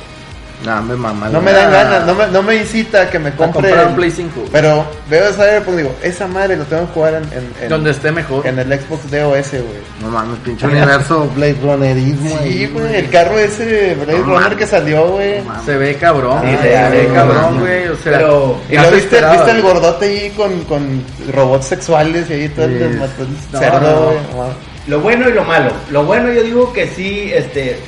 [0.65, 1.27] No, me mama.
[1.29, 3.53] No me dan ganas, no me, no me incita a que me A compre.
[3.69, 4.31] comprar un Play 5.
[4.35, 4.49] güey.
[4.51, 7.91] Pero veo Cyberpunk y digo, esa madre lo tengo que jugar en, en, en- Donde
[7.91, 8.47] esté mejor.
[8.47, 9.83] en el Xbox DOS, güey.
[10.01, 12.39] No mames, pinche universo Blade Runnerismo.
[12.43, 15.41] Sí, güey, el carro ese Blade No Runner que salió, güey.
[15.65, 17.87] Se ve cabrón, se se ve cabrón, güey.
[17.89, 21.03] O sea, Pero- Y lo viste, viste el gordote ahí con, con
[21.33, 24.49] robots sexuales y ahí todo desmató el No, cerdo, güey.
[24.87, 25.71] Lo bueno y lo malo.
[25.91, 27.79] Lo bueno yo digo que sí, este,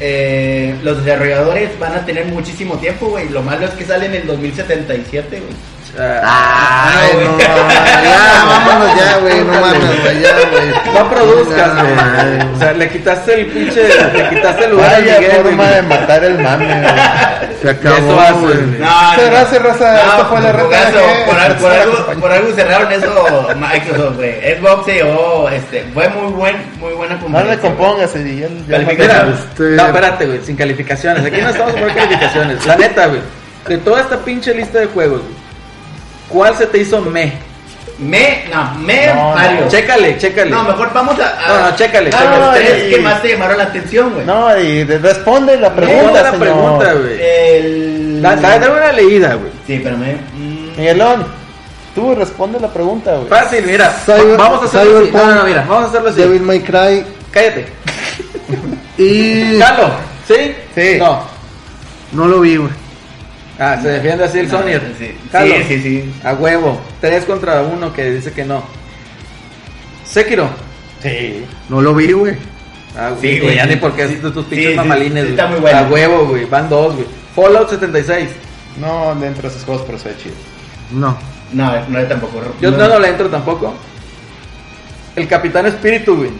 [0.00, 3.28] eh, los desarrolladores van a tener muchísimo tiempo, güey.
[3.28, 5.73] Lo malo es que salen en el 2077, güey.
[5.98, 10.94] Ah, Ay, no, mames, ya, vámonos ya, güey, no mames, ya, güey.
[10.94, 11.94] no produzcas, güey.
[11.94, 12.54] güey.
[12.54, 15.74] O sea, le quitaste el pinche, le quitaste el lugar a Vaya Miguel, forma güey.
[15.76, 16.94] de matar el mame, güey.
[17.62, 18.56] Se acabó, Eso hace, güey.
[18.56, 18.78] güey.
[18.80, 19.96] No, gracias, raza.
[20.00, 24.16] Esta fue la por reta de- por, al- por algo, por algo cerraron eso Microsoft,
[24.16, 24.34] güey.
[24.56, 27.58] Xbox se llevó, este, fue muy buen, muy buena No le güey.
[27.58, 28.48] compongas, y ya.
[28.66, 31.24] Mira, Este- no, espérate, güey, sin calificaciones.
[31.24, 32.66] Aquí no estamos por calificaciones.
[32.66, 33.20] La neta, güey,
[33.68, 35.43] de toda esta pinche lista de juegos, güey,
[36.28, 37.32] ¿cuál se te hizo me?
[37.98, 39.34] Me, no, me, No, no.
[39.36, 39.68] Mario.
[39.68, 40.50] Chécale, chécale.
[40.50, 41.28] No, mejor vamos a.
[41.28, 42.64] a- No, no, chécale, a chécale.
[42.64, 44.26] tres y- que más te llamaron la atención, güey.
[44.26, 46.40] No, y de- responde la pregunta, Responde la señor.
[46.40, 47.20] pregunta, güey.
[47.22, 48.20] El.
[48.22, 49.52] Da- da- Dale una leída, güey.
[49.66, 50.14] Sí, pero me.
[50.14, 51.24] mm, Miguelón,
[51.94, 53.28] tú responde la pregunta, güey.
[53.28, 53.94] Fácil, mira.
[54.04, 55.10] Cyber- vamos a hacerlo así.
[55.12, 56.20] No, no, no, mira, vamos a hacerlo así.
[56.20, 57.66] Devil May Cry Cállate.
[58.98, 59.90] y Calo,
[60.26, 60.54] ¿sí?
[60.74, 60.96] Sí.
[60.98, 61.22] No.
[62.12, 62.70] no lo vi, güey.
[63.58, 64.82] Ah, se defiende así el No, Sonyer.
[64.98, 65.16] sí.
[65.32, 66.14] Sí, sí, sí.
[66.24, 66.80] A huevo.
[67.00, 68.62] Tres contra uno que dice que no.
[70.04, 70.48] Sekiro.
[71.02, 71.44] Sí.
[71.68, 72.34] No lo vi, güey.
[72.96, 75.60] Ah, Sí, güey, ya ni porque Sí, es de tus pinches sí, mamalines, está muy
[75.60, 75.78] bueno.
[75.78, 76.44] A huevo, güey.
[76.46, 77.06] Van dos, güey.
[77.34, 78.28] Fallout 76.
[78.80, 80.34] No, dentro de esos juegos, pero se ve chido.
[80.92, 81.16] No.
[81.52, 82.40] No, no, yo tampoco.
[82.60, 83.74] Yo no, no le entro tampoco.
[85.14, 86.30] El Capitán Espíritu, güey.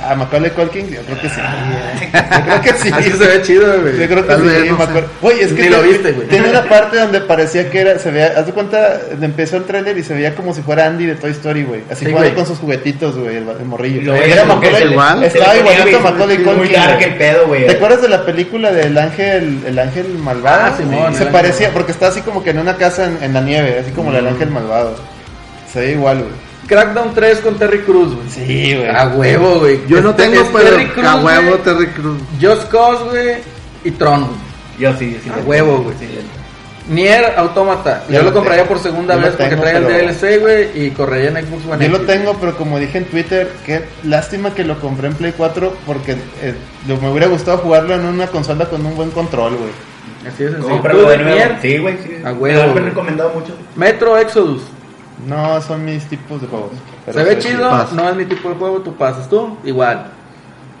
[0.00, 1.40] Ah, Macaulay Culkin, yo creo que sí.
[1.40, 2.90] Yo creo que sí.
[2.92, 3.98] Así se ve chido, güey.
[3.98, 4.78] Yo creo que Tal sí, vez, no.
[5.22, 6.28] Oye, es que Ni lo viste, güey.
[6.28, 9.98] Tiene una parte donde parecía que era, se veía, haz de cuenta, empezó el tráiler
[9.98, 11.82] y se veía como si fuera Andy de Toy Story, güey.
[11.90, 14.02] Así Sí, jugando con sus juguetitos, güey, el, el morrillo.
[14.02, 16.72] Lo Era Macaulay- se se Estaba igualito muy- Macaulay Muy Culkin.
[16.74, 17.04] dark güey.
[17.04, 17.66] el pedo, güey.
[17.66, 20.60] ¿Te acuerdas de la película del ángel, el ángel malvado?
[20.66, 23.34] Ah, Simón, Se el parecía, porque está así como que en una casa en, en
[23.34, 24.96] la nieve, así como la del ángel malvado.
[25.72, 26.47] Se ve igual, güey.
[26.68, 28.28] Crackdown 3 con Terry Cruz, güey.
[28.28, 28.88] Sí, güey.
[28.88, 29.80] A huevo, güey.
[29.88, 32.18] Yo no Este- tengo, pero Terry Crews, a huevo Terry Cruz.
[32.40, 33.36] Just Cause, güey.
[33.84, 34.38] Y Tron, güey.
[34.78, 35.30] Yo sí, yo sí.
[35.30, 35.96] A huevo, güey.
[35.98, 36.06] sí,
[36.88, 38.04] Nier Automata.
[38.08, 38.74] Yo Yo lo compraría tengo.
[38.74, 40.86] por segunda Yo vez porque trae el DLC, güey.
[40.86, 44.54] Y correría en Xbox One Yo lo tengo, pero como dije en Twitter, qué lástima
[44.54, 46.12] que lo compré en Play 4 porque
[46.42, 46.54] eh,
[46.86, 49.70] me hubiera gustado jugarlo en una consola con un buen control, güey.
[50.26, 50.68] Así es sencillo.
[50.74, 51.34] Cómpralo ¿Tú, de nuevo.
[51.36, 51.56] Nier?
[51.60, 52.16] Sí, güey, sí.
[52.24, 53.54] A Me huevo, lo han recomendado mucho.
[53.76, 54.62] Metro Exodus.
[55.26, 56.70] No, son mis tipos de juegos.
[57.04, 57.94] pero Se ve sí, chido, paso.
[57.94, 60.06] no es mi tipo de juego, tú pasas tú, igual.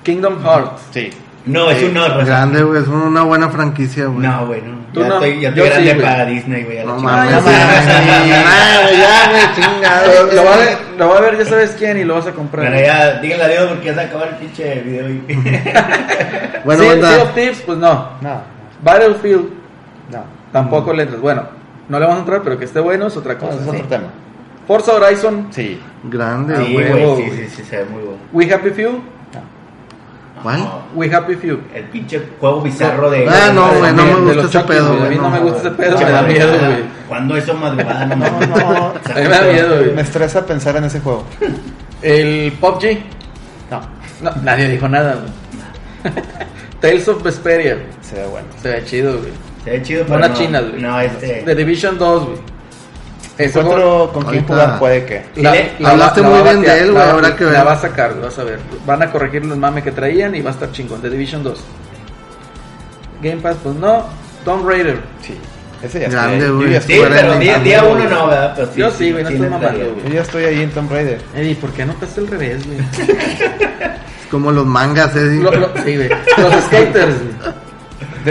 [0.04, 0.82] Kingdom Hearts.
[0.92, 1.10] Sí.
[1.44, 2.24] No, es un no, Rosa.
[2.24, 2.82] Grande, güey.
[2.82, 4.18] Es una buena franquicia, güey.
[4.26, 4.76] No, güey, no.
[4.92, 5.14] Tú Ya no.
[5.14, 6.06] estoy, ya Yo estoy grande sí, güey.
[6.06, 6.78] para Disney, güey.
[6.78, 7.16] a la No chingada.
[7.24, 7.32] mames.
[7.34, 8.98] no mames.
[8.98, 10.32] Ya, güey, chingado.
[10.34, 12.32] Lo va, a ver, lo va a ver, ya sabes quién, y lo vas a
[12.32, 12.70] comprar.
[12.70, 15.08] Bueno, ya, díganle adiós porque ya se acabó el pinche video.
[15.08, 15.22] y-
[16.64, 17.08] Bueno, banda.
[17.14, 18.08] Sea of Thieves, pues no.
[18.20, 18.40] No,
[18.82, 19.46] Battlefield,
[20.12, 20.24] no.
[20.52, 21.20] tampoco le entras.
[21.20, 21.44] Bueno,
[21.88, 23.54] no le vamos a entrar, pero que esté bueno es otra No, cosa.
[23.54, 23.76] ese es sí.
[23.76, 24.08] otro tema.
[24.68, 25.80] Forza Horizon, Sí.
[26.04, 26.86] Grande, Ah, Sí, güey.
[27.16, 28.18] sí, sí, sí, se ve muy bueno.
[28.32, 29.00] We Happy Few,
[30.42, 30.60] ¿Cuál?
[30.60, 31.58] No, We Happy Few.
[31.74, 33.28] el pinche juego bizarro de.
[33.28, 35.06] Ah, no, güey, no me gusta ese Chucky, pedo, güey.
[35.06, 35.30] A mí no no.
[35.30, 36.84] me gusta ese pedo, me da miedo, güey.
[37.08, 38.06] ¿Cuándo eso madrugada?
[38.06, 38.86] No, No, no.
[39.04, 39.92] A mí me da miedo, güey.
[39.94, 41.24] Me estresa pensar en ese juego.
[42.02, 42.98] El PUBG,
[43.68, 43.80] No,
[44.22, 46.14] no, nadie dijo nada, güey.
[46.80, 48.46] Tales of Vesperia, se ve bueno.
[48.62, 49.32] se ve chido, güey.
[49.64, 50.80] Se ve chido, pero Una no, china, güey.
[50.80, 51.42] No, este.
[51.44, 52.38] The Division 2, güey.
[53.38, 55.24] Ese Otro con quien Ahorita- jugar puede que.
[55.36, 57.52] La, Sí, la- hablaste la muy bien de él, la- güey, habrá que ver.
[57.54, 58.58] La va a sacar, güey, vas a ver.
[58.84, 61.00] Van a corregir los mames que traían y va a estar chingón.
[61.00, 61.64] The Division 2.
[63.22, 64.04] Game Pass, pues no.
[64.44, 64.98] Tomb Raider.
[65.22, 65.36] Sí.
[65.82, 66.50] Ese ya Grande, estoy.
[66.56, 66.66] güey.
[66.66, 68.52] Yo ya Sí, estoy, pero día, día uno no, ¿verdad?
[68.56, 70.08] Pero sí, Yo sí, güey, no estoy mamando, güey.
[70.08, 71.20] yo ya estoy ahí en Tomb Raider.
[71.36, 72.78] Eddie, ¿por qué no estás al revés, güey?
[72.80, 75.38] Es como los mangas, eh.
[75.40, 76.08] Lo- lo- sí, güey.
[76.08, 77.54] Los skaters, güey.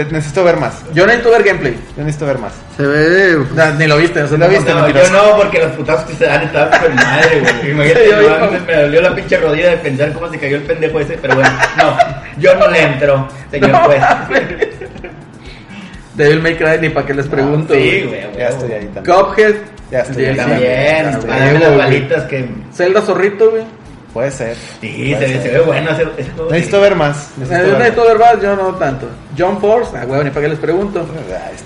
[0.04, 0.82] Necesito ver más.
[0.94, 1.74] Yo necesito ver gameplay.
[1.96, 2.52] Yo necesito ver más.
[2.76, 3.38] Se ve.
[3.54, 6.04] No, ni lo viste, no sé Lo viste, te No, yo no, porque los putazos
[6.06, 7.70] que se dan estaban con madre, güey.
[7.72, 11.18] Imagínate, yo- me dolió la pinche rodilla de pensar cómo se cayó el pendejo ese,
[11.20, 11.96] pero bueno, no,
[12.38, 14.02] yo no le entro, señor No, juez.
[16.14, 17.74] Devil May Cry, ni para qué les pregunto.
[17.74, 18.06] Sí, güey.
[18.24, 19.16] güey, Ya estoy ahí también.
[19.16, 19.54] Cuphead.
[19.90, 20.36] Ya estoy ahí.
[20.36, 22.48] También, güey, las balitas que.
[22.74, 23.62] Zelda Zorrito, güey.
[24.18, 24.56] Puede ser.
[24.80, 25.42] Sí, Puede se, ve- ser.
[25.42, 26.50] se ve bueno juego.
[26.50, 27.16] Necesito ver más.
[27.16, 28.08] Eh, Necesito Yo ver necesito más.
[28.08, 29.06] ver más, yo no tanto.
[29.38, 31.06] John Force, ah, güey, ni para qué les pregunto.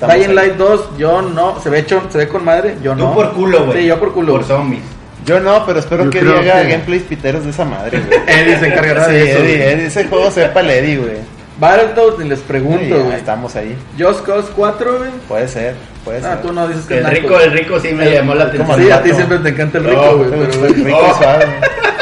[0.01, 0.35] Ah, Dying ahí.
[0.35, 1.59] Light 2, yo no.
[1.63, 3.15] Se ve hecho, se ve con madre, yo Tú no.
[3.15, 3.81] por culo, güey.
[3.81, 4.33] Sí, yo por culo.
[4.35, 4.83] Por zombies.
[5.25, 6.43] Yo no, pero espero Yo que que-
[6.73, 8.21] gameplays piteros de esa madre, güey.
[8.27, 9.39] Eddie se encargará Sí, de eso.
[9.43, 9.73] Eddie.
[9.73, 11.17] Eddie, ese juego se ve para el Eddie, güey.
[11.59, 13.17] Battletoads, ni les pregunto, güey.
[13.17, 13.77] estamos ahí.
[13.99, 15.11] Just Cause 4, güey.
[15.29, 15.75] Puede ser,
[16.05, 16.43] puede Ah, ser.
[16.43, 18.83] tú no dices que El rico, el rico sí me llamó la atención.
[18.83, 20.31] Sí, a ti siempre te encanta el No, rico, güey.
[20.31, 21.11] Me pero, rico Oh.
[21.15, 21.45] y suave.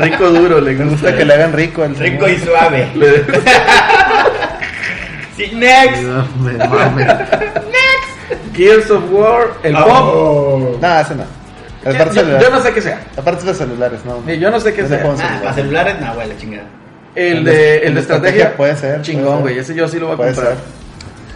[0.00, 1.08] rico duro, le Me gusta.
[1.08, 2.30] gusta que le hagan rico al Rico señor.
[2.42, 2.88] y suave.
[5.36, 6.02] Sí, next.
[6.40, 7.06] Me mames.
[8.54, 9.86] Gears of War, el pop.
[9.90, 10.78] Oh.
[10.80, 11.24] No, ese no.
[11.84, 12.40] Yo, yo- celular.
[12.42, 13.00] yo no sé qué sea.
[13.16, 14.22] La parte de los celulares, no.
[14.26, 15.02] Sí, Yo no sé qué no sea.
[15.02, 16.64] puedo- Ah, para celulares, no, güey, la chingada.
[17.16, 18.28] El El de, el el de estrategia.
[18.30, 19.58] estrategia puede ser, Chingón, güey.
[19.58, 20.56] Ese yo sí lo voy a Puede comprar.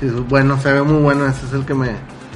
[0.01, 1.27] Sí, bueno, se ve muy bueno.
[1.27, 1.89] Ese es el que me.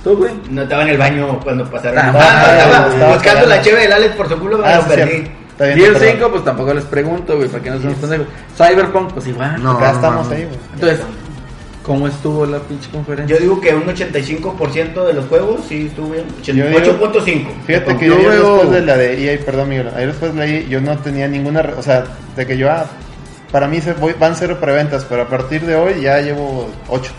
[0.03, 0.33] ¿Tú, güey?
[0.51, 1.99] No estaba en el baño cuando pasaron.
[2.01, 5.11] Ah, estaba estaba buscando la cheve del Alex por su culo, me Ah, lo perdí.
[5.13, 5.31] cierto.
[5.59, 6.09] Gear perdón.
[6.17, 8.27] 5, pues tampoco les pregunto, güey, para que no se nos pendejos.
[8.57, 9.63] Cyberpunk, pues igual.
[9.63, 10.35] No, Acá no, estamos no.
[10.35, 10.59] ahí, güey.
[10.75, 11.01] Entonces,
[11.83, 13.37] ¿cómo estuvo la pinche conferencia?
[13.37, 16.25] Yo digo que un 85% de los juegos sí estuvo bien.
[16.43, 17.49] Yo digo- 8.5.
[17.67, 20.39] Fíjate que Yo yo, veo- después de la de EA, perdón, Miguel, ayer después de
[20.39, 22.05] la EA, yo no tenía ninguna, re- o sea,
[22.37, 22.87] de que yo, ah,
[23.51, 27.13] para mí se voy- van cero preventas, pero a partir de hoy ya llevo ocho.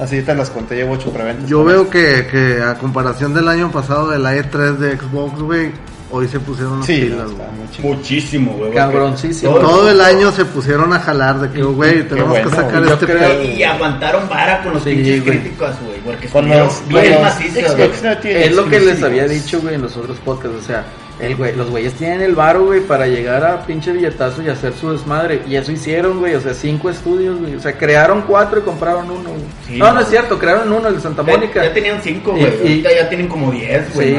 [0.00, 1.48] Así te las conté, llevo ocho preventas.
[1.48, 5.70] Yo veo que, que a comparación del año pasado de la E3 de Xbox, güey,
[6.12, 7.96] hoy se pusieron las Sí, pilas, no, güey.
[7.96, 8.72] Muchísimo, güey.
[8.72, 9.54] Cabroncísimo.
[9.56, 13.06] Todo el año se pusieron a jalar de que, güey, tenemos bueno, que sacar este
[13.06, 13.42] creo- pedo.
[13.44, 15.38] Y aguantaron vara con los Sí, pinches güey.
[15.40, 15.98] críticos, güey.
[16.04, 17.76] Porque Con los, bien macizos,
[18.24, 20.58] Es lo que les había dicho, güey, en los otros podcasts.
[20.62, 20.84] O sea,
[21.22, 24.72] el güey, los güeyes tienen el varo, güey, para llegar a pinche billetazo y hacer
[24.74, 25.40] su desmadre.
[25.48, 26.34] Y eso hicieron, güey.
[26.34, 27.54] O sea, cinco estudios, güey.
[27.54, 29.30] O sea, crearon cuatro y compraron uno.
[29.66, 31.62] Sí, no, no es cierto, crearon uno, el de Santa Mónica.
[31.64, 32.72] Ya tenían 5, Y- güey.
[32.78, 34.16] y- ya tienen como 10, güey.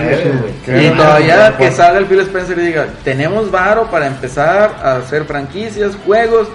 [0.65, 4.95] Sí, Y todavía que salga el Phil Spencer y diga, tenemos varo para empezar a
[4.97, 6.47] hacer franquicias, juegos,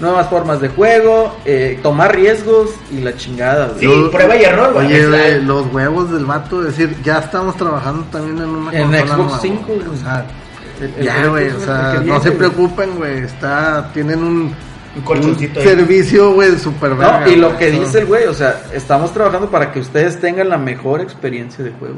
[0.00, 3.80] nuevas formas de juego, eh, tomar riesgos y la chingada, güey.
[3.80, 4.86] Sí, prueba y error, güey.
[4.86, 8.88] Oye, Es güey, los huevos del vato, decir, ya estamos trabajando también en una En
[8.90, 9.78] Xbox nueva, 5, güey.
[9.80, 9.88] güey.
[9.90, 10.26] O sea,
[10.80, 12.38] El- el- ya, güey, o sea, no viene, se güey.
[12.38, 14.54] preocupen, güey, está, tienen un,
[14.96, 19.50] Un servicio, güey, super No, y lo que dice el güey, o sea, estamos trabajando
[19.50, 21.96] para que ustedes tengan la mejor experiencia de juego.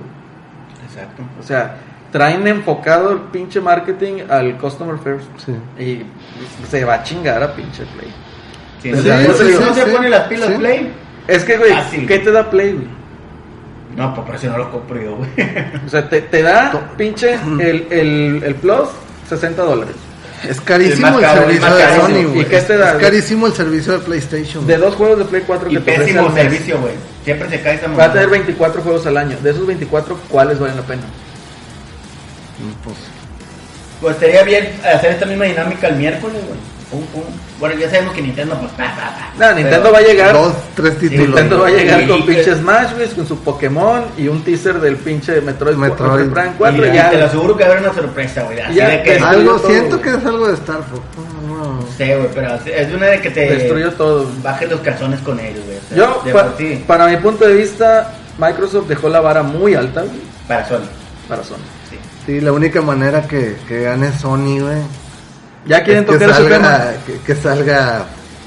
[0.89, 1.23] Exacto.
[1.39, 1.77] O sea,
[2.17, 5.27] traen enfocado el pinche marketing al customer first.
[5.45, 5.53] Sí.
[5.83, 6.03] Y
[6.71, 8.09] se va a chingar a pinche play.
[8.83, 10.55] Si Pues no, sí, se- sí, si no sí, se pone las pilas Sí.
[10.59, 10.93] play,
[11.29, 12.07] Es que, güey, Fácil.
[12.07, 12.87] ¿qué te da play, güey?
[13.97, 15.29] No, pues por eso no lo compro yo, güey.
[15.87, 18.89] O sea, te, te da pinche el, el, el Plus
[19.29, 19.95] 60 dólares.
[20.49, 22.03] Es carísimo el caro, servicio de caro.
[22.03, 22.45] Sony, ¿Y güey.
[22.45, 22.93] qué te da?
[22.93, 24.67] Es carísimo el servicio de PlayStation.
[24.67, 26.93] De dos juegos de Play 4 Y que te ofrece pésimo servicio, güey.
[27.25, 29.37] Siempre se cae esta Va a tener 24 juegos al año.
[29.43, 31.03] De esos 24, ¿cuáles valen la pena?
[32.85, 32.97] Pues,
[34.01, 36.59] Pues estaría bien hacer esta misma dinámica el miércoles, güey.
[36.91, 37.25] Pum, pum.
[37.59, 39.33] Bueno, ya sabemos que Nintendo, pues, pa, pa, pa.
[39.39, 40.33] No, Nintendo Pero- va a llegar.
[40.35, 41.27] dos, tres títulos.
[41.27, 44.45] Nintendo va a llegar Y- con y- pinche Smash, güey, con su Pokémon y un
[44.45, 46.11] teaser del pinche Metroid, Metroid.
[46.27, 46.87] Metroid Prime 4.
[46.87, 48.61] Y, y ya, te lo aseguro que va a haber una sorpresa, güey.
[48.61, 49.19] Así Ya, de que.
[49.19, 51.03] No Algo, todo, siento que es algo de Star Fox.
[51.49, 53.41] No, güey, pero es una de que te.
[53.51, 54.31] destruyó todo.
[54.43, 55.79] Bajes los calzones con ellos, güey.
[55.79, 59.75] O sea, Yo, de pa- para mi punto de vista, Microsoft dejó la vara muy
[59.75, 60.87] alta güey, para Sony.
[61.29, 61.57] para Sony.
[62.27, 62.41] Sí.
[62.41, 64.79] La única manera que, que gane Sony, güey.
[65.67, 66.69] ¿Ya quieren es que tocar ese tema?
[66.69, 68.05] salga, que, que salga,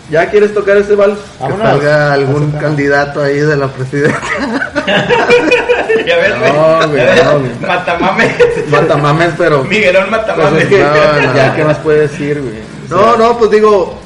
[0.10, 1.15] ¿Ya quieres tocar ese Valve?
[1.15, 1.68] que Vámonos.
[1.68, 4.19] salga algún candidato ahí de la presidencia.
[6.06, 6.53] ya ves.
[6.53, 7.51] No, güey, no, güey.
[7.68, 8.34] Matamames.
[8.69, 9.64] Matamames, pero...
[9.65, 10.64] Miguelón Pues Matamames.
[10.64, 11.56] es que, No, no, ya, no.
[11.56, 12.60] ¿qué más puede decir, güey?
[12.91, 13.99] O No, sea, no, pues digo,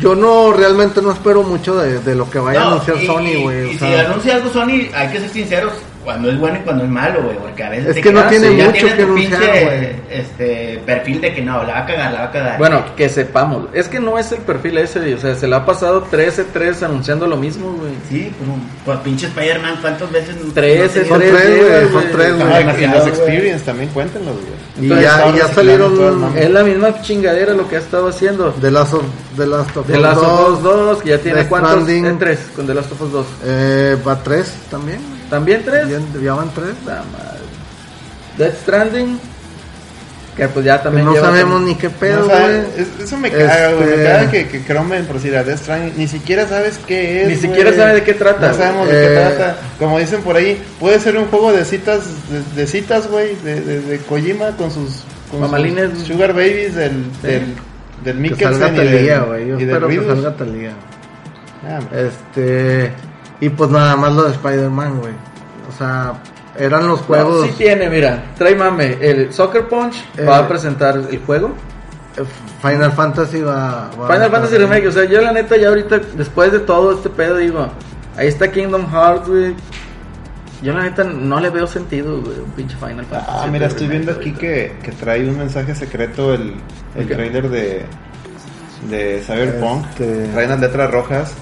[0.00, 3.20] yo no realmente no espero mucho de, de lo que vaya a anunciar y- Sony,
[3.26, 3.62] y- güey.
[3.64, 5.72] Y, o si sea, anuncia algo Sony, hay que ser sinceros,
[6.04, 7.36] cuando es bueno y cuando es malo, güey.
[7.36, 7.88] Porque a veces.
[7.88, 11.20] Es te que no quedas- tiene ya mucho tienes que tu anunciar, pinche, este, perfil
[11.20, 12.58] de que no, la va a cagar, la va a cagar.
[12.58, 13.66] Bueno, que sepamos.
[13.72, 17.26] Es que no es el perfil ese, o sea, se le ha pasado 13-3 anunciando
[17.26, 17.92] lo mismo, güey.
[18.08, 18.50] Sí, pues,
[18.84, 20.36] pues pinche Spider-Man, ¿cuántas veces?
[20.42, 21.92] no- Trece, no son tenía- tres, tres, güey, güey.
[21.92, 22.84] son tres, Ah, güey.
[22.84, 24.86] y los experience también cuéntenlos, güey.
[24.86, 26.36] Y ya- estaban ya salieron-.
[26.36, 28.52] Es la misma chingadera lo que ha estado haciendo.
[28.60, 29.02] The Last of,
[29.36, 31.88] The Last of Last of 2, Us 2, que ya tiene cuántos?
[31.88, 33.26] Eh, tres, con The Last of Us 2.
[33.44, 35.19] Eh, va tres también.
[35.30, 35.88] ¿También tres?
[35.88, 36.74] Ya, ya van tres.
[36.84, 37.40] La madre.
[38.36, 39.18] Death Stranding,
[40.36, 42.56] que pues ya también no sabemos ni qué No, pedo, güey.
[42.76, 43.88] es- eso me caga, güey.
[43.88, 47.22] Este- Me caga que, que Cromen, por decir, a Death Stranding, ni siquiera sabes qué
[47.22, 47.28] es.
[47.28, 47.76] Ni siquiera güey.
[47.80, 48.98] sabe de qué trata, No sabemos güey.
[48.98, 49.56] de qué Eh, trata.
[49.78, 52.00] Como dicen por ahí, puede ser un juego de citas,
[52.30, 55.90] de, de citas, güey, de, de, de Kojima con sus, con Mamalines.
[55.98, 57.26] sus Sugar Babies del, Sí.
[57.26, 57.54] del,
[58.04, 59.48] del Mikkelsen y del, güey.
[59.48, 60.72] Yo y del espero que salga Talía.
[61.68, 61.78] Ah.
[61.94, 62.90] Este.
[63.40, 65.12] Y pues nada más lo de Spider-Man, güey.
[65.68, 66.14] O sea,
[66.58, 67.46] eran los No, juegos.
[67.46, 68.98] sí tiene, mira, trae mame.
[69.00, 71.50] El Soccer Punch Eh, va a presentar el juego.
[72.16, 72.22] eh,
[72.60, 73.90] Final Fantasy va.
[73.98, 77.08] va Final Fantasy Remake, o sea, yo la neta ya ahorita, después de todo este
[77.08, 77.68] pedo, digo,
[78.16, 79.54] ahí está Kingdom Hearts, güey.
[80.62, 83.26] Yo la neta no le veo sentido, güey, un pinche Final Fantasy.
[83.32, 86.56] Ah, mira, estoy Remake viendo aquí que, que trae un mensaje secreto el,
[86.96, 87.86] el trailer de,
[88.90, 89.86] de Cyberpunk.
[89.90, 91.32] Este- Trae unas letras rojas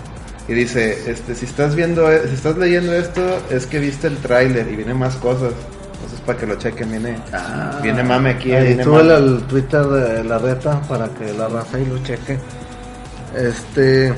[0.48, 3.20] y dice, este, si estás viendo, e- si estás leyendo esto,
[3.50, 5.52] es que viste el tráiler y viene más cosas.
[5.94, 7.78] Entonces para que lo chequen, viene, Ah.
[7.82, 8.52] viene mame aquí.
[8.52, 9.12] Ahí viene mame.
[9.12, 12.38] al Twitter de la reta para que la raza ahí lo cheque.
[13.36, 14.12] Este.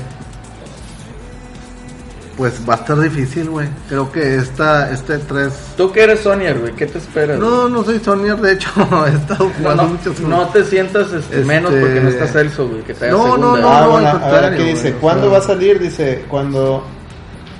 [2.41, 3.67] Pues va a estar difícil, güey.
[3.87, 5.53] Creo que esta, este 3.
[5.77, 7.37] Tú que eres Sonyer, güey, ¿qué te esperas?
[7.37, 8.71] No, no soy Sonyer, de hecho,
[9.07, 12.25] he estado No, jugando no, muchos no te sientas este, Este- menos porque no está
[12.25, 14.59] Celso, güey, que te haga No, no, no, Ah, no, bueno, al a ver contrario,
[14.59, 15.79] aquí dice, ¿cuándo sea- va a salir?
[15.79, 16.83] Dice, cuando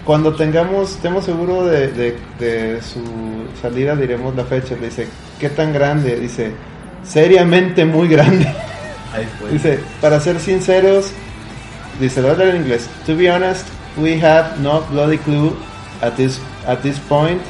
[0.04, 3.04] cuando tengamos, estemos seguros de, de, de su
[3.62, 4.74] salida, diremos la fecha.
[4.82, 5.08] Le dice,
[5.40, 6.20] ¿qué tan grande?
[6.20, 6.54] Dice,
[7.08, 8.48] seriamente muy grande.
[9.14, 9.52] Ahí fue.
[9.52, 11.12] Dice, para ser sinceros,
[12.00, 12.90] dice, lo voy a leer en inglés.
[13.06, 13.68] To be honest,
[13.98, 15.56] we have no bloody clue
[16.02, 17.42] at this at this point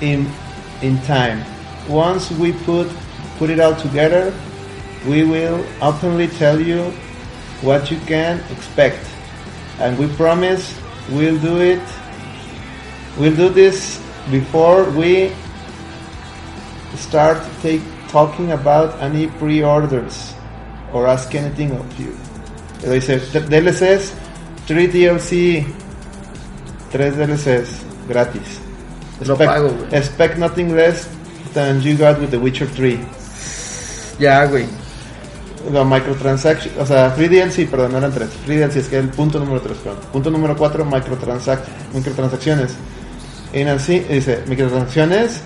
[0.00, 0.26] in
[0.82, 1.44] in time.
[1.88, 2.88] Once we put
[3.38, 4.32] put it all together,
[5.06, 6.90] we will openly tell you
[7.62, 9.04] what you can expect,
[9.78, 10.74] and we promise
[11.10, 11.82] we'll do it.
[13.16, 14.00] We'll do this
[14.30, 15.32] before we
[16.96, 20.34] start take, talking about any pre-orders
[20.92, 22.16] or ask anything of you.
[22.80, 24.14] Pero dice, "D- DLCs,
[24.68, 25.66] 3 DLC,
[26.92, 27.68] 3 DLCs,
[28.08, 28.60] gratis.
[29.26, 29.94] Lo pago, güey.
[29.98, 31.08] expect nothing less
[31.54, 32.98] than you got with The Witcher 3.
[34.20, 34.66] Ya, güey.
[35.72, 38.28] Los microtransactions, o sea, free DLC, perdón, no eran 3.
[38.46, 40.00] Free DLC es que es el punto número 3, perdón.
[40.12, 41.60] Punto número 4, microtransac
[41.92, 42.74] microtransacciones.
[43.52, 45.40] En así, dice, microtransacciones.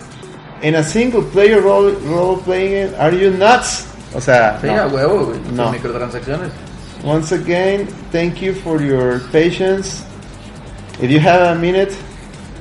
[0.61, 3.87] En a single player role, role playing, are you nuts?
[4.15, 4.83] O sea, Sí, no.
[4.83, 5.41] a huevo, güey.
[5.55, 5.73] No.
[5.73, 6.51] Microtransacciones.
[7.05, 10.05] Once again, thank you for your patience.
[11.01, 11.93] If you have a minute,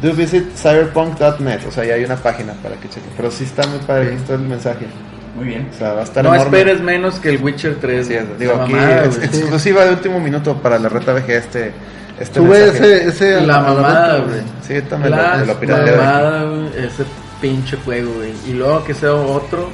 [0.01, 1.65] do visit cyberpunk.net.
[1.67, 3.11] O sea, ya hay una página para que chequen.
[3.15, 4.87] Pero sí está muy padre, está el mensaje.
[5.35, 5.69] Muy bien.
[5.73, 6.57] O sea, va a estar No enorme.
[6.57, 8.07] esperes menos que el Witcher 3.
[8.07, 11.71] Sí, digo, aquí mamada, es exclusiva de último minuto para la reta VG este,
[12.19, 13.05] este mensaje.
[13.07, 14.41] ese, ese La mamada, güey.
[14.67, 15.65] Sí, también La lo, lo aquí.
[15.67, 17.03] mamada, güey, ese
[17.39, 18.33] pinche juego, güey.
[18.47, 19.69] Y luego que sea otro,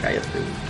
[0.00, 0.61] cállate, güey.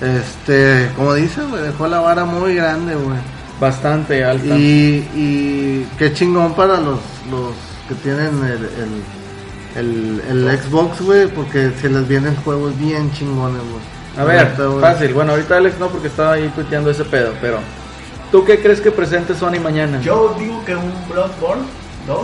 [0.00, 3.18] Este, como dice, güey, dejó la vara muy grande, güey.
[3.60, 4.46] Bastante alta.
[4.46, 6.98] Y, y qué chingón para los,
[7.30, 7.52] los
[7.88, 8.68] que tienen el,
[9.76, 13.94] el, el, el Xbox, güey, porque se les vienen juegos bien chingones, güey.
[14.16, 15.12] A ver, Ahorita, fácil.
[15.14, 17.58] Bueno, ahorita Alex no porque estaba ahí tuiteando ese pedo, pero
[18.30, 20.00] ¿tú qué crees que presente Sony mañana?
[20.00, 21.64] Yo digo que un Bloodborne
[22.06, 22.18] 2.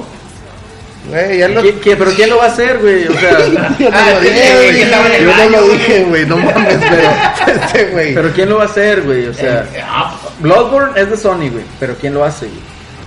[1.09, 1.63] Güey, ya lo.
[1.63, 3.07] ¿Qui- qui- pero quién lo va a hacer, güey?
[3.09, 3.39] O sea,
[3.79, 4.81] Yo no Ah, lo dije, güey.
[4.81, 8.15] Yo no lo dije, güey, no mames, pero este güey.
[8.15, 9.27] pero quién lo va a hacer, güey?
[9.27, 12.59] O sea, Eh, ah, Bloodborne es de Sony, güey, pero quién lo hace, güey?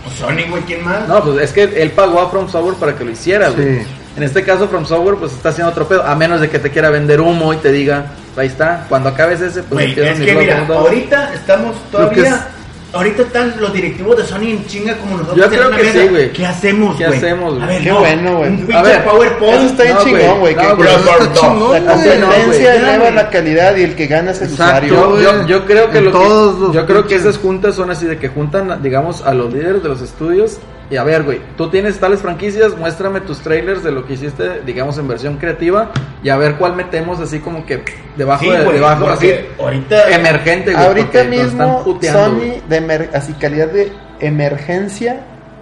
[0.03, 1.07] pues Sony, güey, ¿quién más?
[1.07, 3.79] No, pues es que él pagó a From Software para que lo hiciera, güey.
[3.79, 3.87] Sí.
[4.17, 6.03] En este caso, From Software, pues está haciendo otro pedo.
[6.03, 8.85] A menos de que te quiera vender humo y te diga, ahí está.
[8.89, 10.77] Cuando acabes ese, pues empiezas es mi que mira, Bloodborne 2.
[10.87, 12.47] ahorita estamos todavía.
[12.93, 15.37] Ahorita están los directivos de Sony en chinga como nosotros.
[15.37, 16.01] Yo creo que mesa.
[16.01, 16.31] sí, güey.
[16.31, 17.17] ¿Qué hacemos, ¿Qué güey?
[17.17, 17.63] hacemos, güey?
[17.63, 18.49] A ver, Qué no, bueno, güey.
[18.51, 19.55] Un pinche PowerPoint.
[19.55, 20.55] Eso está bien No, chingón, güey.
[20.55, 25.21] No, La competencia eleva la calidad y el que gana es el Exacto, usuario.
[25.21, 28.27] Yo, yo, creo que lo que, yo creo que esas juntas son así de que
[28.27, 30.59] juntan, digamos, a los líderes de los estudios
[30.93, 34.61] y a ver, güey, tú tienes tales franquicias, muéstrame tus trailers de lo que hiciste,
[34.63, 35.89] digamos, en versión creativa
[36.21, 37.83] y a ver cuál metemos así como que
[38.15, 42.61] debajo Sí, de, güey, debajo así ahorita- emergente, güey, Ahorita mismo puteando, Sony güey.
[42.69, 45.21] de emer- así calidad de emergencia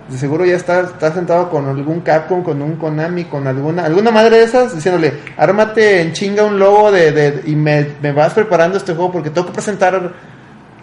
[0.10, 4.12] de seguro ya está, está sentado con algún Capcom, con un Konami, con alguna alguna
[4.12, 8.34] madre de esas diciéndole, ármate en chinga un logo de, de- y me, me vas
[8.34, 10.12] preparando este juego porque tengo que presentar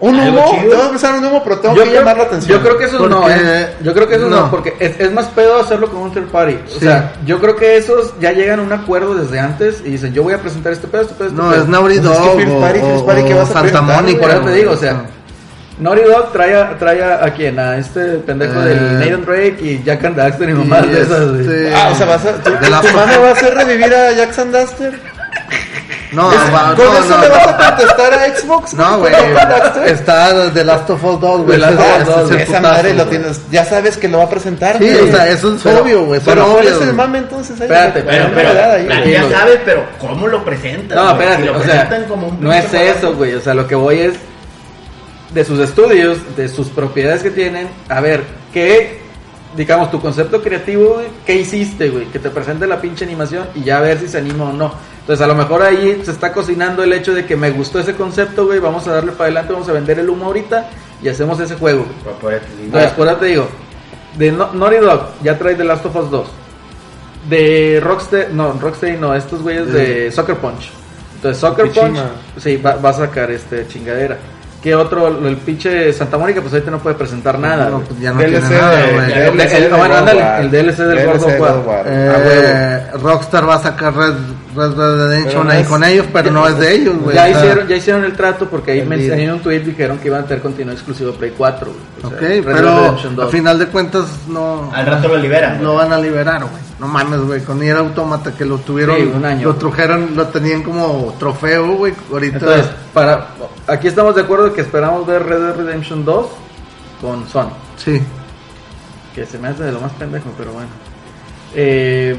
[0.00, 0.70] un humo, chido.
[0.70, 2.56] tengo que presentar un humo, pero tengo Yo que creo, llamar la atención.
[2.58, 3.68] yo creo que eso no, ¿eh?
[3.82, 4.50] Yo creo que eso no, no.
[4.50, 6.54] porque es, es más pedo hacerlo con un third party.
[6.54, 6.80] O Sí.
[6.80, 10.22] sea, yo creo que esos ya llegan a un acuerdo desde antes y dicen, yo
[10.22, 11.62] voy a presentar este pedo, este pedo, este No, pedo.
[11.62, 13.60] es Naughty Pues es que Dog First o, Party, First Party, ¿qué vas a Santa
[13.62, 14.20] presentar, Mónica.
[14.20, 15.02] Por eso te digo, o sea.
[15.80, 19.56] Naughty Dog trae a, trae a, a quién, a este pendejo Eh, del Nathan Drake
[19.60, 21.40] y Jack and Daxter y Y mamás de esas, güey.
[21.40, 24.50] este- Ah, o sea, vas a, tu, De la- va a hacer revivir a Jackson
[24.52, 24.98] Duster.
[26.12, 27.34] No, Es- va- ¿Con no, eso no, le no.
[27.34, 28.74] vas a contestar a Xbox?
[28.74, 29.14] No, güey.
[29.86, 31.58] Está The Last of Us 2, güey.
[31.58, 33.96] The Last of Us Ese es 2, el Esa putazo, madre lo tienes, ya sabes
[33.96, 34.78] que lo va a presentar.
[34.78, 35.08] Sí, güey.
[35.08, 36.20] o sea, eso es Pero- obvio, güey.
[36.24, 37.60] Pero son ¿cuál es el mame entonces?
[37.60, 37.66] ahí?
[37.66, 40.96] Espérate, Pero, ahí, ya sabes, pero ¿cómo lo presentan?
[40.96, 43.34] No, espérate, Si lo o sea, presentan como un no es eso, güey.
[43.34, 44.14] O sea, lo que voy es
[45.34, 47.68] de sus estudios, de sus propiedades que tienen.
[47.90, 48.22] A ver,
[48.52, 49.00] ¿qué,
[49.56, 51.06] digamos, tu concepto creativo, güey?
[51.26, 52.06] ¿Qué hiciste, güey?
[52.06, 54.72] Que te presente la pinche animación y ya a ver si se anima o no.
[55.08, 57.94] Entonces, a lo mejor ahí se está cocinando el hecho de que me gustó ese
[57.94, 58.58] concepto, güey.
[58.58, 60.68] Vamos a darle para adelante, vamos a vender el humo ahorita
[61.02, 61.94] y hacemos ese juego, güey.
[62.66, 63.48] Entonces, por eso te digo,
[64.18, 66.28] de No- Naughty Dog ya trae The Last of Us 2.
[67.28, 70.70] De Rocksteady, no, Rocksteady no, estos güeyes de Soccer Punch.
[71.16, 71.98] Entonces, Soccer Punch,
[72.38, 74.16] sí, va, va a sacar este chingadera.
[74.62, 75.06] ¿Qué otro?
[75.06, 77.66] El pinche Santa Mónica, pues ahorita no puede presentar nada.
[77.70, 77.86] No, güey.
[77.88, 79.12] pues ya no DLC tiene nada, güey.
[79.12, 80.40] El- DLC el- War.
[80.40, 81.58] el DLC del DLC de War.
[81.64, 81.84] War.
[81.86, 84.14] Eh, Rockstar va a sacar Red,
[84.58, 87.14] Red Red Redemption no ahí es- con ellos, pero no es de ellos, güey.
[87.16, 89.20] ya, o sea, hicieron, ya hicieron el trato porque ahí deal.
[89.20, 91.70] en un tweet dijeron que iban a tener contenido exclusivo Play 4.
[92.02, 92.12] güey.
[92.14, 93.30] Ok, sea, Red Dead pero Redemption a 2.
[93.32, 95.52] final de cuentas no, Al rato lo liberan.
[95.54, 95.76] güey.
[95.76, 96.68] van a liberar, güey.
[96.78, 97.40] No mames, güey.
[97.42, 99.48] Con Nier Automata que lo tuvieron, Sí, un año.
[99.48, 101.92] lo trujeron, lo tenían como trofeo, güey.
[102.12, 103.28] Ahorita Entonces, para,
[103.66, 106.26] aquí estamos de acuerdo que esperamos ver Red Dead Redemption 2
[107.00, 107.50] con Sony.
[107.76, 108.00] sí.
[109.14, 110.68] Que se me hace de lo más pendejo, pero bueno.
[111.54, 112.16] Eh,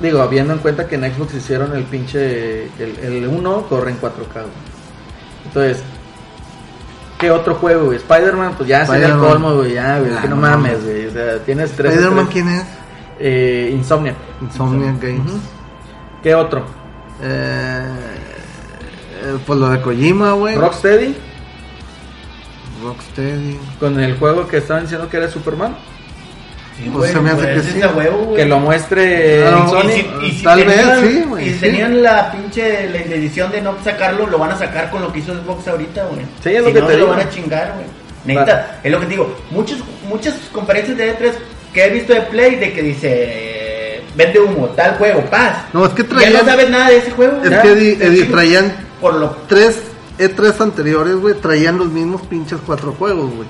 [0.00, 2.64] digo, habiendo en cuenta que en Xbox hicieron el pinche.
[2.78, 4.32] El, el 1 corre en 4K.
[4.32, 4.44] güey.
[5.46, 5.82] Entonces,
[7.18, 7.98] ¿qué otro juego, güey?
[7.98, 9.74] Spider-Man, pues ya sería el colmo, güey.
[9.74, 10.12] Ya, güey.
[10.16, 11.06] Ah, que no no mames, güey.
[11.06, 11.92] O sea, tienes tres.
[11.94, 12.64] Spider-Man, ¿quién es?
[13.18, 14.14] Eh, Insomnia.
[14.40, 15.32] Insomnia Games.
[16.22, 16.64] ¿Qué otro?
[17.22, 17.82] eh,
[19.22, 20.56] eh, pues lo de Kojima, güey.
[20.56, 21.14] Rocksteady.
[22.82, 23.58] Rocksteady.
[23.78, 25.76] Con el juego que estaban diciendo que era Superman.
[26.82, 27.80] Sí, Pues se me hace pues, que sí.
[27.94, 31.54] huevo, lo muestre no, Y si, y si Tal vez, tenían, sí, güey, Y si
[31.54, 31.60] sí.
[31.60, 35.18] tenían la pinche la edición de no sacarlo, lo van a sacar con lo que
[35.18, 36.22] hizo Xbox ahorita, güey.
[36.42, 37.86] Sí, es lo Si que no, te lo van a chingar, güey.
[38.82, 39.36] Es lo que te digo.
[39.50, 39.78] Muchos,
[40.08, 41.32] muchas conferencias de E3
[41.72, 45.64] que he visto de Play de que dice vende humo, tal juego, paz.
[45.72, 46.32] No, es que Ya traían.
[46.32, 47.40] no sabes nada de ese juego.
[47.44, 49.78] Es que traían Por lo tres
[50.18, 53.48] E3 anteriores, güey, traían los mismos pinches cuatro juegos, güey.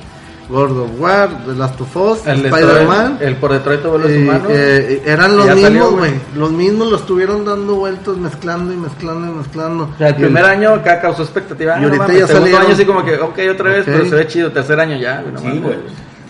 [0.51, 3.19] God of War, The Last of Us, El, Spider-Man.
[3.21, 4.47] El por Detroit todos los eh, humanos.
[4.51, 6.13] eh, eran los mismos, güey.
[6.37, 9.85] Los mismos los estuvieron dando vueltas, mezclando y mezclando y mezclando.
[9.95, 11.73] O sea, el Y primer año acá causó expectativa.
[11.73, 14.05] Y ah, no ahorita ya segundo salieron- año así como que, ok, otra vez, pero
[14.07, 14.51] se ve chido.
[14.53, 15.77] Tercer año ya, güey, no Sí, güey.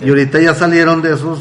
[0.03, 1.41] Y ahorita ya salieron de esos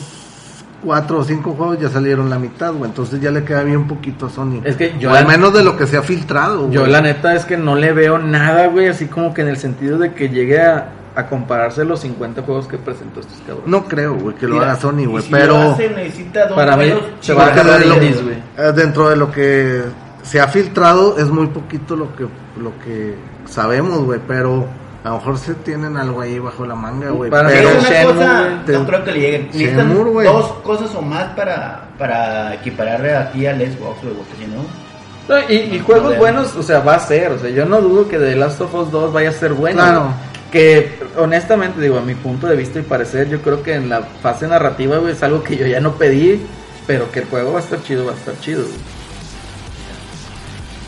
[0.83, 2.89] cuatro o cinco juegos, ya salieron la mitad, güey.
[2.89, 4.61] Entonces ya le queda bien poquito a Sony.
[4.63, 6.71] Es que yo O al menos de lo que se ha filtrado, güey.
[6.71, 9.57] Yo la neta es que no le veo nada, güey, así como que en el
[9.57, 10.89] sentido de que llegue a,
[11.19, 13.67] a compararse los 50 juegos que presentó estos cabrones.
[13.67, 15.23] No creo, güey, que lo Mira, haga Sony, güey.
[15.23, 15.57] si pero...
[15.57, 17.89] lo hace, necesita dos Para mí, se va a de
[18.21, 18.37] güey.
[18.57, 19.83] eh, dentro de lo que
[20.23, 22.23] se ha filtrado es muy poquito lo que
[22.61, 23.15] lo que
[23.45, 24.65] sabemos, güey, pero
[25.03, 27.31] A lo mejor se tienen algo ahí bajo la manga, güey.
[27.31, 28.61] Pero una Shenmue, cosa.
[28.65, 29.45] Te- no creo que le lleguen.
[29.47, 34.47] Necesitan Shenmue, dos cosas o más para, para equipararle aquí al Xbox, güey, porque si
[34.47, 34.89] no...
[35.29, 37.31] No, y, y juegos No, buenos, o sea, va a ser.
[37.31, 39.77] O sea, yo no dudo que The Last of Us 2 vaya a ser bueno.
[39.81, 40.07] Claro.
[40.51, 44.01] Que honestamente, digo, a mi punto de vista y parecer, yo creo que en la
[44.01, 46.41] fase narrativa, güey, es algo que yo ya no pedí.
[46.87, 48.63] Pero que el juego va a estar chido, va a estar chido.
[48.63, 48.99] güey.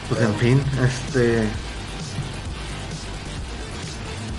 [0.10, 1.44] Pues en fin, este.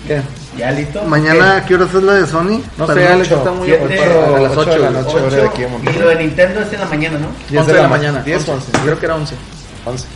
[0.07, 0.21] ¿Qué?
[0.57, 1.01] ¿Ya listo?
[1.03, 2.61] Mañana, ¿qué horas es la de Sony?
[2.77, 4.35] No Para sé, Alex está muy ocupado.
[4.35, 6.73] A las 8 de la noche, hora de aquí de Y lo de Nintendo es
[6.73, 7.27] en la mañana, ¿no?
[7.49, 8.21] 10 11 de la mañana.
[8.21, 8.51] 10 11.
[8.51, 8.71] 11.
[8.83, 9.35] Creo que era 11.
[9.85, 10.07] 11.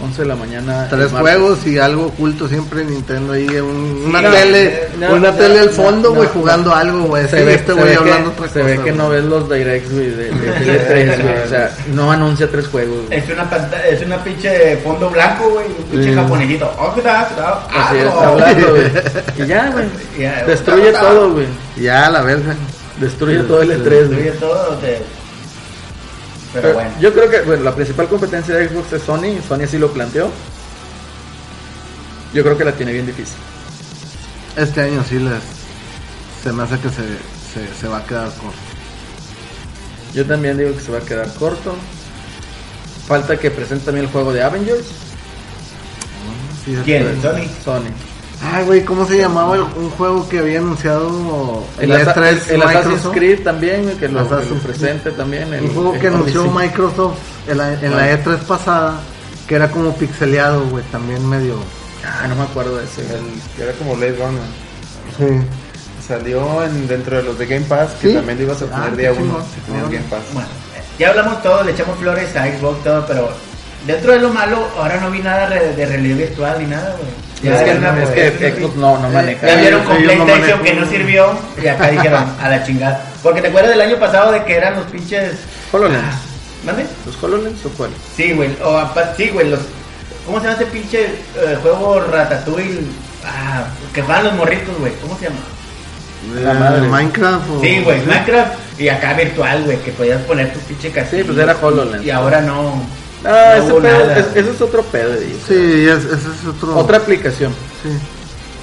[0.00, 0.86] 11 de la mañana.
[0.88, 5.30] Tres juegos y algo oculto siempre en Nintendo ahí, un- una no, tele, no, una
[5.32, 6.34] no, tele al fondo, güey, no.
[6.34, 7.26] jugando algo, güey.
[7.28, 9.02] Se ve, este se güey ve hablando que, otra se ve cosa, que güey.
[9.02, 11.42] no ves los directs, güey, de, de, de 3 güey.
[11.44, 13.06] O sea, no anuncia tres juegos.
[13.08, 13.18] güey.
[13.18, 16.14] Es una pantalla, es una pinche fondo blanco, güey, un pinche Sí.
[16.14, 16.72] japonesito.
[16.78, 17.28] Oh, ¿qué tal?
[17.28, 17.52] ¿Qué tal?
[17.54, 18.20] Así Ah, está no.
[18.20, 18.82] hablando, güey.
[19.38, 19.84] Y ya, güey.
[20.46, 21.46] Destruye todo, güey.
[21.76, 22.54] Ya, la verga.
[23.00, 24.98] Destruye todo el E3, Destruye todo, o sea,
[26.52, 26.90] Pero Pero bueno.
[27.00, 29.40] Yo creo que bueno, la principal competencia de Xbox es Sony.
[29.46, 30.30] Sony así lo planteó.
[32.32, 33.36] Yo creo que la tiene bien difícil.
[34.56, 35.42] Este año sí les.
[36.42, 37.02] Se me hace que se,
[37.52, 38.56] se, se va a quedar corto.
[40.14, 41.74] Yo también digo que se va a quedar corto.
[43.06, 44.86] Falta que presente también el juego de Avengers.
[46.64, 47.20] Sí, es- ¿Quién?
[47.22, 47.48] ¿Sony?
[47.64, 47.90] Sony.
[48.40, 52.50] Ay, güey, ¿cómo se llamaba el- un juego que había anunciado El, el Asa- E3
[52.50, 53.14] el Assassin's Microsoft?
[53.14, 55.52] Creed también, que lo, que lo presente también.
[55.52, 56.58] El, Un juego el que anunció Odyssey.
[56.68, 59.00] Microsoft en la, en la E3 pasada,
[59.48, 61.56] que era como pixeleado, güey, también medio...
[62.04, 63.00] Ah, no me acuerdo de ese.
[63.02, 63.22] El
[63.56, 64.42] que era como Blade Runner.
[65.18, 65.46] Sí.
[66.06, 68.14] Salió en, dentro de los de Game Pass, que ¿Sí?
[68.14, 69.30] también lo ibas a Ah, tener qué día chingón.
[69.36, 70.20] 1 si tenías Game Pass.
[70.32, 70.48] Bueno,
[70.98, 73.28] ya hablamos todo, le echamos flores a Xbox, todo, pero
[73.86, 77.10] dentro de lo malo, ahora no vi nada de realidad virtual ni nada, güey.
[77.42, 79.46] Es que, una- es que Xbox no, no maneja.
[79.46, 83.04] Ya vieron con no PlayStation que no sirvió y acá dijeron a la chingada.
[83.22, 85.34] Porque te acuerdas del año pasado de que eran los pinches.
[85.72, 86.02] HoloLens.
[86.64, 86.86] ¿Mande?
[87.06, 87.90] ¿Los HoloLens o cuál?
[88.16, 88.50] Sí, güey.
[88.64, 88.82] O
[89.16, 89.48] sí, güey.
[89.50, 89.60] Los,
[90.26, 92.80] ¿Cómo se llama ese pinche eh, juego Ratatouille?
[93.24, 94.92] Ah, que juegan los morritos, güey.
[95.00, 95.36] ¿Cómo se llama?
[96.42, 96.84] La madre.
[96.84, 97.60] Eh, Minecraft o...
[97.60, 98.00] Sí, güey.
[98.04, 99.78] Minecraft y acá virtual, güey.
[99.78, 101.22] Que podías poner tu pinche castillo.
[101.22, 102.04] Sí, pues era HoloLens.
[102.04, 102.82] Y ahora no.
[103.24, 104.38] Ah, no ese hubo pedo- nada, es- güey.
[104.44, 105.12] ese es otro pedo.
[105.16, 105.38] digo.
[105.48, 106.76] Sí, es- ese es otro...
[106.78, 107.52] Otra aplicación.
[107.82, 107.88] Sí.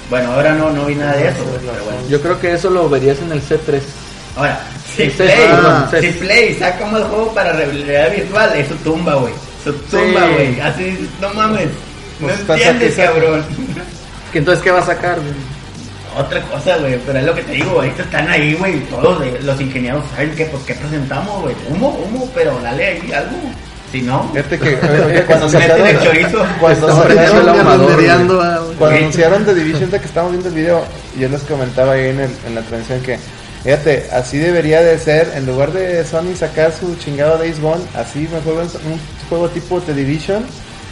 [0.08, 1.44] Bueno, ahora no, no vi nada de eso.
[1.60, 2.00] Pero bueno.
[2.08, 3.80] Yo creo que eso lo verías en el C3.
[4.36, 4.60] Ahora,
[4.94, 5.30] si El Play,
[5.90, 6.00] CES.
[6.00, 9.32] si Play saca un juego para realidad virtual, es su tumba, güey.
[9.64, 10.32] Su tumba, Sí.
[10.34, 10.60] güey.
[10.60, 11.68] Así, no mames.
[12.20, 13.44] No Pues está entiendes, cabrón.
[14.32, 15.16] Que entonces, ¿qué va a sacar?
[15.20, 15.32] güey?
[16.18, 19.38] Otra cosa, güey, pero es lo que te digo, ahorita están ahí, güey, todos de-
[19.42, 21.54] los ingenieros saben qué, pues, qué presentamos, güey.
[21.68, 23.36] Humo, humo, pero dale ahí algo.
[23.96, 24.78] Si no, Fíjate que,
[25.14, 26.44] que cuando meten el chorizo.
[26.60, 28.74] cuando Estamos ahumador.
[28.78, 30.84] Cuando anunciaron The Division de que estábamos viendo el video,
[31.18, 33.18] yo les comentaba ahí en, el- en la transmisión que,
[33.64, 38.28] fíjate, así debería de ser, en lugar de Sony sacar su chingado Days Gone, así
[38.32, 40.44] me juego en un juego tipo The Division,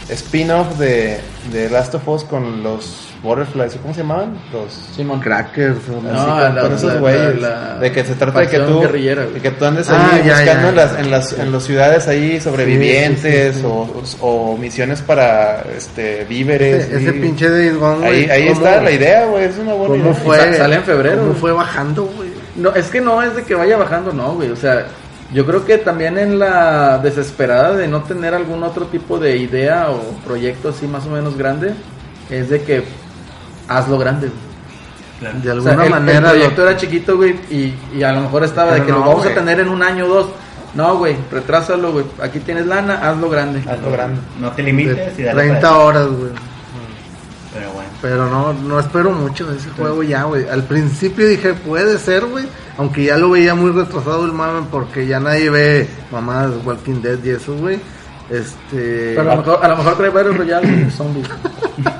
[0.09, 1.19] spin-off de,
[1.51, 4.37] de Last of Us con los Butterflies, ¿cómo se llamaban?
[4.53, 4.71] Los...
[4.95, 5.19] Simón.
[5.19, 5.77] Crackers.
[5.89, 7.41] o No, Así, con, la- esos güeyes.
[7.41, 10.35] la- de que se trata de que tú, de que tú andes Ah, ahí ya,
[10.37, 13.65] buscando ya, en, las, en, las, en las ciudades ahí sobrevivientes Sí, sí, sí,
[14.21, 16.89] O, o misiones para este, víveres.
[16.91, 18.05] Ese, pinche Days Gone.
[18.05, 19.45] Ahí, ahí ¿cómo- está la idea, güey.
[19.45, 20.21] Es una buena ¿Cómo idea.
[20.23, 20.37] fue?
[20.37, 22.29] Sa- sale en febrero, ¿Cómo fue bajando, güey?
[22.55, 24.49] No, es que no es de que vaya bajando, no, güey.
[24.51, 24.85] O sea,
[25.33, 29.87] yo creo que también en la desesperada de no tener algún otro tipo de idea
[29.89, 31.73] o proyecto así más o menos grande,
[32.29, 32.83] es de que
[33.67, 34.27] hazlo grande.
[34.27, 35.41] güey.
[35.41, 36.17] De O alguna sea, el- manera...
[36.17, 38.99] El lo- proyecto era chiquito, güey, y, y a lo mejor estaba de que lo
[38.99, 39.31] vamos güey.
[39.31, 40.27] a tener en un año o dos.
[40.75, 42.05] No, güey, retrásalo, güey.
[42.21, 43.63] Aquí tienes lana, hazlo grande.
[43.69, 44.19] Hazlo grande.
[44.41, 46.31] No te de limites y dale 30 para horas, güey.
[47.53, 47.89] Pero bueno.
[48.01, 50.47] Pero no, no espero mucho de ese juego ya, güey.
[50.49, 52.45] Al principio dije, puede ser, güey.
[52.77, 57.01] Aunque ya lo veía muy retrasado el mame porque ya nadie ve mamadas de Walking
[57.01, 57.79] Dead y eso, güey.
[58.29, 59.13] Este...
[59.15, 61.27] Pero a lo mejor, a lo mejor trae varios royales de zombies.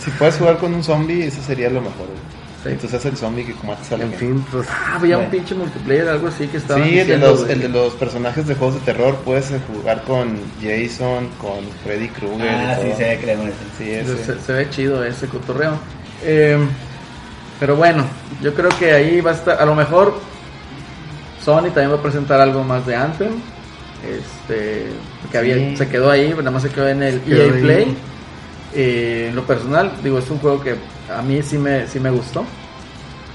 [0.00, 2.06] Si puedes jugar con un zombie, eso sería lo mejor.
[2.62, 2.68] Sí.
[2.68, 4.24] Entonces es el zombie que comates a la En gente.
[4.26, 4.68] fin, pues...
[4.70, 6.84] Ah, había un pinche multiplayer, algo así que estaba.
[6.84, 10.02] Sí, el de, los, el de los personajes de juegos de terror, puedes eh, jugar
[10.02, 12.48] con Jason, con Freddy Krueger.
[12.48, 13.54] Ah, y sí, se ve pones.
[13.76, 14.16] Sí, ese.
[14.24, 15.72] Se, se ve chido ese cotorreo.
[16.22, 16.56] Eh,
[17.58, 18.04] pero bueno,
[18.40, 19.60] yo creo que ahí va a estar.
[19.60, 20.14] A lo mejor
[21.44, 23.32] Sony también va a presentar algo más de Anthem.
[24.04, 24.86] Este,
[25.30, 25.76] que había, Sí.
[25.76, 27.60] se quedó ahí, nada más se quedó en el quedó EA ahí.
[27.62, 27.96] Play.
[28.74, 30.74] Eh, en lo personal, digo, es un juego que
[31.14, 32.44] a mí sí me, sí me gustó.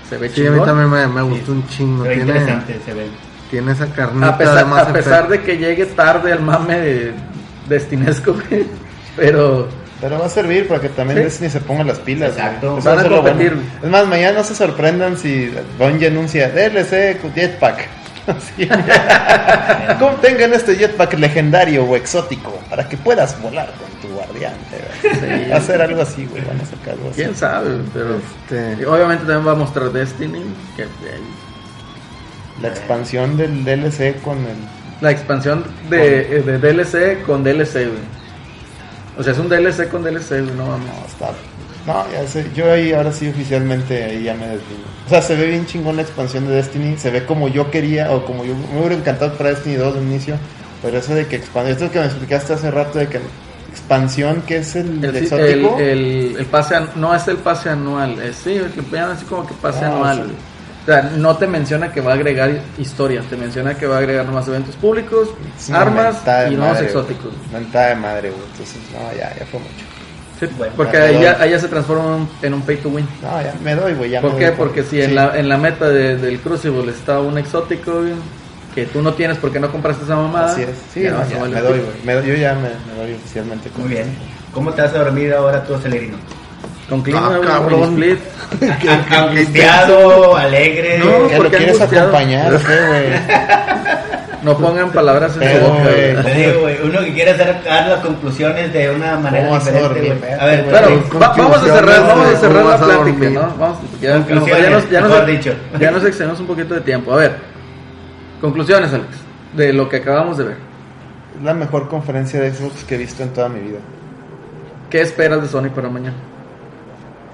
[0.10, 2.03] Se ve Sí, a mí también me, me gustó un chingo.
[2.03, 3.07] Se ve Tiene, interesante, se ve.
[3.52, 5.30] tiene esa carnita A pesar, de Mass a pesar Effect.
[5.30, 7.11] de que llegue tarde el mame de
[7.69, 8.35] destinesco,
[9.15, 9.68] pero
[9.99, 11.23] Pero va a servir para que también Sí.
[11.26, 12.31] Destiny se ponga las pilas.
[12.31, 12.80] Exacto.
[12.84, 13.61] Van va a competir, bueno.
[13.84, 17.88] Es más, mañana no se sorprendan si Bungie anuncia DLC con Jetpack.
[19.99, 24.53] Como tengan este jetpack legendario o exótico para que puedas volar con tu guardián.
[25.61, 26.43] ser algo así, güey.
[26.43, 27.21] Van a sacar algo así.
[27.21, 28.17] Quién sabe, pero.
[28.17, 30.43] Este, obviamente también va a mostrar Destiny.
[30.75, 30.87] Que, eh,
[32.61, 34.57] La expansión del DLC con el.
[34.99, 38.17] la expansión de, eh, de DLC con DLC, güey.
[39.17, 40.87] O sea, es un DLC con DLC, güey, no vamos.
[40.87, 41.33] No, está.
[41.88, 42.45] No, ya sé.
[42.53, 44.85] Yo ahí ahora sí oficialmente ahí ya me deslindo.
[45.05, 46.97] O sea, se ve bien chingón la expansión de Destiny.
[46.97, 50.01] Se ve como yo quería o como yo me hubiera encantado para Destiny 2 de
[50.01, 50.35] inicio.
[50.84, 51.72] Pero eso de que expande.
[51.72, 53.19] Esto que me explicaste hace rato de que
[53.72, 55.77] expansión, que es el, El, exótico.
[55.80, 59.26] el, el- el pase an- no es el pase anual, es, sí, el que así
[59.26, 60.23] como que pase Ah, anual.
[60.27, 60.34] sí.
[60.84, 63.99] O sea, no te menciona que va a agregar historias, te menciona que va a
[63.99, 66.18] agregar nomás eventos públicos, Es armas
[66.49, 67.34] y nuevos exóticos.
[67.51, 68.41] Mentada de madre, güey.
[68.51, 69.85] Entonces, no, ya, ya fue mucho.
[70.39, 72.89] Sí, Bueno, porque ahí ya, ahí ya se transforma en un- en un pay to
[72.89, 73.07] win.
[73.23, 74.19] No, ya me doy, güey.
[74.22, 74.45] ¿Por me qué?
[74.47, 75.15] doy Porque si en sí.
[75.15, 78.14] la, en la meta de- del Crucible está un exótico güey,
[78.76, 80.51] que tú no tienes porque no compraste esa mamada.
[80.51, 80.69] Así es.
[80.93, 81.91] Sí, ya no, ya, me doy, güey.
[82.05, 83.69] Me doy- Yo ya me, me doy oficialmente.
[83.69, 84.03] con Muy bien.
[84.03, 84.19] eso.
[84.53, 86.18] ¿Cómo te vas a dormir ahora tú, Celerino?
[86.88, 87.80] Con clima, Ah, güey, cabrón.
[87.81, 88.19] con split.
[89.11, 90.99] Angustiado, alegre.
[90.99, 92.07] No, ¿Qué ¿por lo quieres angustiado?
[92.09, 92.53] acompañar?
[92.53, 93.07] o ¿Qué, güey?
[94.48, 95.84] No pongan palabras en su Pero, boca.
[95.84, 96.24] güey, güey.
[96.26, 99.68] Te digo, güey, uno que quiere hacer dar las conclusiones de una manera ¿Cómo vas
[99.68, 100.34] a diferente, güey.
[100.40, 100.65] A ver,
[101.22, 103.30] va- vamos a cerrar, vamos a cerrar ¿cómo la plática?
[103.30, 103.53] ¿no?
[103.60, 105.53] Vamos, ya, nos, ya, nos, dicho.
[105.80, 107.11] ya nos extendimos un poquito de tiempo.
[107.14, 107.36] A ver,
[108.41, 109.07] conclusiones, Alex,
[109.53, 110.57] de lo que acabamos de ver.
[111.38, 113.80] Es la mejor conferencia de Xbox que he visto en toda mi vida.
[114.90, 116.15] ¿Qué esperas de Sony para mañana?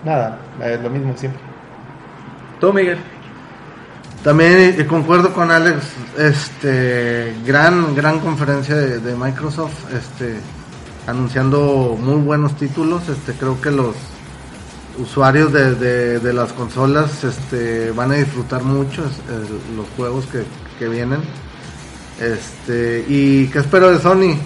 [0.03, 1.39] Nada, es lo mismo siempre.
[2.59, 2.97] Tú, Miguel.
[4.23, 5.83] También concuerdo con Alex,
[6.17, 10.37] este gran gran conferencia de, Microsoft, este
[11.07, 13.95] anunciando muy buenos títulos, este creo que los
[14.97, 20.43] usuarios de, de- las consolas este van a disfrutar mucho es- los juegos que,
[20.79, 21.19] que vienen.
[22.21, 24.37] Este y qué espero de Sony.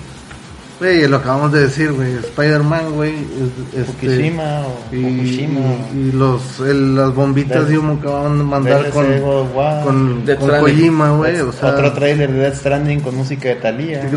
[0.79, 5.59] Güey, lo acabamos de decir, güey, Spider-Man, güey, es- este, Fukushima o y, Fukushima.
[5.95, 9.05] y- y los el- las bombitas Del- de humo que van a mandar DLC, con
[9.83, 10.49] con, Death con.
[10.59, 14.07] Kojima, güey, o sea, Otro trailer de Death Stranding con música de Thalía.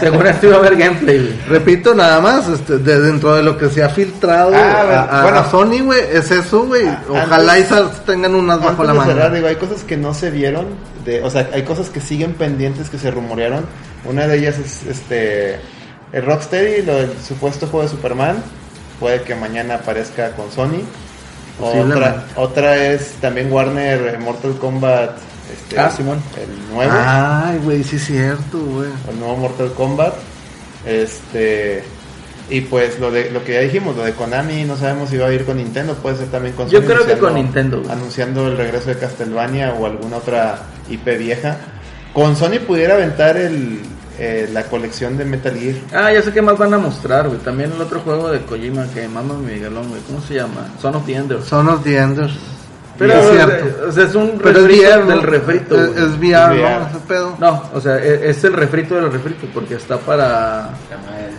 [0.00, 3.68] según esto iba a haber gameplay, repito nada más, este, de dentro de lo que
[3.68, 5.38] se ha filtrado Ah, a, a- bueno.
[5.38, 6.86] a Sony, güey, es eso, güey.
[6.86, 9.12] Ah, Ojalá antes- y tengan unas bajo la de mano.
[9.12, 10.66] cerrar, digo, hay cosas que no se vieron,
[11.06, 13.64] de, o sea, hay cosas que siguen pendientes que se rumorearon.
[14.04, 15.58] Una de ellas es este
[16.12, 18.42] el Rocksteady, lo del supuesto juego de Superman.
[19.00, 20.82] Puede que mañana aparezca con Sony.
[21.60, 25.16] Otra, otra es también Warner eh, Mortal Kombat.
[25.52, 26.20] Este, Ah, Simón.
[26.36, 26.92] El nuevo.
[26.94, 28.90] Ay, güey, sí es cierto, güey.
[29.08, 30.14] el nuevo Mortal Kombat.
[30.84, 31.82] Este.
[32.48, 35.26] Y pues lo de lo que ya dijimos, lo de Konami, no sabemos si va
[35.26, 37.90] a ir con Nintendo, puede ser también con Yo Sony creo que con Nintendo, güey.
[37.90, 41.56] Anunciando el regreso de Castlevania o alguna otra IP vieja.
[42.12, 43.80] Con Sony pudiera aventar el,
[44.18, 45.76] eh, la colección de Metal Gear.
[45.92, 47.40] Ah, ya sé qué más van a mostrar, güey.
[47.40, 50.00] También el otro juego de Kojima que mama mi Miguelón, güey.
[50.06, 50.68] ¿Cómo se llama?
[50.80, 51.44] Son of the Enders.
[51.44, 52.32] Son of the Enders.
[52.98, 53.88] Pero, es o sea, cierto.
[53.88, 55.10] o sea, es un Pero es refrito VR, ¿no?
[55.10, 55.82] del refrito.
[55.84, 56.52] Es, es VR, Es ¿no?
[56.54, 56.86] VR.
[56.90, 57.36] Ese pedo.
[57.38, 60.70] No, o sea, e- es el refrito del refrito porque está para...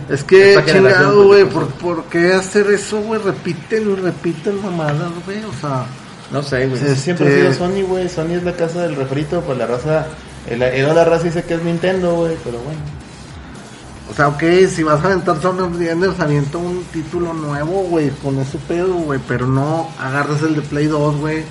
[0.08, 3.20] Es que Esta chingado, güey, pues, ¿por, ¿por qué hacer eso, güey?
[3.20, 5.84] Repítelo, repítelo, mamadas, güey, o sea...
[6.30, 6.80] No sé, güey.
[6.80, 6.94] Sí.
[6.94, 8.08] Siempre ha Este- sido Sony, güey.
[8.08, 10.06] Sony es la casa del refrito, pues la raza.
[10.48, 12.78] El, el la raza dice que es Nintendo, güey, pero bueno.
[14.10, 17.82] O sea, ok, si vas a aventar Son of the Enders, avienta un título nuevo,
[17.84, 21.42] güey, con ese pedo, güey, pero no agarres el de Play 2, güey,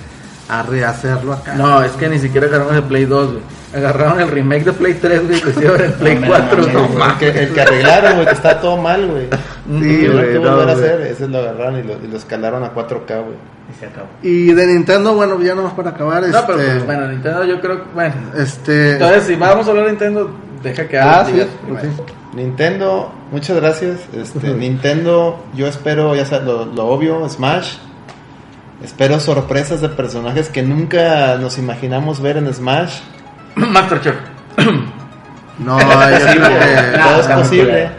[0.48, 1.54] a rehacerlo acá.
[1.54, 3.42] No, es que ni siquiera agarraron el Play 2, güey.
[3.74, 6.72] Agarraron el remake de Play 3, güey, que hicieron el Play No, me 4, mames,
[6.72, 6.86] güey.
[6.88, 7.08] güey.
[7.10, 9.28] El que, el que arreglaron, güey, que está todo mal, güey.
[9.80, 12.64] Sí, Y lo güey, que a hacer, ese lo agarraron y lo, y lo escalaron
[12.64, 13.36] a 4K, güey.
[13.70, 14.08] Y se acabó.
[14.22, 16.40] Y de Nintendo, bueno, ya nomás para acabar, No, este...
[16.46, 17.90] pero pues, bueno, Nintendo yo creo que...
[17.94, 18.92] Bueno, Este...
[18.94, 20.30] entonces si vamos a hablar de Nintendo,
[20.62, 21.46] deja que ah, Alex
[21.82, 21.88] sí,
[22.38, 24.00] Nintendo, muchas gracias.
[24.14, 27.74] Este, Nintendo, yo espero, ya sabes, lo, lo obvio, Smash.
[28.82, 33.00] Espero sorpresas de personajes que nunca nos imaginamos ver en Smash.
[33.56, 34.16] Masterchef.
[35.58, 36.98] No, creo que...
[36.98, 37.90] todo es posible.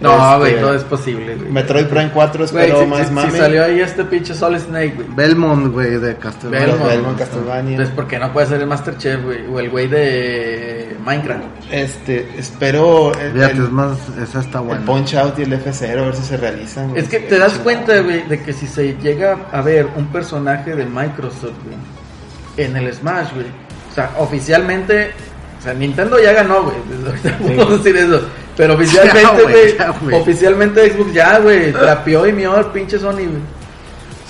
[0.00, 1.48] No, Este, güey, todo es posible, güey.
[1.52, 3.30] Metroid Prime 4 Güey, espero si, más si- mami.
[3.30, 5.06] si salió ahí este pinche Solid Snake, güey.
[5.14, 6.66] Belmont, güey, de Castlevania.
[6.66, 6.90] Belmont.
[6.90, 7.70] Belmont, Castlevania.
[7.70, 9.46] Entonces, ¿por qué no puede ser el Masterchef, güey?
[9.46, 11.44] O el güey de Minecraft.
[11.70, 14.84] Este, espero el, Fíjate, el- es más, esa está el buena.
[14.84, 16.90] Punch Out y el F0 a ver si se realizan.
[16.90, 17.00] güey.
[17.02, 20.06] Es que Sí, te das cuenta, güey, de que si se llega a ver un
[20.08, 23.46] personaje de Microsoft, güey, en el Smash, güey.
[23.90, 25.12] O sea, oficialmente,
[25.60, 26.76] o sea, Nintendo ya ganó, güey.
[26.90, 28.20] Desde ahorita podemos decir eso.
[28.56, 33.54] Pero oficialmente, güey, oficialmente Xbox ya, güey, trapeó y mió al pinche Sony, güey.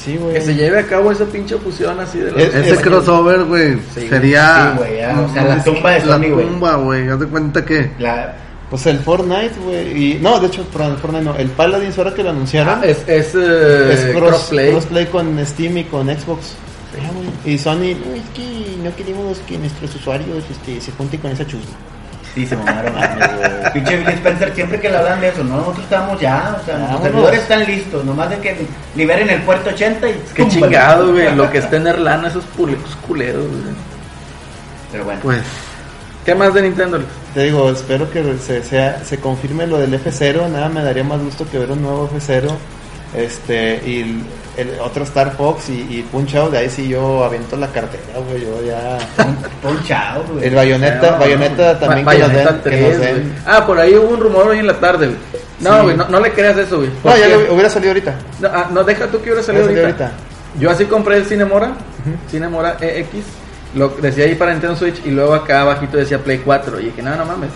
[0.03, 0.35] Sí, güey.
[0.35, 3.79] Que se lleve a cabo esa pinche fusión así de los Es- Ese crossover, güey,
[3.95, 4.73] Sí, sería.
[4.73, 6.47] sí, güey, ya, o sea, la tumba de La Sony, güey.
[6.47, 7.09] tumba, güey.
[7.09, 7.91] Haz de cuenta que.
[7.99, 8.37] La,
[8.71, 10.13] Pues el Fortnite, güey.
[10.13, 11.37] Y, no, de hecho, perdón, el Fortnite no.
[11.37, 14.71] El Paladins, ahora que lo anunciaron, Ah, es, es, eh, es cross- crossplay.
[14.73, 16.55] crossplay con Steam y con Xbox.
[17.45, 21.47] Y Sony, no, es que no queremos que nuestros usuarios este, se junten con esa
[21.47, 21.75] chusma.
[22.35, 22.93] Sí, se mamaron.
[23.73, 26.79] Pinche Bill Spencer, siempre que le hablan de eso, no, nosotros estamos ya, o sea,
[26.79, 28.67] los servidores están listos, nomás de que
[28.97, 30.13] liberen el puerto 80 y...
[30.35, 30.51] Qué ¡pum!
[30.51, 33.75] chingado, güey, lo que es tener lana esos pulecos culeros, güey.
[34.91, 35.43] Pero bueno, Pues.
[36.25, 37.01] ¿Qué más de Nintendo?
[37.35, 40.49] Te digo, espero que se, sea, se confirme lo del F0.
[40.49, 42.51] Nada me daría más gusto que ver un nuevo F0.
[43.15, 44.23] Este, y
[44.57, 46.53] el, otro Star Fox y, y Punch Out.
[46.53, 48.43] De ahí sí yo aviento la cartera, güey.
[48.43, 48.99] Yo ya.
[49.63, 50.47] ponchado, güey.
[50.47, 52.63] El Bayonetta, Bayonetta también Ba- que nos Bayonetta den.
[52.63, 53.15] que 3, nos den.
[53.15, 53.27] güey.
[53.47, 55.19] Ah, por ahí hubo un rumor hoy en la tarde, güey.
[55.61, 55.83] No, Sí.
[55.85, 56.91] güey, no, no le creas eso, güey.
[57.05, 58.15] No, ya lo hubiera salido ahorita.
[58.41, 60.07] No, ah, no, deja tú que hubiera salido Hubiera ahorita.
[60.09, 61.73] salido Yo así compré el Cinemora,
[62.31, 63.09] Cinemora EX,
[63.75, 67.03] lo decía ahí para Nintendo Switch y luego acá abajito decía Play 4 y dije,
[67.03, 67.51] no, no mames.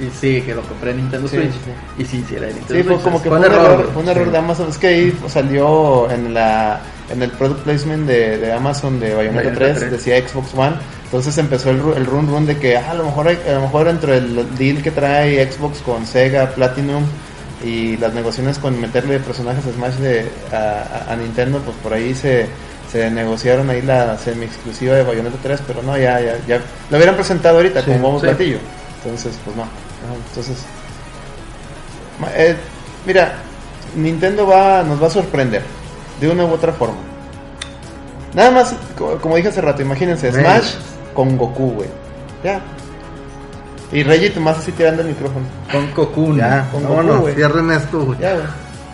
[0.00, 1.52] Y sí, que lo compré en Nintendo Sí, Switch.
[1.52, 3.02] sí, Y sí, sí era de Nintendo Sí, Switch.
[3.02, 4.30] como que fue un error, fue un error Sí.
[4.32, 4.68] de Amazon.
[4.68, 6.80] Es que ahí salió en la
[7.10, 9.90] en el product placement de, de Amazon de Bayonetta Bayonetta 3, 3.
[9.92, 10.76] decía Xbox One.
[11.04, 13.60] Entonces empezó el, el run run de que ah, a lo mejor hay- a lo
[13.62, 17.04] mejor entre el deal que trae Xbox con Sega Platinum
[17.64, 22.46] y las negociaciones con meterle personajes Smash de a- a Nintendo, pues por ahí se
[22.94, 26.60] se negociaron ahí la semi exclusiva de Bayonetta 3, pero no, ya ya ya
[26.90, 28.26] lo hubieran presentado ahorita Sí, como bombo sí.
[28.26, 28.58] platillo.
[29.04, 29.64] Entonces, pues no.
[30.28, 30.56] Entonces
[32.36, 32.54] eh,
[33.04, 33.32] mira,
[33.96, 35.62] Nintendo va, nos va a sorprender
[36.20, 36.98] de una u otra forma.
[38.32, 40.30] Nada más, co- como dije hace rato, imagínense.
[40.32, 40.74] Smash
[41.14, 41.88] con Goku, güey.
[42.44, 42.60] Ya.
[43.92, 45.46] Y Reggie Tomás así tirando el micrófono.
[45.72, 46.36] Con Cocoon.
[46.36, 48.18] Ya, con Goku, cierren esto, güey.
[48.20, 48.44] Ya, güey.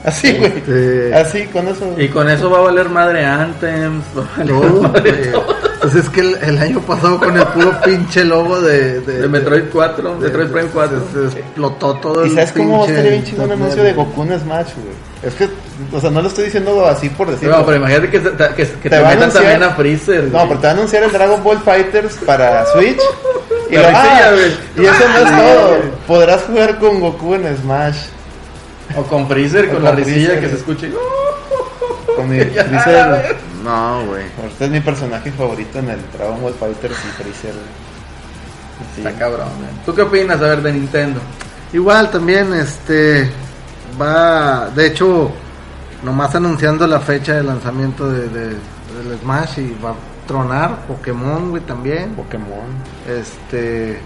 [0.05, 0.47] Así, güey.
[0.57, 1.95] Este- Así, con eso.
[1.99, 4.05] Y con eso va a valer madre Anthems.
[4.17, 5.33] Va a valer Todo, madre güey.
[5.33, 5.57] todo.
[5.81, 9.65] Pues es que el, el año pasado con el puro pinche logo de, De Metroid
[9.73, 11.03] 4, de Metroid Prime 4.
[11.13, 13.93] Se, se explotó todo ¿Y el sabes cómo estaría bien chido un anuncio de.
[13.95, 15.11] Goku en Smash, güey?
[15.23, 15.49] Es que,
[15.93, 17.59] o sea, no lo estoy diciendo así por decirlo.
[17.59, 20.25] No, pero imagínate que, se- que, que Te te, metan también a Freezer.
[20.25, 20.49] No, güey.
[20.49, 23.01] pero te va a anunciar el Dragon Ball Fighters para Switch.
[23.71, 24.33] Y, lo- ah,
[24.77, 25.77] y eso no es todo.
[26.09, 27.99] Podrás jugar con Goku en Smash.
[28.97, 30.41] O con Freezer, con con la risilla Freezer.
[30.41, 30.93] que se escuche.
[32.17, 33.37] Con mi Freezer.
[33.65, 34.25] No, güey.
[34.47, 37.53] Este es mi personaje favorito en el Dragon Ball Fighters y Freezer.
[37.53, 37.91] güey.
[38.97, 39.01] Sí.
[39.07, 39.71] Está cabrón, güey.
[39.87, 41.21] ¿Tú qué opinas, a ver, de Nintendo?
[41.73, 43.31] Igual también, este,
[44.01, 45.31] va, de hecho,
[46.03, 49.95] nomás anunciando la fecha de lanzamiento de, de- del Smash y va a
[50.27, 52.15] tronar Pokémon, güey, también.
[52.15, 52.67] Pokémon.
[53.09, 54.01] Este,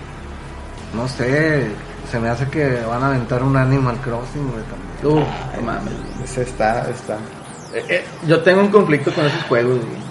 [0.94, 1.68] no sé,
[2.10, 5.22] se me hace que van a aventar un Animal Crossing, güey, también.
[5.22, 5.92] Uf, no mames.
[6.24, 7.14] Ese está, está.
[7.74, 10.04] Eh, eh, yo tengo un conflicto con esos juegos, güey.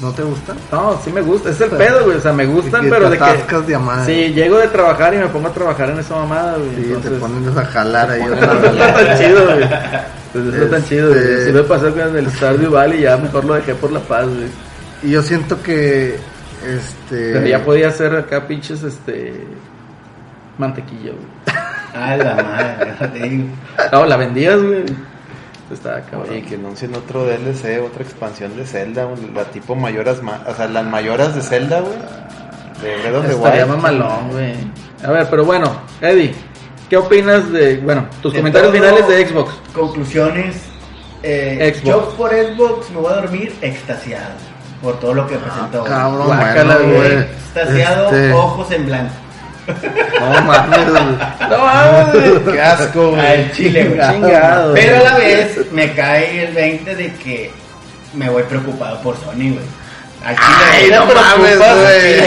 [0.00, 0.54] ¿No te gusta?
[0.72, 2.16] No, sí me gusta, es el pedo, güey.
[2.16, 3.60] O sea, me gustan, que pero te de que.
[3.66, 4.06] de amar.
[4.06, 6.74] Sí, llego de trabajar y me pongo a trabajar en esa mamada, güey.
[6.74, 9.06] Sí, entonces, te ponen a jalar ahí No otra está vez.
[9.06, 9.68] tan chido, güey.
[10.32, 11.20] Pues no está tan chido, güey.
[11.20, 14.24] Este- Si me pasó con el Stardew Valley, ya mejor lo dejé por la paz,
[14.26, 14.48] güey.
[15.02, 16.18] Y yo siento que,
[16.66, 17.32] este...
[17.34, 19.34] Pero ya podía hacer acá pinches, este.
[20.60, 21.56] Mantequilla, güey.
[22.04, 23.44] A la madre, no te digo.
[23.92, 24.84] No, la vendías, güey.
[25.72, 26.28] Estaba cabrón.
[26.30, 30.54] Oye, que anuncien otro DLC, otra expansión de Zelda, güey, la tipo mayoras, ma- o
[30.54, 31.94] sea, las mayoras de Zelda, güey.
[32.82, 33.76] De Breath of the Estaría Wild.
[33.76, 34.54] mamalón, güey.
[35.04, 35.70] A ver, pero bueno,
[36.00, 36.34] Eddie,
[36.88, 39.52] ¿qué opinas de, bueno, tus De comentarios todo, finales de Xbox?
[39.72, 40.56] Conclusiones.
[41.22, 41.84] Eh, Xbox.
[41.88, 44.32] Yo por Xbox me voy a dormir extasiado
[44.82, 45.84] por todo lo que presentó.
[45.84, 47.12] Cabrón, Guácala, bueno, güey.
[47.14, 47.18] güey.
[47.22, 49.12] Extasiado, Este, ojos en blanco.
[50.20, 50.86] No mames.
[51.48, 52.52] No mames.
[52.52, 53.26] Qué asco, güey.
[53.26, 54.10] Al chile, güey.
[54.10, 54.74] Chingado.
[54.74, 57.50] Pero a la vez me cae el 20 de que
[58.14, 59.80] me voy preocupado por Sony, güey.
[60.24, 62.20] Al chile, Ay, me no mames, güey.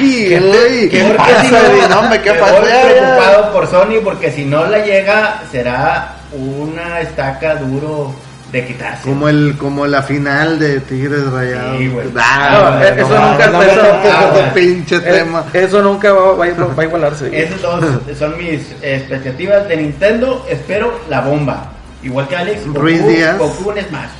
[0.00, 0.88] Ay.
[0.90, 1.88] ¿Qué pasa, si no?
[1.88, 6.14] No, me queda me pasar, voy preocupado por Sony porque si no la llega será
[6.32, 8.14] una estaca duro
[8.52, 9.02] de quitarse.
[9.02, 11.78] Como el como la final de Tigres Rayados.
[11.78, 12.06] Sí, güey.
[12.16, 15.44] Ah, No, eh, eso no, nunca- no, eso- no, pinche Eh, tema.
[15.52, 17.30] Eso nunca va, va, a- va a igualarse.
[17.42, 17.84] Esas dos
[18.18, 20.46] son mis expectativas de Nintendo.
[20.48, 21.72] Espero la bomba.
[22.02, 23.38] Igual que Alex, Goku, Ruiz Díaz.
[23.38, 24.10] Goku en Smash.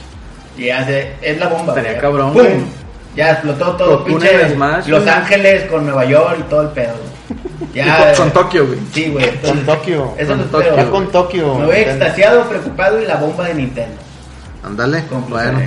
[0.59, 1.75] Y hace, es la bomba.
[1.77, 2.35] Estaría cabrón.
[3.17, 5.15] Ya explotó todo Goku pinche Smash, Los güey.
[5.15, 6.95] Ángeles con Nueva York y todo el pedo.
[7.73, 8.79] Ya, con, Tokio, güey.
[8.93, 9.31] Sí, güey.
[9.41, 10.15] Con Tokio.
[10.19, 10.91] Eso Con Tokio.
[10.91, 11.55] con Tokio.
[11.61, 13.97] Me voy extasiado, preocupado y la bomba de Nintendo.
[14.65, 15.61] Ándale, bueno.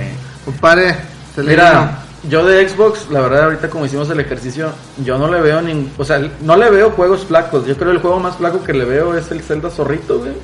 [0.44, 0.96] Compadre,
[1.36, 4.72] Mira, yo de Xbox, la verdad, ahorita como hicimos el ejercicio,
[5.04, 7.66] yo no le veo ni, o sea, no le veo juegos flacos.
[7.66, 10.34] Yo creo que el juego más flaco que le veo es el Zelda Zorrito, güey,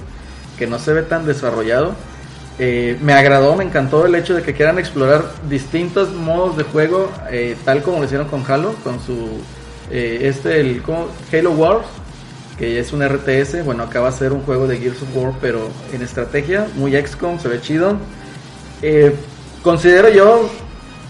[0.58, 1.94] que no se ve tan desarrollado.
[2.58, 7.10] Eh, me agradó, me encantó el hecho de que quieran explorar distintos modos de juego,
[7.30, 9.40] eh, tal como lo hicieron con Halo, con su
[9.90, 11.06] eh, este el ¿cómo?
[11.32, 11.86] Halo Wars,
[12.58, 13.64] que es un RTS.
[13.64, 17.38] Bueno, acaba de ser un juego de Gears of War, pero en estrategia, muy XCOM,
[17.38, 17.96] se ve chido.
[18.82, 19.14] Eh,
[19.62, 20.48] considero yo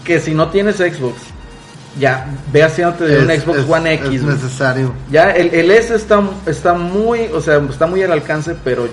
[0.03, 1.15] que si no tienes Xbox,
[1.99, 4.09] ya ve haciéndote de un Xbox es- One X.
[4.13, 4.93] Es necesario.
[5.11, 8.87] Ya el, el S está, está muy, o sea, está muy al alcance, pero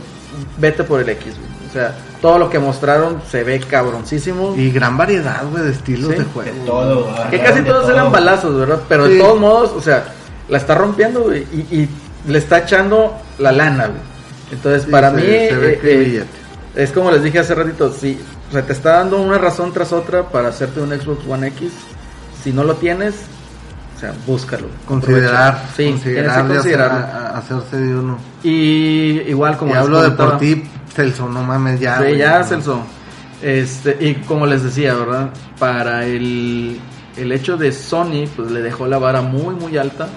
[0.58, 1.56] vete por el X, güey.
[1.68, 4.54] O sea, todo lo que mostraron se ve cabroncísimo.
[4.56, 6.64] Y gran variedad, güey, de estilos Sí, de De juego.
[6.64, 7.14] todo.
[7.30, 7.92] que casi todos todo.
[7.92, 8.80] eran balazos, ¿verdad?
[8.88, 9.18] Pero de Sí.
[9.20, 10.04] todos modos, o sea,
[10.48, 11.88] la está rompiendo, güey, y, y
[12.28, 14.00] le está echando la lana, güey.
[14.52, 16.24] Entonces, Sí, para se- mí, se ve eh, eh,
[16.76, 19.92] es como les dije hace ratito, si o sea, te está dando una razón tras
[19.92, 21.72] otra para hacerte un Xbox One X,
[22.42, 23.14] si no lo tienes,
[23.96, 24.68] o sea, búscalo.
[24.86, 25.64] Considerar.
[25.76, 26.98] Sí, considerar, considerarlo.
[26.98, 28.18] a- a- hacerse de uno.
[28.42, 30.62] Y igual como y hablo de por ti,
[30.94, 32.00] Celso, no mames, ya.
[32.02, 32.44] Sí, ya, no.
[32.44, 32.80] Celso.
[33.42, 35.30] Este, y como les decía, ¿verdad?
[35.58, 36.80] Para el,
[37.16, 40.08] el hecho de Sony, pues le dejó la vara muy, muy alta.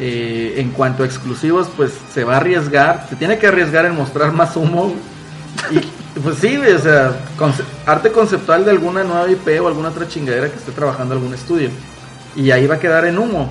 [0.00, 3.94] Eh, en cuanto a exclusivos, pues se va a arriesgar, se tiene que arriesgar en
[3.94, 4.92] mostrar más humo.
[5.70, 5.80] Y
[6.22, 10.48] pues sí, o sea, conce- arte conceptual de alguna nueva IP o alguna otra chingadera
[10.50, 11.70] que esté trabajando algún estudio.
[12.36, 13.50] Y ahí va a quedar en humo.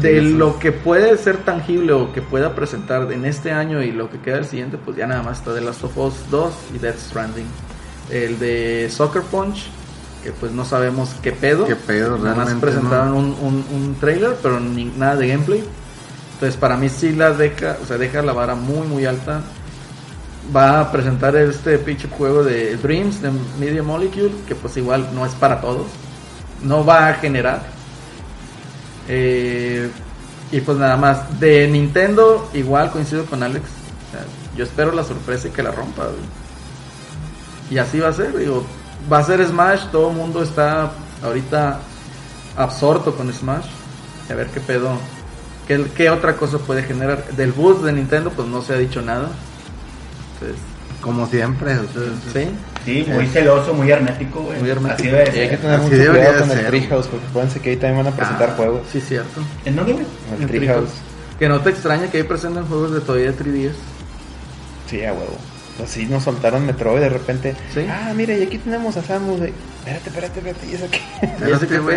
[0.00, 3.92] De Sí, lo que puede ser tangible o que pueda presentar en este año y
[3.92, 6.54] lo que queda el siguiente, pues ya nada más está The Last of Us 2
[6.74, 7.46] y Death Stranding.
[8.10, 9.66] El de Soccer Punch,
[10.22, 11.66] que pues no sabemos qué pedo.
[11.66, 13.18] Qué pedo, Nada más presentaron ¿no?
[13.18, 15.62] un, un, un trailer, pero ni, nada de gameplay.
[16.34, 19.42] Entonces para mí sí la deja, o sea, deja la vara muy muy alta.
[20.54, 25.24] Va a presentar este pinche juego de Dreams de Media Molecule, que pues igual no
[25.24, 25.86] es para todos.
[26.62, 27.62] No va a generar.
[29.08, 29.90] Eh,
[30.52, 31.40] y pues nada más.
[31.40, 33.64] De Nintendo, igual coincido con Alex.
[34.56, 36.08] Yo espero la sorpresa y que la rompa.
[37.70, 38.64] Y así va a ser, digo.
[39.12, 40.92] Va a ser Smash, todo el mundo está
[41.22, 41.80] ahorita
[42.56, 43.66] absorto con Smash.
[44.30, 44.90] A ver qué pedo.
[45.66, 47.24] ¿Qué, qué otra cosa puede generar?
[47.32, 49.30] Del boost de Nintendo, pues no se ha dicho nada.
[50.34, 50.56] Entonces,
[51.00, 51.76] Como siempre.
[52.32, 52.48] sí.
[52.84, 54.58] Sí, muy celoso, muy hermético, güey.
[54.60, 54.98] Muy hermético.
[55.02, 55.60] Así debe Y hay que ser.
[55.60, 56.66] tener Así mucho cuidado con el ser.
[56.66, 58.80] Treehouse, porque acuérdense que ahí también van a presentar Ah, juegos.
[58.92, 59.40] Sí, cierto.
[59.64, 60.04] ¿En dónde, güey?
[60.36, 60.76] En el Treehouse.
[60.90, 61.38] Treehouse.
[61.38, 63.72] Que no te extraña que ahí presenten juegos de todavía 3DS.
[64.88, 65.36] Sí, a huevo.
[65.82, 67.56] Así nos soltaron Metroid de repente.
[67.72, 67.86] Sí.
[67.90, 69.40] Ah, mira, y aquí tenemos a Samus.
[69.40, 70.66] de- Espérate, espérate, espérate.
[70.66, 71.00] ¿Y eso qué?
[71.22, 71.96] Ya sé Espérate, qué güey.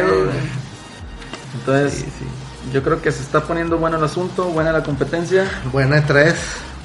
[1.60, 2.26] Entonces, Sí, sí.
[2.74, 5.46] yo creo que se está poniendo bueno el asunto, buena la competencia.
[5.72, 6.34] Buena E3.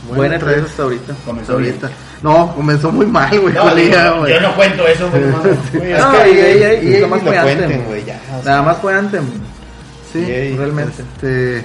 [0.08, 1.14] Buena tres hasta ahorita.
[1.24, 1.70] Comenzó bien.
[1.70, 1.90] ahorita.
[2.22, 3.54] No, comenzó muy mal, güey.
[3.54, 5.22] No, yo no cuento eso, güey.
[5.22, 7.84] es que ni lo fue cuenten, Anthem.
[7.84, 8.04] güey.
[8.44, 9.24] Nada más fue Anthem.
[10.12, 10.56] Sí, Yay.
[10.56, 11.02] realmente.
[11.02, 11.64] Este,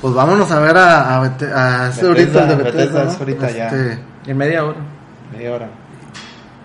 [0.00, 3.10] pues vámonos a ver a, a, este ahorita el de Bethesda, Bethesda, Bethesda ¿no?
[3.10, 3.66] es ahorita ya.
[3.68, 4.78] Este, En media hora.
[5.32, 5.68] Media hora.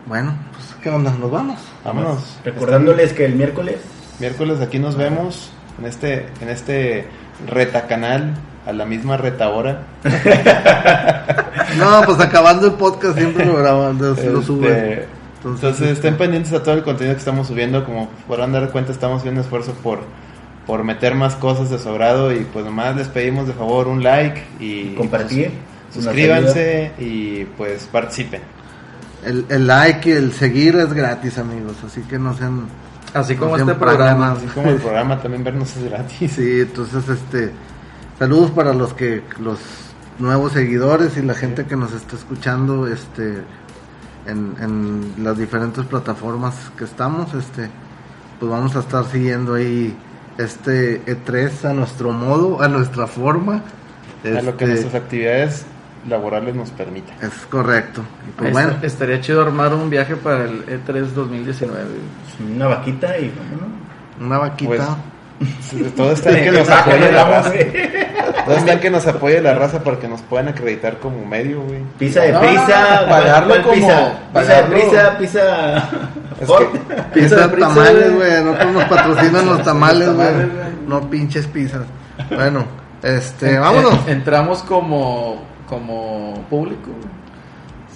[0.05, 1.59] Bueno, pues qué onda, nos vamos.
[1.83, 2.37] Vámonos.
[2.43, 3.77] Recordándoles que el miércoles
[4.19, 7.07] Miércoles aquí nos vemos en este, en este
[7.47, 8.35] retacanal
[8.65, 9.79] a la misma reta hora.
[11.77, 15.05] No, pues acabando el podcast siempre lo graban, lo, lo Este, suben.
[15.37, 17.83] Entonces, este, estén pendientes a todo el contenido que estamos subiendo.
[17.85, 19.99] Como podrán dar cuenta, estamos haciendo esfuerzo por,
[20.67, 22.31] por meter más cosas de sobrado.
[22.31, 25.51] Y pues nomás les pedimos de favor un like y compartir.
[25.91, 28.41] sus- suscríbanse y pues participen.
[29.25, 32.65] El, el like y el seguir es gratis, amigos, así que no sean...
[33.13, 34.31] Así como no sean este programa.
[34.33, 36.31] Así como el programa también vernos es gratis.
[36.33, 37.51] Sí, entonces, este,
[38.23, 39.59] saludos para los que, los
[40.17, 43.43] nuevos seguidores y la gente que nos está escuchando, este,
[44.25, 47.69] en, en las diferentes plataformas que estamos, este,
[48.39, 49.93] pues vamos a estar siguiendo ahí
[50.37, 53.61] este E3 a nuestro modo, a nuestra forma.
[54.23, 55.65] A lo que Este, nuestras actividades
[56.07, 57.17] laborales nos permitan.
[57.21, 58.03] es correcto.
[58.25, 61.77] Y pues Est- bueno, Estaría chido armar un viaje para el E E3 2019.
[62.55, 63.77] Una vaquita y vámonos.
[64.21, 64.69] una vaquita.
[64.69, 67.51] Pues, Todo está en que nos nos la vamos,
[68.45, 68.57] güey.
[68.57, 71.79] Todo está que nos apoye la raza para que nos puedan acreditar como medio, güey.
[71.97, 73.01] Pizza de No, prisa.
[73.03, 75.77] no, pagarlo ¿cuál como- Pizza, pizza de prisa, pizza.
[76.41, 78.43] Es que- Pizza, Pizza de prisa, tamales, güey.
[78.43, 78.55] güey.
[78.65, 80.29] No nos patrocinan los tamales, güey.
[80.87, 81.83] No pinches pizzas.
[82.29, 82.65] Bueno,
[83.01, 83.93] este, vámonos.
[84.07, 86.91] En- entramos como, como público.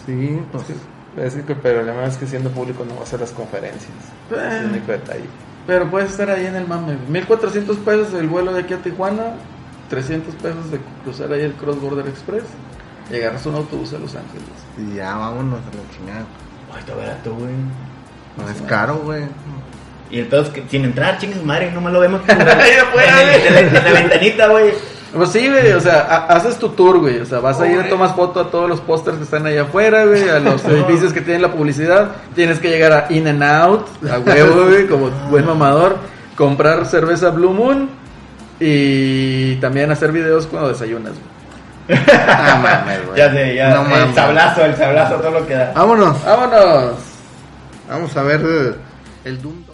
[0.05, 0.63] Sí, pues.
[1.17, 3.89] Es que el problema es que siendo público no va a hacer las conferencias.
[4.31, 5.25] Es el único detalle.
[5.65, 6.95] Pero puedes estar ahí en el mame.
[7.09, 9.23] 1400 pesos el vuelo de aquí a Tijuana.
[9.89, 12.43] 300 pesos de cruzar ahí el Cross Border Express.
[13.11, 14.43] Y agarras un autobús a Los Ángeles.
[14.77, 16.25] Y ya vámonos a la chingada.
[16.73, 17.53] Ay, está barato, güey.
[18.37, 19.23] No es caro, güey.
[20.11, 22.77] Y el pedo es que sin entrar, chingue su madre, nomás lo vemos Ahí en,
[22.79, 23.47] el- güey.
[23.47, 24.73] en la, en la ventanita, güey.
[25.13, 27.19] Pues sí, güey, o sea, ha- haces tu tour, güey.
[27.19, 30.05] O sea, vas a ir, tomas foto a todos los pósters que están allá afuera,
[30.05, 32.11] güey, a los edificios que tienen la publicidad.
[32.35, 35.95] Tienes que llegar a In and Out, a huevo, güey, como buen mamador.
[36.35, 37.89] Comprar cerveza Blue Moon
[38.59, 41.99] y también hacer videos cuando desayunas, güey.
[42.05, 43.17] No mames, güey.
[43.17, 43.69] Ya sé, ya.
[43.75, 44.15] No el mames.
[44.15, 45.71] sablazo, el sablazo, todo lo que da.
[45.73, 46.23] Vámonos.
[46.25, 46.93] ¡Vámonos!
[47.89, 48.75] Vamos a ver
[49.23, 49.66] el Doom.